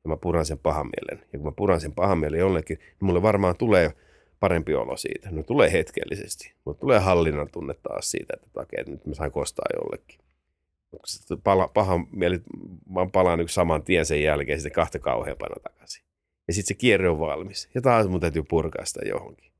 [0.04, 1.26] ja mä puran sen pahan mielen.
[1.32, 3.92] Ja kun mä puran sen pahan mielen jollekin, niin mulle varmaan tulee
[4.40, 5.30] parempi olo siitä.
[5.30, 9.32] No tulee hetkellisesti, mutta tulee hallinnan tunne taas siitä, että, takee, että nyt mä sain
[9.32, 10.18] kostaa jollekin.
[10.90, 12.40] Mutta pala, paha mieli
[12.94, 16.04] vaan palaan niin saman tien sen jälkeen sitten kahta kauheampana takaisin.
[16.48, 17.70] Ja sitten se kierre on valmis.
[17.74, 19.51] Ja taas mun täytyy purkaa sitä johonkin.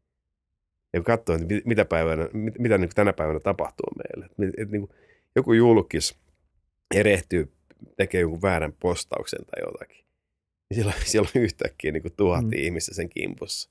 [0.93, 4.25] Ja kun katsoo, että mitä, päivänä, mit, mitä niin tänä päivänä tapahtuu meille.
[4.25, 4.89] Että, että niin
[5.37, 6.19] joku julkis
[6.95, 7.53] erehtyy,
[7.97, 10.05] tekee jonkun väärän postauksen tai jotakin.
[10.71, 12.53] Niin siellä, siellä on yhtäkkiä niin kuin tuhat mm.
[12.55, 13.71] ihmistä sen kimpussa.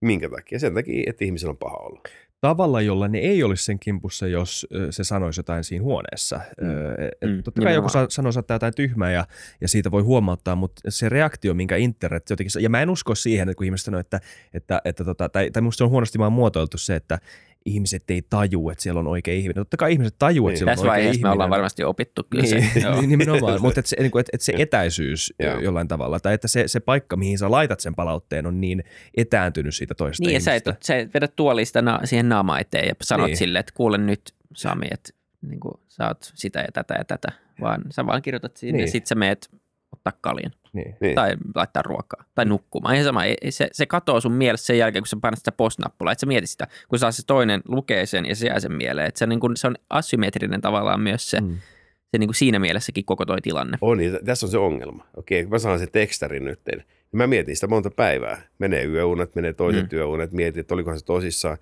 [0.00, 0.58] Minkä takia?
[0.58, 2.02] Sen takia, että ihmisellä on paha olla
[2.40, 6.40] tavalla, jolla ne ei olisi sen kimpussa, jos se sanoisi jotain siinä huoneessa.
[6.60, 6.70] Mm.
[7.00, 7.42] Et mm.
[7.42, 9.26] Totta kai joku sanoo saattaa jotain tyhmää ja,
[9.60, 13.48] ja siitä voi huomauttaa, mutta se reaktio, minkä internet jotenkin, ja mä en usko siihen,
[13.48, 14.20] että kun ihmiset sanoo, että,
[14.54, 17.18] että, että tota, tai, tai musta on huonosti vaan muotoiltu se, että,
[17.64, 19.54] ihmiset ei taju, että siellä on oikea ihminen.
[19.54, 20.58] Totta kai ihmiset tajuu, että niin.
[20.58, 21.22] siellä Tässä on oikea ihminen.
[21.22, 22.80] me ollaan varmasti opittu kyllä niin, se.
[23.00, 26.48] Niin, nimenomaan, mutta että se, niin kuin, että, että se etäisyys jollain tavalla, tai että
[26.48, 28.84] se, se paikka, mihin sä laitat sen palautteen, on niin
[29.16, 30.50] etääntynyt siitä toisesta Niin, ihmistä.
[30.50, 33.36] ja sä et, sä et vedä tuolista na, siihen naama eteen ja sanot niin.
[33.36, 35.10] sille, että kuule nyt Sami, että
[35.42, 37.28] niin kuin, sä oot sitä ja tätä ja tätä,
[37.60, 38.86] vaan sä vaan kirjoitat sinne niin.
[38.86, 39.48] ja sit sä meet
[39.92, 40.52] ottaa kaljan.
[40.72, 40.96] Niin.
[41.00, 41.14] niin.
[41.14, 42.24] Tai laittaa ruokaa.
[42.34, 42.94] Tai nukkumaan.
[42.94, 43.20] Ihan sama.
[43.50, 46.12] Se, se katoo sun mielessä sen jälkeen, kun sä painat sitä post-nappulaa.
[46.12, 49.08] Että sä mietit sitä, kun saa se toinen lukee sen ja se jää sen mieleen.
[49.08, 51.58] Että se, niin kuin, se on asymmetrinen tavallaan myös se, mm.
[52.10, 53.78] se niin kuin siinä mielessäkin koko toi tilanne.
[53.80, 55.06] On, niin tässä on se ongelma.
[55.16, 58.42] Okei, kun mä saan sen tekstarin nyt, niin mä mietin sitä monta päivää.
[58.58, 59.98] Menee yöunet, menee toiset mm.
[59.98, 61.58] yöunet, mietin, että olikohan se tosissaan.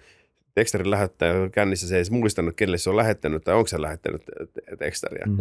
[0.54, 4.22] Tekstarin lähettää kännissä, se ei edes muistanut, kenelle se on lähettänyt tai onko se lähettänyt
[4.78, 5.26] tekstaria.
[5.26, 5.38] Mm.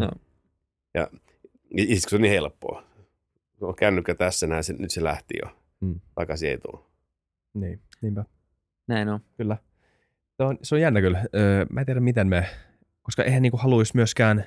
[0.94, 1.08] Ja
[1.70, 2.84] kun se on niin helppoa.
[3.62, 5.58] On kännykkä tässä näin, se, nyt se lähti jo.
[5.80, 6.00] Mm.
[6.16, 6.84] Takaisin ei tule.
[7.54, 8.26] Niin, niinpä.
[8.88, 9.20] Näin on.
[9.38, 9.58] Kyllä.
[10.38, 11.26] Se on, se on jännä kyllä.
[11.36, 12.46] Öö, mä en tiedä miten me,
[13.02, 14.46] koska eihän niinku haluaisi myöskään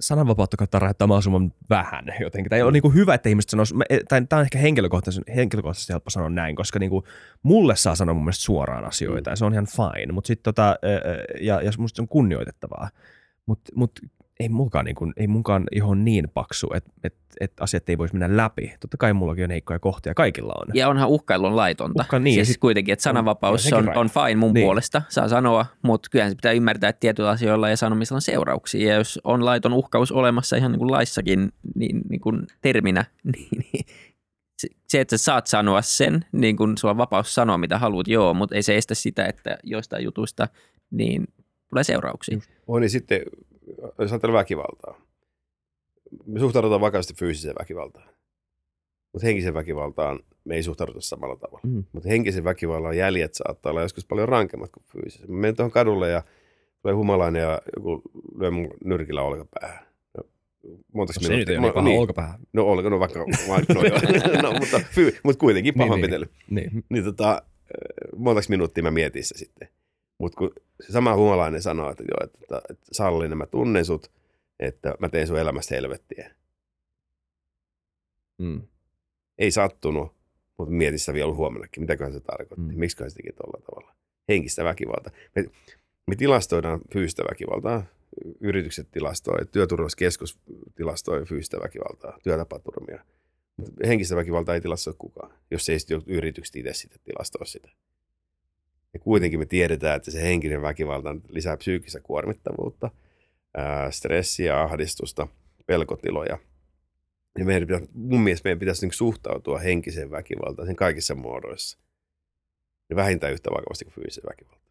[0.00, 2.50] sananvapautta kautta rajoittaa mahdollisimman vähän jotenkin.
[2.50, 3.74] Tai on niin kuin hyvä, että ihmiset sanoisi,
[4.08, 7.04] tai tämä on ehkä henkilökohtaisesti, henkilökohtaisesti helppo sanoa näin, koska niin kuin
[7.42, 9.32] mulle saa sanoa mun mielestä suoraan asioita, mm.
[9.32, 10.76] ja se on ihan fine, mutta sitten tota,
[11.40, 12.88] ja, ja musta se on kunnioitettavaa.
[13.46, 14.00] Mutta mut
[14.40, 18.16] ei munkaan, niin kuin, ei munkaan ihon niin paksu, että et, et asiat ei voisi
[18.16, 18.74] mennä läpi.
[18.80, 20.66] Totta kai mullakin on heikkoja kohtia, kaikilla on.
[20.74, 22.02] Ja onhan uhkailun laitonta.
[22.02, 24.64] Uhka, niin, siis sit, kuitenkin, että sananvapaus on, on, on fine mun niin.
[24.64, 28.88] puolesta, saa sanoa, mutta kyllähän se pitää ymmärtää, että tietyillä asioilla ja sanomisilla on seurauksia.
[28.88, 33.04] Ja jos on laiton uhkaus olemassa ihan niin kuin laissakin niin, niin kuin terminä,
[33.36, 33.86] niin, niin
[34.88, 38.34] se, että sä saat sanoa sen, niin kuin sulla on vapaus sanoa mitä haluat, joo,
[38.34, 40.48] mutta ei se estä sitä, että joistain jutuista
[40.90, 41.24] niin
[41.68, 42.38] tulee seurauksia.
[42.66, 43.20] On niin sitten
[43.98, 45.00] jos ajatellaan väkivaltaa,
[46.26, 48.08] me suhtaudutaan vakavasti fyysiseen väkivaltaan.
[49.12, 51.60] Mutta henkisen väkivaltaan me ei suhtauduta samalla tavalla.
[51.62, 51.84] Mm.
[51.92, 55.30] Mutta henkisen väkivallan jäljet saattaa olla joskus paljon rankemmat kuin fyysisen.
[55.30, 56.22] Mä menen tuohon kadulle ja
[56.82, 58.02] tulee humalainen ja joku
[58.38, 59.86] lyö mun nyrkillä olkapäähän.
[60.16, 60.24] No,
[60.94, 61.06] no?
[61.06, 61.98] Se nyt ei niin.
[61.98, 62.40] olkapäähän.
[62.52, 63.82] No, olka, no vaikka, no,
[64.50, 66.26] no, mutta, fyy, mutta kuitenkin pahoinpitely.
[66.50, 66.84] Niin, niin.
[66.88, 67.42] niin tota,
[68.16, 69.68] montako minuuttia mä mietin sitä sitten.
[70.18, 70.50] Mutta kun
[70.80, 74.10] se sama humalainen sanoo, että, joo, että, että, että sallin, mä tunnen sut,
[74.60, 76.34] että mä teen sun elämästä helvettiä.
[78.38, 78.62] Mm.
[79.38, 80.14] Ei sattunut,
[80.58, 81.82] mutta mieti sitä vielä huomennakin.
[81.82, 82.72] Mitäköhän se tarkoitti?
[82.72, 82.78] Mm.
[82.78, 83.96] Miksi se teki tuolla tavalla?
[84.28, 85.12] Henkistä väkivaltaa.
[85.34, 85.44] Me,
[86.06, 87.84] me tilastoidaan fyysistä väkivaltaa.
[88.40, 90.38] Yritykset tilastoi, työturvallisuuskeskus
[90.74, 93.04] tilastoi fyysistä väkivaltaa, työtapaturmia.
[93.56, 97.68] Mutta henkistä väkivaltaa ei tilastoi kukaan, jos ei yritykset itse sitten tilastoi sitä.
[98.96, 102.90] Ja kuitenkin me tiedetään, että se henkinen väkivalta lisää psyykkistä kuormittavuutta,
[103.56, 105.28] ää, stressiä, ahdistusta,
[105.66, 106.38] pelkotiloja.
[107.38, 111.78] Ja meidän pitäisi, mun mielestä meidän pitäisi niin suhtautua henkiseen väkivaltaan sen kaikissa muodoissa.
[112.90, 114.66] Ja vähintään yhtä vakavasti kuin fyysisen väkivalta.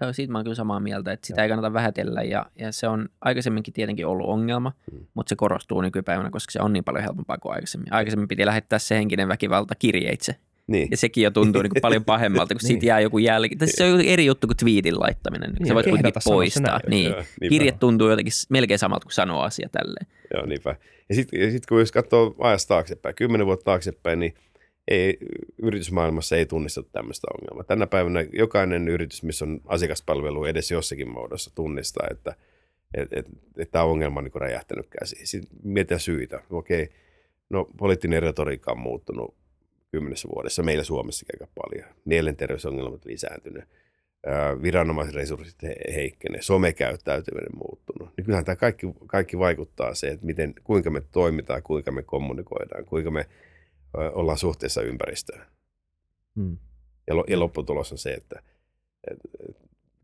[0.00, 1.44] Joo, siitä mä oon kyllä samaa mieltä, että sitä Joo.
[1.44, 5.06] ei kannata vähätellä ja, ja se on aikaisemminkin tietenkin ollut ongelma, hmm.
[5.14, 7.92] mutta se korostuu nykypäivänä, koska se on niin paljon helpompaa kuin aikaisemmin.
[7.92, 10.36] Aikaisemmin piti lähettää se henkinen väkivalta kirjeitse
[10.66, 10.88] Niin.
[10.90, 12.88] Ja sekin jo tuntuu niin kuin paljon pahemmalta, kun siitä Niin.
[12.88, 13.56] jää joku jälki.
[13.56, 15.50] Tai se on eri juttu kuin tweetin laittaminen.
[15.50, 16.80] Niin, Niin, se voit kuitenkin poistaa.
[16.88, 17.10] Niin.
[17.10, 17.22] Joo.
[17.48, 20.06] Kirje tuntuu jotenkin melkein samalta kuin sanoa asia tälleen.
[20.34, 20.76] Joo, niinpä.
[21.08, 24.34] Ja sitten sit, kun jos katsoo ajasta taaksepäin, kymmenen vuotta taaksepäin, niin
[24.88, 25.18] ei,
[25.62, 27.64] yritysmaailmassa ei tunnistettu tämmöistä ongelmaa.
[27.64, 32.34] Tänä päivänä jokainen yritys, missä on asiakaspalvelu edes jossakin muodossa, tunnistaa, että
[32.94, 33.26] et, et,
[33.58, 35.26] et tämä ongelma on niin räjähtänyt käsiin.
[35.26, 36.42] Sitten mietitään syitä.
[36.50, 36.88] Okei,
[37.50, 39.34] no poliittinen retoriikka on muuttunut
[39.96, 41.94] kymmenessä vuodessa, meillä Suomessa aika paljon.
[42.04, 43.64] Mielenterveysongelmat lisääntynyt,
[44.26, 48.16] ää, viranomaisresurssit he- heikkenee, somekäyttäytyminen muuttunut.
[48.16, 52.84] Niin kyllähän tämä kaikki, kaikki vaikuttaa se, että miten, kuinka me toimitaan, kuinka me kommunikoidaan,
[52.84, 53.26] kuinka me
[53.94, 55.46] ollaan suhteessa ympäristöön.
[56.34, 56.56] Mm.
[57.06, 58.42] Ja, lo- ja lopputulos on se, että,
[59.10, 59.28] että,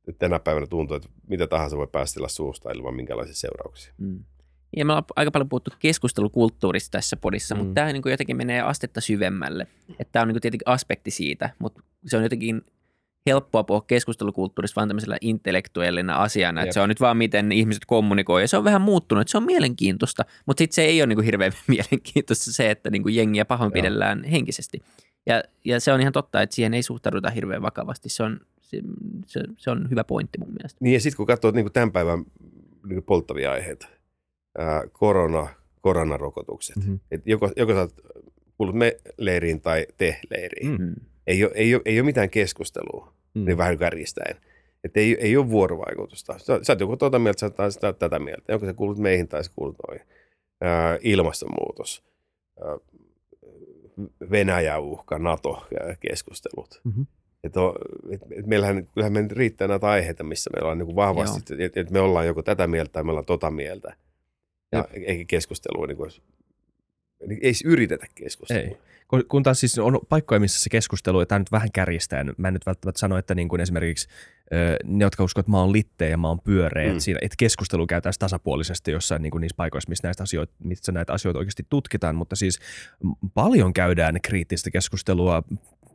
[0.08, 3.92] että tänä päivänä tuntuu, että mitä tahansa voi päästellä suusta ilman minkälaisia seurauksia.
[3.98, 4.24] Mm.
[4.76, 7.58] Ja me ollaan aika paljon puhuttu keskustelukulttuurista tässä podissa, mm.
[7.58, 9.66] Mutta tämä niin jotenkin menee astetta syvemmälle.
[10.12, 12.62] Tämä on niin tietenkin aspekti siitä, mutta se on jotenkin
[13.26, 16.74] helppoa puhua keskustelukulttuurista vaan tämmöisellä intellektuellina asiana, että Jep.
[16.74, 19.44] se on nyt vaan miten ihmiset kommunikoi ja se on vähän muuttunut, että se on
[19.44, 23.44] mielenkiintoista, mutta sitten se ei ole niin kuin hirveän mielenkiintoista se, että niin kuin jengiä
[23.44, 24.82] pahoinpidellään henkisesti.
[25.26, 28.08] Ja, ja se on ihan totta, että siihen ei suhtauduta hirveän vakavasti.
[28.08, 28.80] Se on, se,
[29.26, 30.78] se, se on hyvä pointti mun mielestä.
[30.80, 32.24] Niin ja sitten kun katsoo niin tämän päivän
[32.86, 33.88] niin polttavia aiheita,
[34.58, 35.48] ää, korona,
[35.80, 36.94] koronarokotukset, Mhm.
[37.10, 37.94] että joko, joko sä oot
[38.58, 40.70] kuulut me leiriin tai te leiriin.
[40.70, 40.84] Mm.
[40.84, 40.94] Mm.
[41.26, 43.44] Ei, ole, ei, ole, ei ole mitään keskustelua, Mm.
[43.44, 44.36] niin vähän kärjistäen.
[44.84, 46.38] Että ei, ei ole vuorovaikutusta.
[46.38, 48.52] Sä, sä oot joko tuota mieltä, sä oot sitä, tätä mieltä.
[48.52, 50.06] Joko sä kuulut meihin tai sä kuulut noihin.
[50.60, 52.04] Ää, ilmastonmuutos,
[52.64, 52.78] ää,
[54.30, 56.80] Venäjä uhka, NATO-keskustelut.
[56.84, 57.02] Mhm.
[57.44, 57.74] Et on,
[58.10, 61.90] et, et meillähän, kyllähän me riittää näitä aiheita, missä meillä on niin vahvasti, että et
[61.90, 63.96] me ollaan joko tätä mieltä tai me ollaan tota mieltä.
[64.72, 66.10] Ja, eikä keskustelua, niin kuin,
[67.30, 68.62] ei edes yritetä keskustelua.
[68.62, 68.76] Ei.
[69.08, 72.48] Kun, kun taas siis on paikkoja, missä se keskustelu, ja tämä nyt vähän kärjistää, mä
[72.48, 74.08] en nyt välttämättä sano, että niin kuin esimerkiksi
[74.84, 76.90] ne, jotka uskovat, että mä oon litteä ja mä oon pyöreä, Mm.
[76.90, 80.92] että, siinä, että keskustelu käytäisiin tasapuolisesti jossain niin kuin niissä paikoissa, missä, näistä asioita, missä
[80.92, 82.58] näitä asioita oikeasti tutkitaan, mutta siis
[83.34, 85.42] paljon käydään kriittistä keskustelua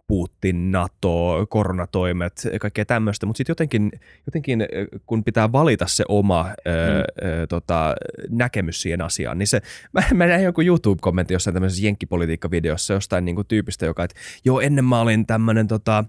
[0.07, 3.91] Putin, NATO, koronatoimet, kaikkea tämmöistä, mutta sitten jotenkin,
[4.25, 4.65] jotenkin,
[5.05, 6.71] kun pitää valita se oma mm.
[6.71, 7.03] ö,
[7.41, 7.95] ö, tota,
[8.29, 9.61] näkemys siihen asiaan, niin se,
[9.93, 14.85] mä, mä näin jonkun YouTube-kommentin jossain tämmöisessä jenkkipolitiikkavideossa jostain niinku tyypistä, joka, että joo, ennen
[14.85, 16.03] mä olin tämmöinen tota,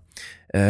[0.56, 0.60] ö,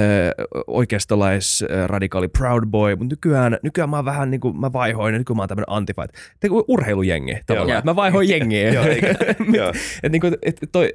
[0.67, 5.15] oikeistolais ö, radikaali Proud Boy, mutta nykyään, nykyään mä oon vähän niin kuin, mä vaihoin,
[5.15, 7.79] ja nykyään mä oon tämmöinen antifa, että kuin urheilujengi tavallaan, Joo.
[7.79, 8.73] että mä vaihoin jengiä.
[8.73, 9.09] Joo, eikä-
[10.03, 10.95] et niin kuin, et toi,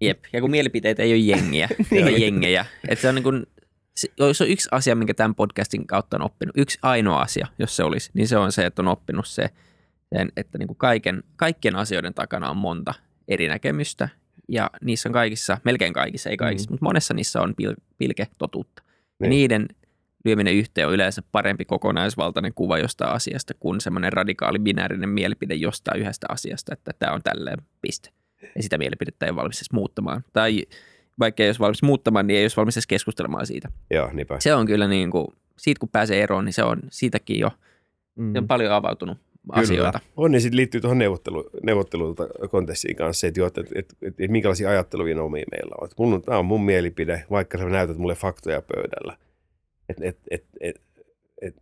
[0.00, 1.68] Jep, ja kun mielipiteitä ei ole jengiä
[2.04, 2.66] tai jengejä.
[2.88, 3.46] Että se on niin kuin,
[3.96, 7.76] se, jos on yksi asia, minkä tämän podcastin kautta on oppinut, yksi ainoa asia, jos
[7.76, 9.50] se olisi, niin se on se, että on oppinut se,
[10.16, 12.94] sen, että niin kuin kaiken, kaikkien asioiden takana on monta
[13.28, 14.08] eri näkemystä,
[14.50, 16.72] ja niissä on kaikissa, melkein kaikissa, ei kaikissa, mm.
[16.72, 18.82] mutta monessa niissä on pil, pilke totuutta.
[18.86, 19.30] Ja Niin.
[19.30, 19.68] niiden
[20.24, 26.00] lyöminen yhteen on yleensä parempi kokonaisvaltainen kuva jostain asiasta kuin semmoinen radikaali binäärinen mielipide jostain
[26.00, 28.10] yhdestä asiasta, että tämä on tälleen piste.
[28.56, 30.24] Ja sitä mielipidettä ei ole valmis edes muuttamaan.
[30.32, 30.62] Tai
[31.18, 33.68] vaikka ei olisi valmis muuttamaan, niin ei olisi valmis edes keskustelemaan siitä.
[33.90, 34.40] Joo, niinpä.
[34.40, 35.26] Se on kyllä niin kuin,
[35.58, 37.50] siitä kun pääsee eroon, niin se on siitäkin jo
[38.16, 39.18] mm, se on paljon avautunut
[39.48, 40.00] asioita.
[40.16, 44.32] On, niin sitten liittyy tuohon neuvottelu, neuvottelulta kontekstiin kanssa, että, että, että, että, että, että
[44.32, 45.84] minkälaisia ajatteluvinomia meillä on.
[45.84, 49.16] Että mun, tämä on mun mielipide, vaikka sä näytät mulle faktoja pöydällä.
[49.88, 50.80] Että et, et, et,
[51.42, 51.56] et,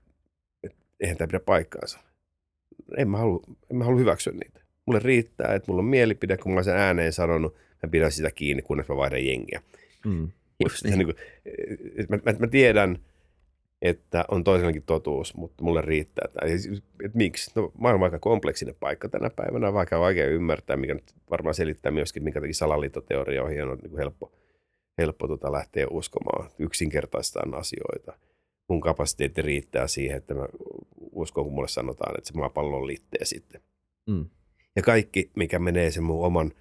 [0.62, 1.98] et, eihän tämä pidä paikkaansa.
[2.96, 4.60] En mä, halua, en mä halua hyväksyä niitä.
[4.86, 8.30] Mulle riittää, että mulla on mielipide, kun mä oon sen ääneen sanonut, mä pidän sitä
[8.30, 9.62] kiinni, kunnes mä vaihdan jengiä.
[10.06, 10.28] mm,
[10.64, 10.98] Just Se, niin.
[10.98, 11.16] niin kuin,
[11.96, 12.98] et mä, mä, mä tiedän,
[13.82, 16.24] että on toisellakin totuus, mutta mulle riittää.
[16.24, 16.40] Että,
[17.04, 17.50] et miksi?
[17.54, 21.92] No, maailma on aika kompleksinen paikka tänä päivänä, vaikka vaikea ymmärtää, mikä nyt varmaan selittää
[21.92, 24.32] myöskin, minkä takia salaliittoteorioihin on niin kuin helppo,
[24.98, 26.50] helppo tota lähteä uskomaan.
[26.58, 28.18] Yksinkertaistaan asioita.
[28.68, 30.46] Mun kapasiteetti riittää siihen, että mä
[31.12, 33.60] uskon, kun mulle sanotaan, että se maapallo on litteä sitten.
[34.08, 34.26] mm.
[34.76, 36.52] Ja kaikki, mikä menee sen mun oman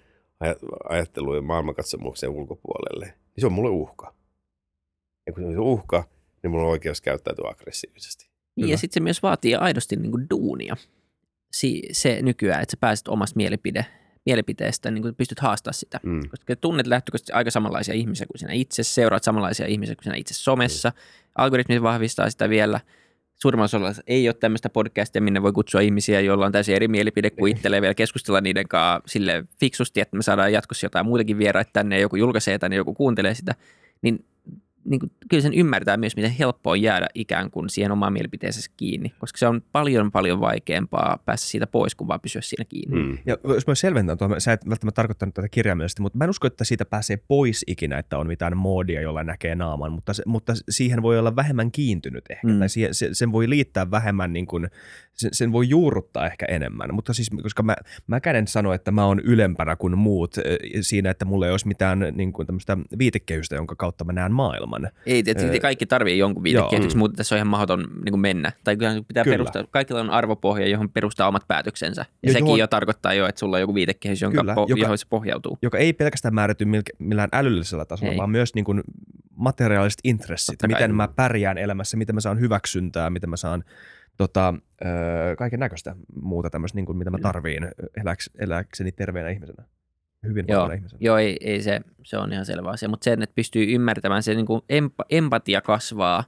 [0.44, 4.14] aj- ajattelun ja maailmankatsomuksen ulkopuolelle, niin se on mulle uhka.
[5.26, 6.04] Ja kun se on uhka,
[6.42, 8.28] niin mulla on oikeus käyttäytyä aggressiivisesti.
[8.56, 8.72] Niin, Hyvä.
[8.72, 10.76] ja sitten se myös vaatii aidosti niin kuin duunia.
[11.52, 13.86] Si- se nykyään, että sä pääset omasta mielipide,
[14.26, 16.00] mielipiteestä, niin kuin pystyt haastaa sitä.
[16.02, 16.20] Mm.
[16.30, 20.34] Koska tunnet lähtökohtaisesti aika samanlaisia ihmisiä kuin sinä itse, seuraat samanlaisia ihmisiä kuin sinä itse
[20.34, 20.92] somessa.
[21.38, 22.80] Algoritmit vahvistaa sitä vielä.
[23.34, 27.30] Suurimmassa osassa ei ole tämmöistä podcastia, minne voi kutsua ihmisiä, joilla on täysin eri mielipide
[27.30, 31.70] kuin itselleen vielä keskustella niiden kanssa sille fiksusti, että me saadaan jatkossa jotain muutakin vieraita
[31.72, 33.54] tänne ja joku julkaisee tänne, joku kuuntelee sitä.
[34.02, 34.24] Niin
[34.90, 38.70] niin kuin, kyllä sen ymmärtää myös, miten helppoa on jäädä ikään kuin siihen omaan mielipiteensä
[38.76, 43.02] kiinni, koska se on paljon paljon vaikeampaa päästä siitä pois, kuin vaan pysyä siinä kiinni.
[43.02, 43.18] Mm.
[43.26, 46.46] Ja jos mä selventän tuohon, sä et välttämättä tarkoittanut tätä kirjaimellisesti, mutta mä en usko,
[46.46, 50.52] että siitä pääsee pois ikinä, että on mitään moodia, jolla näkee naaman, mutta, se, mutta
[50.68, 52.58] siihen voi olla vähemmän kiintynyt ehkä, Mm.
[52.58, 54.68] tai siihen, se, sen voi liittää vähemmän, niin kuin,
[55.14, 59.04] sen, sen voi juurruttaa ehkä enemmän, mutta siis, koska mä, mä en sano, että mä
[59.06, 63.54] oon ylempänä kuin muut eh, siinä, että mulla ei olisi mitään niin kuin tämmöistä viitekehystä,
[63.54, 64.77] jonka kautta mä näen maailman.
[65.06, 68.52] Ei, että Öö, kaikki tarvii jonkun viitekehityksen, mutta tässä on ihan mahdoton niin kuin mennä.
[68.64, 69.34] Tai kyllä pitää Kyllä.
[69.34, 72.00] perustaa, kaikilla on arvopohja, johon perustaa omat päätöksensä.
[72.00, 74.64] Ja, Ja sekin johon- jo tarkoittaa jo, että sulla on joku viitekehys, jonka Kyllä, po-
[74.68, 75.58] joka- johon se pohjautuu.
[75.62, 76.64] joka ei pelkästään määrity
[76.98, 78.14] millään älyllisellä tasolla, Ei.
[78.14, 78.18] ei.
[78.18, 78.82] vaan myös niin kuin
[79.36, 80.74] materiaaliset intressit, Totta kai.
[80.74, 83.64] miten mä pärjään elämässä, miten mä saan hyväksyntää, miten mä saan
[84.16, 84.54] tota,
[85.38, 87.68] kaiken näköistä muuta tämmöistä, niin kuin mitä mä tarviin
[88.00, 89.64] eläks, eläkseni terveenä ihmisenä,
[90.22, 90.98] Joo, hyvinvoivana ihmisenä.
[91.00, 94.34] joo ei, ei se, se on ihan selvä asia, mutta sen, että pystyy ymmärtämään, se
[94.34, 96.24] niin kuin empa, empatia kasvaa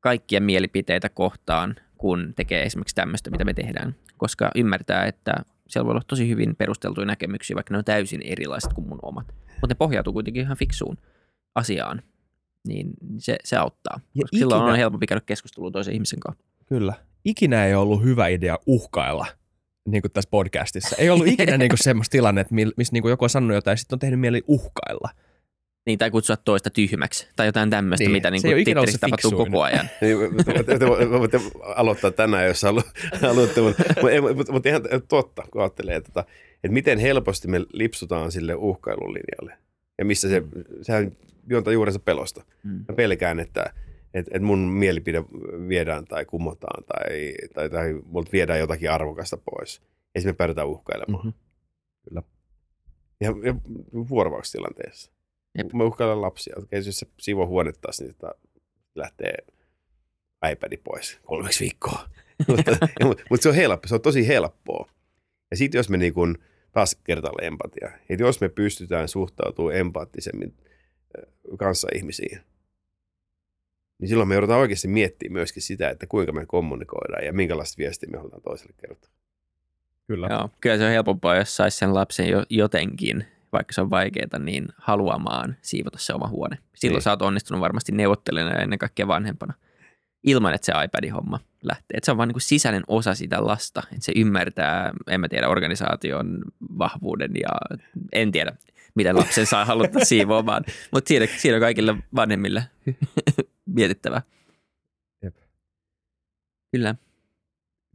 [0.00, 5.32] kaikkien mielipiteitä kohtaan, kun tekee esimerkiksi tämmöistä, mitä me tehdään, koska ymmärtää, että
[5.68, 9.26] siellä voi olla tosi hyvin perusteltuja näkemyksiä, vaikka ne on täysin erilaiset kuin mun omat,
[9.60, 10.96] mutta ne pohjautuu kuitenkin ihan fiksuun
[11.54, 12.02] asiaan,
[12.68, 16.44] niin se, se auttaa, Ja koska silloin ikinä- on helpompi käydä keskustelua toisen ihmisen kanssa.
[16.66, 16.94] Kyllä.
[17.24, 19.26] Ikinä ei ollut hyvä idea uhkailla
[19.88, 20.96] niin kuin tässä podcastissa.
[20.98, 23.76] Ei ollut ikinä niin kuin semmoista tilannetta, missä niin kuin joku on sanonut jotain ja
[23.76, 25.10] sitten on tehnyt mieli uhkailla.
[25.86, 29.50] Niin, tai kutsua toista tyhmäksi, tai jotain tämmöistä, Niin, mitä niin kuin Twitterissä tapahtuu fiksuin.
[29.50, 29.88] koko ajan.
[30.00, 31.40] Niin, te, te, te voitte
[31.76, 32.82] aloittaa tänään, jos halu,
[33.22, 36.30] haluatte, mutta mut, ei, mut, mut ihan totta, kun ajattelee, että, tota,
[36.64, 39.58] että miten helposti me lipsutaan sille uhkailulinjalle.
[39.98, 40.42] Ja missä se,
[40.82, 41.12] sehän
[41.50, 42.44] juontaa juurensa pelosta.
[42.62, 42.70] Mm.
[42.88, 43.72] Mä pelkään, että,
[44.14, 45.24] että, että mun mielipide
[45.68, 49.82] viedään tai kumotaan tai, tai, tai multa viedään jotakin arvokasta pois.
[50.14, 51.26] Ja sitten me päädytään uhkailemaan.
[51.26, 51.34] Mhm.
[52.08, 52.22] Kyllä.
[53.20, 53.54] Ja, ja
[54.08, 55.12] vuorovaikustilanteessa.
[55.58, 55.72] Jep.
[55.72, 56.54] Mä uhkailen lapsia.
[56.58, 58.34] Okei, jos se siivoo huonetta, niin tota,
[58.94, 59.34] lähtee
[60.52, 62.08] iPad pois kolmeksi viikkoa.
[62.48, 62.70] mutta,
[63.04, 64.88] mutta, mutta se on helppo, se on tosi helppoa.
[65.50, 66.38] Ja sitten jos me niin kun,
[66.72, 70.54] taas kertaalle empatia, että jos me pystytään suhtautumaan empaattisemmin
[71.58, 72.40] kanssa ihmisiin,
[74.04, 78.08] niin silloin me joudutaan oikeasti miettimään myöskin sitä, että kuinka me kommunikoidaan ja minkälaista viestiä
[78.12, 79.10] me halutaan toiselle kertoa.
[80.06, 80.26] Kyllä.
[80.30, 84.38] Joo, kyllä se on helpompaa, jos saisi sen lapsen jo, jotenkin, vaikka se on vaikeaa,
[84.38, 86.58] niin haluamaan siivota se oma huone.
[86.74, 87.02] Silloin Niin.
[87.02, 89.54] sä oot onnistunut varmasti neuvottelijana ja ennen kaikkea vanhempana.
[90.22, 91.96] Ilman, että se iPad-homma lähtee.
[91.96, 93.82] Et se on vaan niin kuin sisäinen osa sitä lasta.
[93.92, 96.44] Että se ymmärtää, en mä tiedä, organisaation
[96.78, 97.48] vahvuuden ja
[98.12, 98.56] en tiedä,
[98.94, 100.64] miten lapsen saa haluttaa siivoamaan.
[100.92, 102.64] Mutta siinä, siinä on kaikille vanhemmille
[103.74, 104.22] mietittävää.
[105.22, 105.36] Jep.
[106.72, 106.94] Kyllä.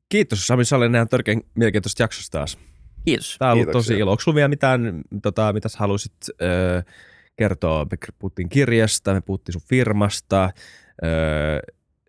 [0.10, 2.58] Kiitos Sami, olet näin törkeän mielenkiintoista jaksosta taas.
[3.06, 3.36] Kiitos.
[3.40, 3.94] Tämä on ollut Kiitoksia.
[3.94, 4.12] tosi ilo.
[4.12, 6.82] Onko vielä mitään, tota, mitä haluaisit öö,
[7.36, 7.86] kertoa?
[7.92, 10.50] Me puhuttiin kirjasta, me puhuttiin sun firmasta.
[11.04, 11.60] Öö,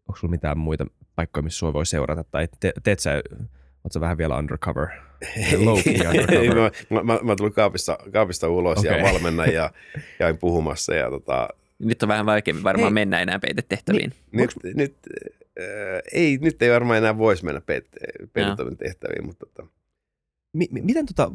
[0.09, 0.87] onko sulla mitään muita
[1.17, 2.25] paikkoja, missä sua voi seurata?
[2.25, 3.23] Tai te, teet sä,
[3.85, 4.89] oot sä vähän vielä undercover?
[5.37, 8.99] Ei, mä, mä, mä, mä tulin kaapista, kaapista ulos okay.
[8.99, 9.71] Ja valmennan ja
[10.19, 10.95] käyn puhumassa.
[10.95, 11.49] Ja tota,
[11.81, 12.95] Nyt on vähän vaikeampi varmaan Hei.
[12.95, 14.13] mennä enää peitetehtäviin.
[14.33, 14.95] nyt, nyt,
[15.61, 15.65] äh,
[16.13, 17.61] ei, nyt ei varmaan enää voisi mennä
[18.33, 19.67] peitettäviin tehtäviin, mutta tota,
[20.57, 21.33] mi- miten tota,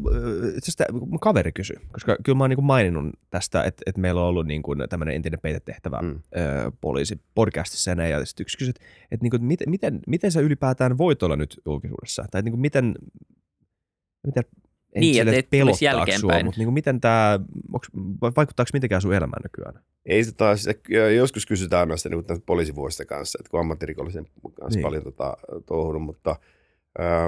[0.57, 4.21] itse tää- mun kaveri kysyi, koska kyllä mä oon niinku maininnut tästä, että, että meillä
[4.21, 6.19] on ollut niinku tämmöinen entinen peitetehtävä Mm.
[6.37, 8.81] öö, poliisi podcastissa ja näin, ja sitten yksi kysyi, että,
[9.11, 12.95] että niinku, miten, miten, miten sä ylipäätään voit olla nyt julkisuudessa, tai niinku, miten,
[14.27, 14.43] miten
[14.95, 16.45] en Niin, sille, että et tulisi pelottaako sua, jälkeenpäin.
[16.45, 17.39] mutta niinku, miten tämä,
[18.21, 19.83] vaikuttaako mitenkään sun elämään nykyään?
[20.05, 20.73] ei tota, sitä,
[21.15, 24.73] joskus kysytään aina sitä niin poliisivuosista kanssa, että kun ammattirikollisen kanssa niin.
[24.75, 24.83] Niin.
[24.83, 26.35] paljon tota, touhunut, mutta
[26.99, 27.27] ää,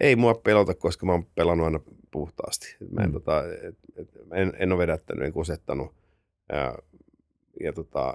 [0.00, 1.80] ei mua pelota, koska mä oon pelannut aina
[2.10, 2.76] puhtaasti.
[2.90, 3.12] Mä en, Mm.
[3.12, 5.94] tota, et, et, en, en ole vedättänyt, en kusettanut.
[6.52, 6.74] Ää,
[7.60, 8.14] ja tota,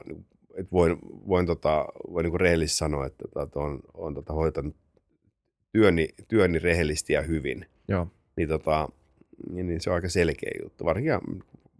[0.55, 0.97] et voin,
[1.27, 4.75] voin, tota, voin niin rehellisesti sanoa, että tota, on, on tota, hoitanut
[5.71, 7.65] työni, työni rehellisesti ja hyvin.
[7.87, 8.07] Joo.
[8.39, 8.89] Niin, tota,
[9.51, 11.13] niin, niin se on aika selkeä juttu, varsinkin,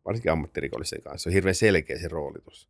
[0.06, 1.24] varsinkin ammattirikollisen kanssa.
[1.24, 2.70] Se on hirveän selkeä se roolitus.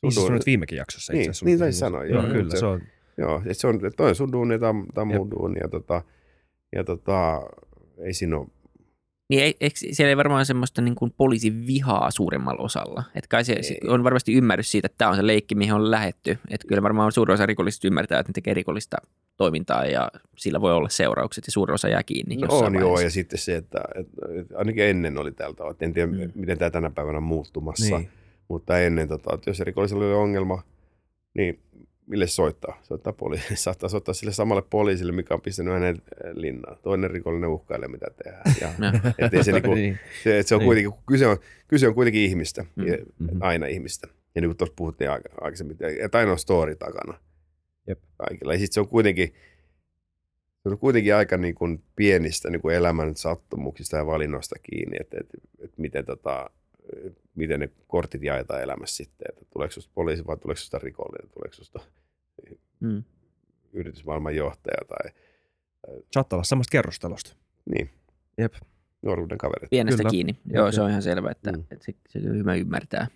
[0.00, 1.12] Sun siis duuni- sanoit viimekin jaksossa.
[1.12, 1.44] Niin, itse asiassa.
[1.46, 2.32] niin taisi sanoa, Joo, joo.
[2.32, 2.82] kyllä, Se- se on.
[3.18, 5.60] Joo, et se on, toi on sun duuni ja tämä on mun duuni.
[5.60, 6.02] Ja, tota,
[6.76, 7.42] ja tota,
[8.04, 8.46] ei siinä ole
[9.32, 13.04] Niin ei, eikö, siellä ei varmaan semmoista niin kuin poliisin vihaa suurimmalla osalla.
[13.14, 13.88] Että kai se, se Ei.
[13.88, 16.38] on varmasti ymmärrys siitä, että tämä on se leikki, mihin on lähetty.
[16.50, 18.96] Että kyllä varmaan suurin osa rikollisista ymmärtää, että ne tekee rikollista
[19.36, 23.10] toimintaa ja sillä voi olla seuraukset ja suurin osa jää kiinni No on joo, ja
[23.10, 25.76] sitten se, että, että, että ainakin ennen oli tältä tavalla.
[25.80, 26.32] En tiedä, Mm.
[26.34, 28.08] miten tämä tänä päivänä on muuttumassa, niin.
[28.48, 30.62] Mutta ennen, tota, että jos se rikollisella oli ongelma,
[31.34, 31.60] niin
[32.06, 32.78] mille soittaa?
[32.82, 33.56] Soittaa poliisi.
[33.62, 36.76] Saattaa soittaa sille samalle poliisille, mikä on pistänyt hänen eh, linnaan.
[36.82, 38.42] Toinen rikollinen uhkailee, mitä tehdään.
[38.60, 38.70] Ja,
[39.26, 39.98] ettei se, niinku, niin.
[40.24, 40.66] se, että se on Niin.
[40.66, 41.36] kuitenkin, kyse on,
[41.68, 42.86] kyse on kuitenkin ihmistä, Mm.
[42.86, 43.36] ja Mhm.
[43.40, 44.08] aina ihmistä.
[44.34, 47.18] Ja niin kuin tuossa puhuttiin aik- aikaisemmin, että aina on story takana.
[47.88, 47.98] Jep.
[48.16, 48.52] Kaikilla.
[48.52, 49.34] Ja sitten se on kuitenkin,
[50.62, 55.16] se on kuitenkin aika niin kuin pienistä niin kuin elämän sattumuksista ja valinnoista kiinni, että,
[55.20, 56.50] että, että miten, tota,
[57.34, 61.54] miten ne kortit jaetaan elämässä sitten, että tuleeko susta poliisi vai tuleeko susta rikollinen, tuleeko
[61.54, 61.80] susta
[62.80, 63.02] Mm.
[63.72, 65.12] yritysmaailman johtaja tai
[66.12, 67.36] Saattaa olla samasta kerrostelusta.
[67.74, 67.90] niin,
[68.38, 68.54] Jep.
[69.02, 69.70] nuoruuden kaverit.
[69.70, 70.10] Pienestä Kyllä.
[70.10, 70.36] kiinni.
[70.46, 70.74] Jep, Joo, jep.
[70.74, 71.60] se on ihan selvä, että, Mm.
[71.70, 73.06] että se, se on hyvä ymmärtää.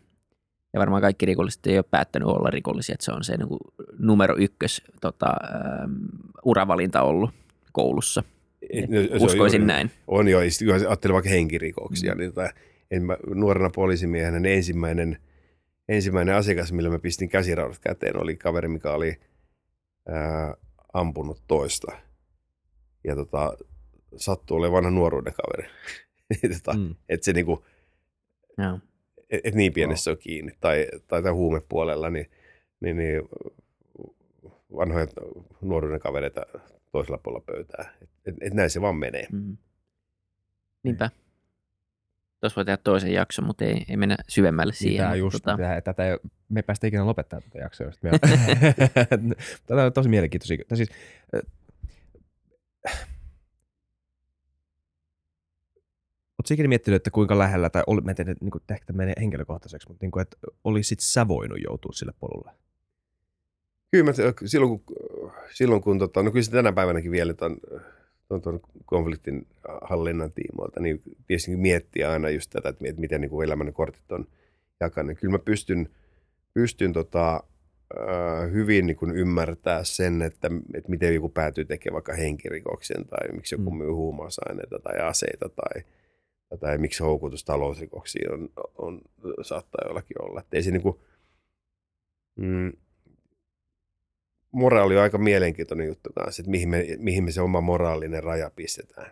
[0.73, 3.61] Ja varmaan kaikki rikolliset ei ole päättänyt olla rikollisia, että se on se niin kuin
[3.99, 5.93] numero ykkös tota, ähm,
[6.45, 7.31] uravalinta ollut
[7.73, 8.23] koulussa.
[8.71, 9.91] Et- no, se on Uskoisin juuri- näin.
[10.07, 12.19] On jo, jos ajattelee vaikka henkirikoksia, Mm.
[12.19, 12.51] niin tota,
[12.91, 15.19] en mä, nuorena poliisimiehenä niin ensimmäinen,
[15.89, 19.21] ensimmäinen asiakas, millä mä pistin käsiraudat käteen, oli kaveri, mikä oli
[20.09, 20.55] ää,
[20.93, 21.93] ampunut toista.
[23.05, 23.57] Ja tota,
[24.17, 25.69] sattuu olemaan vanha nuoruuden kaveri.
[26.55, 26.95] tota, Mm.
[27.09, 27.65] Että se niinku,
[28.59, 28.79] Joo.
[29.31, 30.53] et, et niin pienessä on kiinni.
[30.61, 32.31] Tai, tai, tai huumepuolella, niin,
[32.81, 33.23] niin, niin
[34.77, 35.07] vanhoja
[35.61, 36.47] nuoruuden kavereita
[36.93, 37.95] toisella puolella pöytää.
[38.03, 39.27] Et, et, et näin se vaan menee.
[39.33, 39.57] Mm.
[40.83, 41.11] Niinpä.
[42.41, 45.05] Tuossa voi tehdä toisen jakson, mutta ei, ei mennä syvemmälle siihen.
[45.05, 46.17] Tämä just, tota, tätä, tätä ei,
[46.49, 47.87] me ei päästä ikinä lopettaa tätä jaksoa.
[47.87, 48.19] Just vielä.
[49.67, 50.65] tätä on tosi mielenkiintoisia.
[50.69, 50.91] Tai siis,
[51.35, 51.43] äh,
[56.39, 58.97] Oletko ikinä miettinyt, että kuinka lähellä, tai oli, mä en tiedä, niin kuin, ehkä tämä
[58.97, 62.51] menee henkilökohtaiseksi, mutta niin kuin, että olisit sä voinut joutua sille polulle?
[63.91, 64.13] Kyllä mä,
[64.47, 64.97] silloin kun,
[65.53, 67.57] silloin kun tota, no kyllä se tänä päivänäkin vielä ton,
[68.29, 69.47] ton, ton konfliktin
[69.83, 74.13] hallinnan tiimoilta, niin tietysti miettiä aina just tätä, että mit- miten niin kuin elämän kortit
[74.13, 74.27] on
[74.81, 75.19] jakanut.
[75.19, 75.89] Kyllä mä pystyn,
[76.55, 77.35] pystyn tota,
[78.01, 83.33] äh, hyvin niin kuin ymmärtää sen, että, että miten joku päätyy tekemään vaikka henkirikoksen tai
[83.33, 83.77] miksi joku Mm.
[83.77, 85.83] myy huumausaineita tai aseita tai,
[86.61, 88.49] tai miksi houkutus talousrikoksiin on,
[88.79, 89.01] on,
[89.43, 90.41] saattaa jollakin olla.
[90.41, 90.97] Että ei se niin kuin,
[92.37, 92.73] mm,
[94.57, 98.51] moraali on aika mielenkiintoinen juttu kanssa, että mihin me, mihin me se oma moraalinen raja
[98.57, 99.11] pistetään.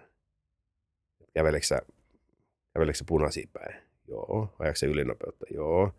[1.34, 1.82] Käveleekö sä,
[2.74, 3.82] käveleekö sä punaisiin päin?
[4.08, 4.54] Joo.
[4.58, 5.46] Ajaako sä ylinopeutta?
[5.54, 5.92] Joo.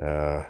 [0.00, 0.44] Ää,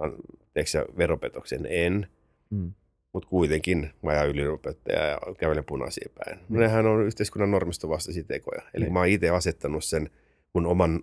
[0.00, 0.16] an-
[0.54, 1.66] teekö sä veropetoksen?
[1.70, 2.06] En.
[2.50, 2.72] Mm.
[3.12, 6.38] Mutta kuitenkin mä ajan ylinopeutta ja kävelen punaisiin päin.
[6.48, 8.62] No, nehän on yhteiskunnan normiston vastaisia tekoja.
[8.74, 8.92] Eli Niin.
[8.92, 10.10] mä oon itse asettanut sen
[10.52, 11.02] mun oman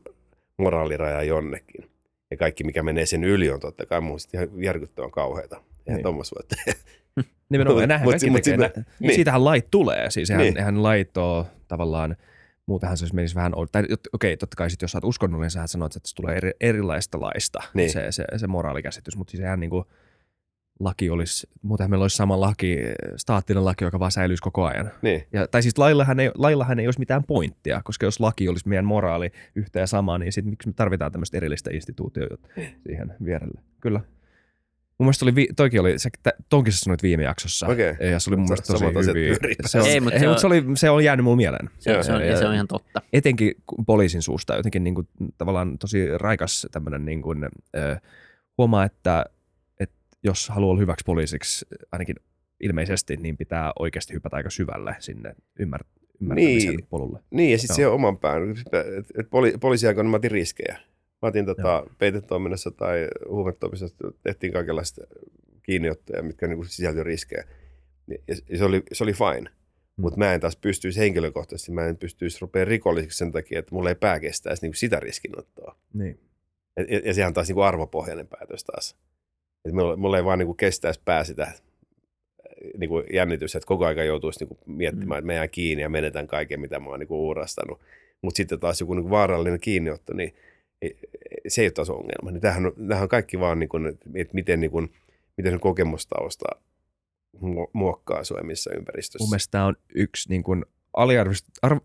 [0.57, 1.90] moraalirajan jonnekin.
[2.31, 5.55] Ja kaikki, mikä menee sen yli, on totta kai mun ihan järkyttävän kauheita.
[5.55, 6.03] Eihän Niin.
[6.03, 6.79] tuommoista voi tehdä.
[7.49, 8.65] Nimenomaan, ja näinhän Mut- kaikki mut tekee.
[8.67, 9.15] sitten- Nä- niin.
[9.15, 10.11] Siitähän lait tulee.
[10.11, 10.57] Siis eihän, Niin.
[10.57, 12.15] eihän lait ole tavallaan,
[12.65, 13.83] muutenhan se menisi vähän, tai
[14.13, 17.21] okei, totta kai sit, jos sä oot uskonnollinen, sä sanoit, että se tulee eri, erilaista
[17.21, 17.91] laista, Niin.
[17.91, 19.85] se, se, se moraalikäsitys, mutta siis eihän niin kuin,
[20.83, 22.77] laki olisi, muutenhan meillä olisi sama laki,
[23.17, 24.91] staattinen laki, joka vaan säilyisi koko ajan.
[25.01, 25.23] Niin.
[25.33, 28.85] Ja, tai siis laillahan ei, laillahan ei olisi mitään pointtia, koska jos laki olisi meidän
[28.85, 32.47] moraali yhtä ja sama, niin sit miksi me tarvitaan tämmöistä erillistä instituutiota
[32.87, 33.61] siihen vierelle.
[33.79, 33.99] Kyllä.
[34.97, 36.09] Mun mielestä oli, toikin oli, se,
[36.49, 37.67] tonkin sä sanoit viime jaksossa.
[37.67, 37.95] Okei.
[38.11, 39.35] Ja se oli mun mielestä tosi hyvin.
[39.65, 41.37] Se on, Ei, ei, mut mutta se se, on- se, oli, se on jäänyt mun
[41.37, 41.69] mieleen.
[41.79, 43.01] se, on, se, on, ja se on ihan totta.
[43.13, 47.43] Etenkin kun poliisin suusta jotenkin niin kuin, tavallaan tosi raikas tämmöinen niin kuin,
[47.75, 47.97] ö,
[48.57, 49.25] huomaa, että
[50.23, 52.15] jos haluaa olla hyväksi poliisiksi, ainakin
[52.59, 55.83] ilmeisesti, niin pitää oikeasti hypätä aika syvälle sinne ymmär,
[56.21, 56.87] ymmärtämisen Niin.
[56.89, 57.19] polulle.
[57.31, 58.51] Niin, ja sitten siihen oman pään.
[58.97, 60.79] Et, et poli, poliisiaikoina mä otin riskejä.
[61.21, 65.01] Mä otin tota, peitetoiminnassa tai huumetoiminnassa tehtiin kaikenlaista
[65.63, 67.43] kiinniottoja, mitkä niinku sisältyi riskejä.
[68.51, 69.49] Ja se oli, se oli fine.
[69.49, 70.01] Mm.
[70.01, 73.89] Mutta mä en taas pystyisi henkilökohtaisesti, mä en pystyisi rupeaa rikolliseksi sen takia, että mulla
[73.89, 75.75] ei pää kestäisi niinku sitä riskinottoa.
[75.93, 76.19] Niin.
[76.77, 78.97] Ja, ja, ja sehän taas niinku arvopohjainen päätös taas.
[79.65, 81.53] Et mulla, mulla ei vaan niinku kestäisi pää sitä äh,
[82.77, 86.59] niinku jännitystä, että koko ajan joutuisi niinku miettimään, että mä jään kiinni ja menetän kaiken,
[86.59, 87.81] mitä mä oon niinku uurastanut.
[88.21, 90.35] Mutta sitten taas joku niinku vaarallinen kiinniotto, niin
[90.81, 92.31] ei- ei- se ei ole taas ongelma.
[92.31, 93.77] Niin tämähän, on, tämähän on kaikki vaan, niinku,
[94.15, 94.81] että miten, niinku,
[95.37, 96.45] miten se kokemustausta
[97.37, 99.23] mu- muokkaa sua missä ympäristössä.
[99.23, 101.31] Mun mielestä tämä on yksi niin kuin arv,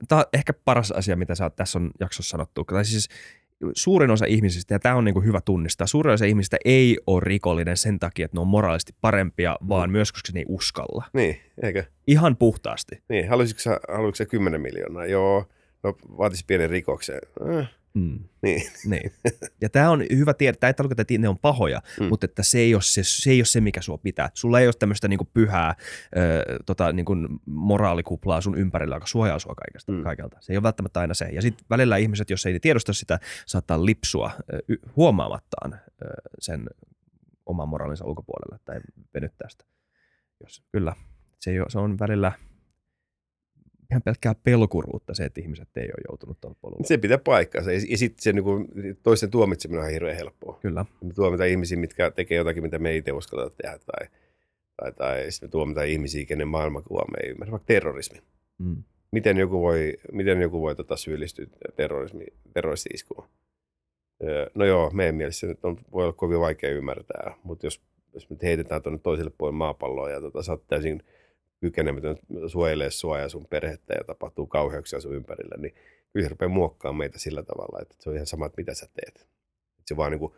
[0.09, 2.65] tää on ehkä paras asia, mitä sä oot tässä on jaksossa sanottu.
[2.65, 3.09] Tai siis
[3.75, 7.77] suurin osa ihmisistä, ja tämä on niin hyvä tunnistaa, suurin osa ihmisistä ei ole rikollinen
[7.77, 11.05] sen takia, että ne on moraalisesti parempia, vaan myös koska ne ei uskalla.
[11.13, 11.85] Niin, eikö?
[12.07, 13.03] Ihan puhtaasti.
[13.09, 15.07] Niin, haluaisitko sä, haluaisitko sä 10 miljoonaa?
[15.07, 15.45] Joo.
[15.83, 17.21] No, vaatisi pienen rikoksen.
[17.57, 18.19] Äh, Mm.
[18.43, 18.63] niin.
[18.87, 19.13] Niin.
[19.61, 22.07] Ja tämä on hyvä tiedä, tämä ei tarkoita, että ne on pahoja, Mm.
[22.07, 24.31] mutta että se ei, ole se, se ei ole se, mikä sua pitää.
[24.35, 25.75] Sulla ei ole tämmöistä niinku pyhää
[26.17, 27.17] ö, tota, niinku
[27.47, 30.03] moraalikuplaa sun ympärillä, joka suojaa sua kaikesta, Mm.
[30.03, 30.37] kaikelta.
[30.41, 31.25] Se ei ole välttämättä aina se.
[31.25, 34.59] Ja sitten välillä ihmiset, jos ei ne tiedosta sitä, saattaa lipsua ö,
[34.97, 35.79] huomaamattaan ö,
[36.41, 36.67] sen
[37.47, 38.81] oman moraalinsa ulkopuolelle tai
[39.15, 39.65] venyttää sitä.
[40.41, 40.95] Jos, kyllä,
[41.41, 42.33] se, ei ole, se on välillä
[43.91, 46.87] ihan pelkkää pelkuruutta se, että ihmiset ei ole joutunut tuolla polulla.
[46.87, 47.73] Se pitää paikkaansa.
[47.73, 48.69] Ja, ja sitten se niin kuin,
[49.03, 50.59] toisten tuomitseminen on hirveän helppoa.
[50.63, 50.85] Kyllä.
[51.05, 53.79] Me tuomitaan ihmisiä, mitkä tekee jotakin, mitä me ei itse uskalla tehdä.
[53.79, 54.09] Tai,
[54.77, 57.53] tai, tai sitten me tuomitaan ihmisiä, kenen maailmankuva me ei ymmärrä.
[57.53, 58.19] Vaikka terrorismi.
[58.59, 58.83] Mm.
[59.11, 61.47] Miten joku voi, miten joku voi tota syyllistyä
[61.77, 63.29] terrorismi, terroristi-iskuun?
[64.55, 67.83] No joo, meidän mielessä se nyt on, voi olla kovin vaikea ymmärtää, mutta jos,
[68.15, 71.03] jos me heitetään tuonne toiselle puolelle maapalloa ja tota, sä oot täysin
[71.61, 72.17] kykenemätön
[72.47, 75.75] suojelemaan sua ja sun perhettä ja tapahtuu kauheuksia sun ympärillä, niin
[76.13, 78.89] kyllä se rupeaa muokkaamaan meitä sillä tavalla, että se on ihan sama, että mitä sä
[78.95, 79.29] teet.
[79.87, 80.33] Se, vaan niin kuin,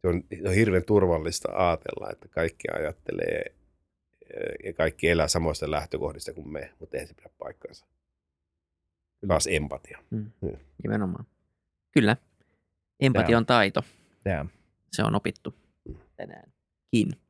[0.00, 3.44] se, on, se on hirveän turvallista ajatella, että kaikki ajattelee
[4.34, 7.86] eh, ja kaikki elää samoista lähtökohdista kuin me, mutta eihän se pidä paikkaansa.
[9.28, 9.98] Taas empatia.
[10.82, 11.26] Nimenomaan.
[11.92, 12.16] Kyllä.
[13.00, 13.82] Empatia on taito.
[14.26, 14.46] Yeah.
[14.92, 15.54] Se on opittu
[16.16, 17.20] tänäänkin.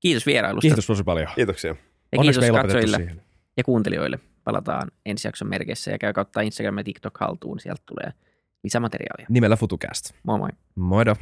[0.00, 0.68] Kiitos vierailusta.
[0.68, 1.28] Kiitos tosi paljon.
[1.34, 1.76] Kiitoksia.
[2.12, 3.16] Ja Onneksi kiitos katsojille
[3.56, 4.18] ja kuuntelijoille.
[4.44, 7.60] Palataan ensi jakson merkeissä ja käy kautta Instagram ja TikTok haltuun.
[7.60, 8.12] Sieltä tulee
[8.64, 9.26] lisämateriaalia.
[9.28, 10.12] Nimellä FutuCast.
[10.22, 10.50] Moi moi.
[10.74, 11.14] Moido.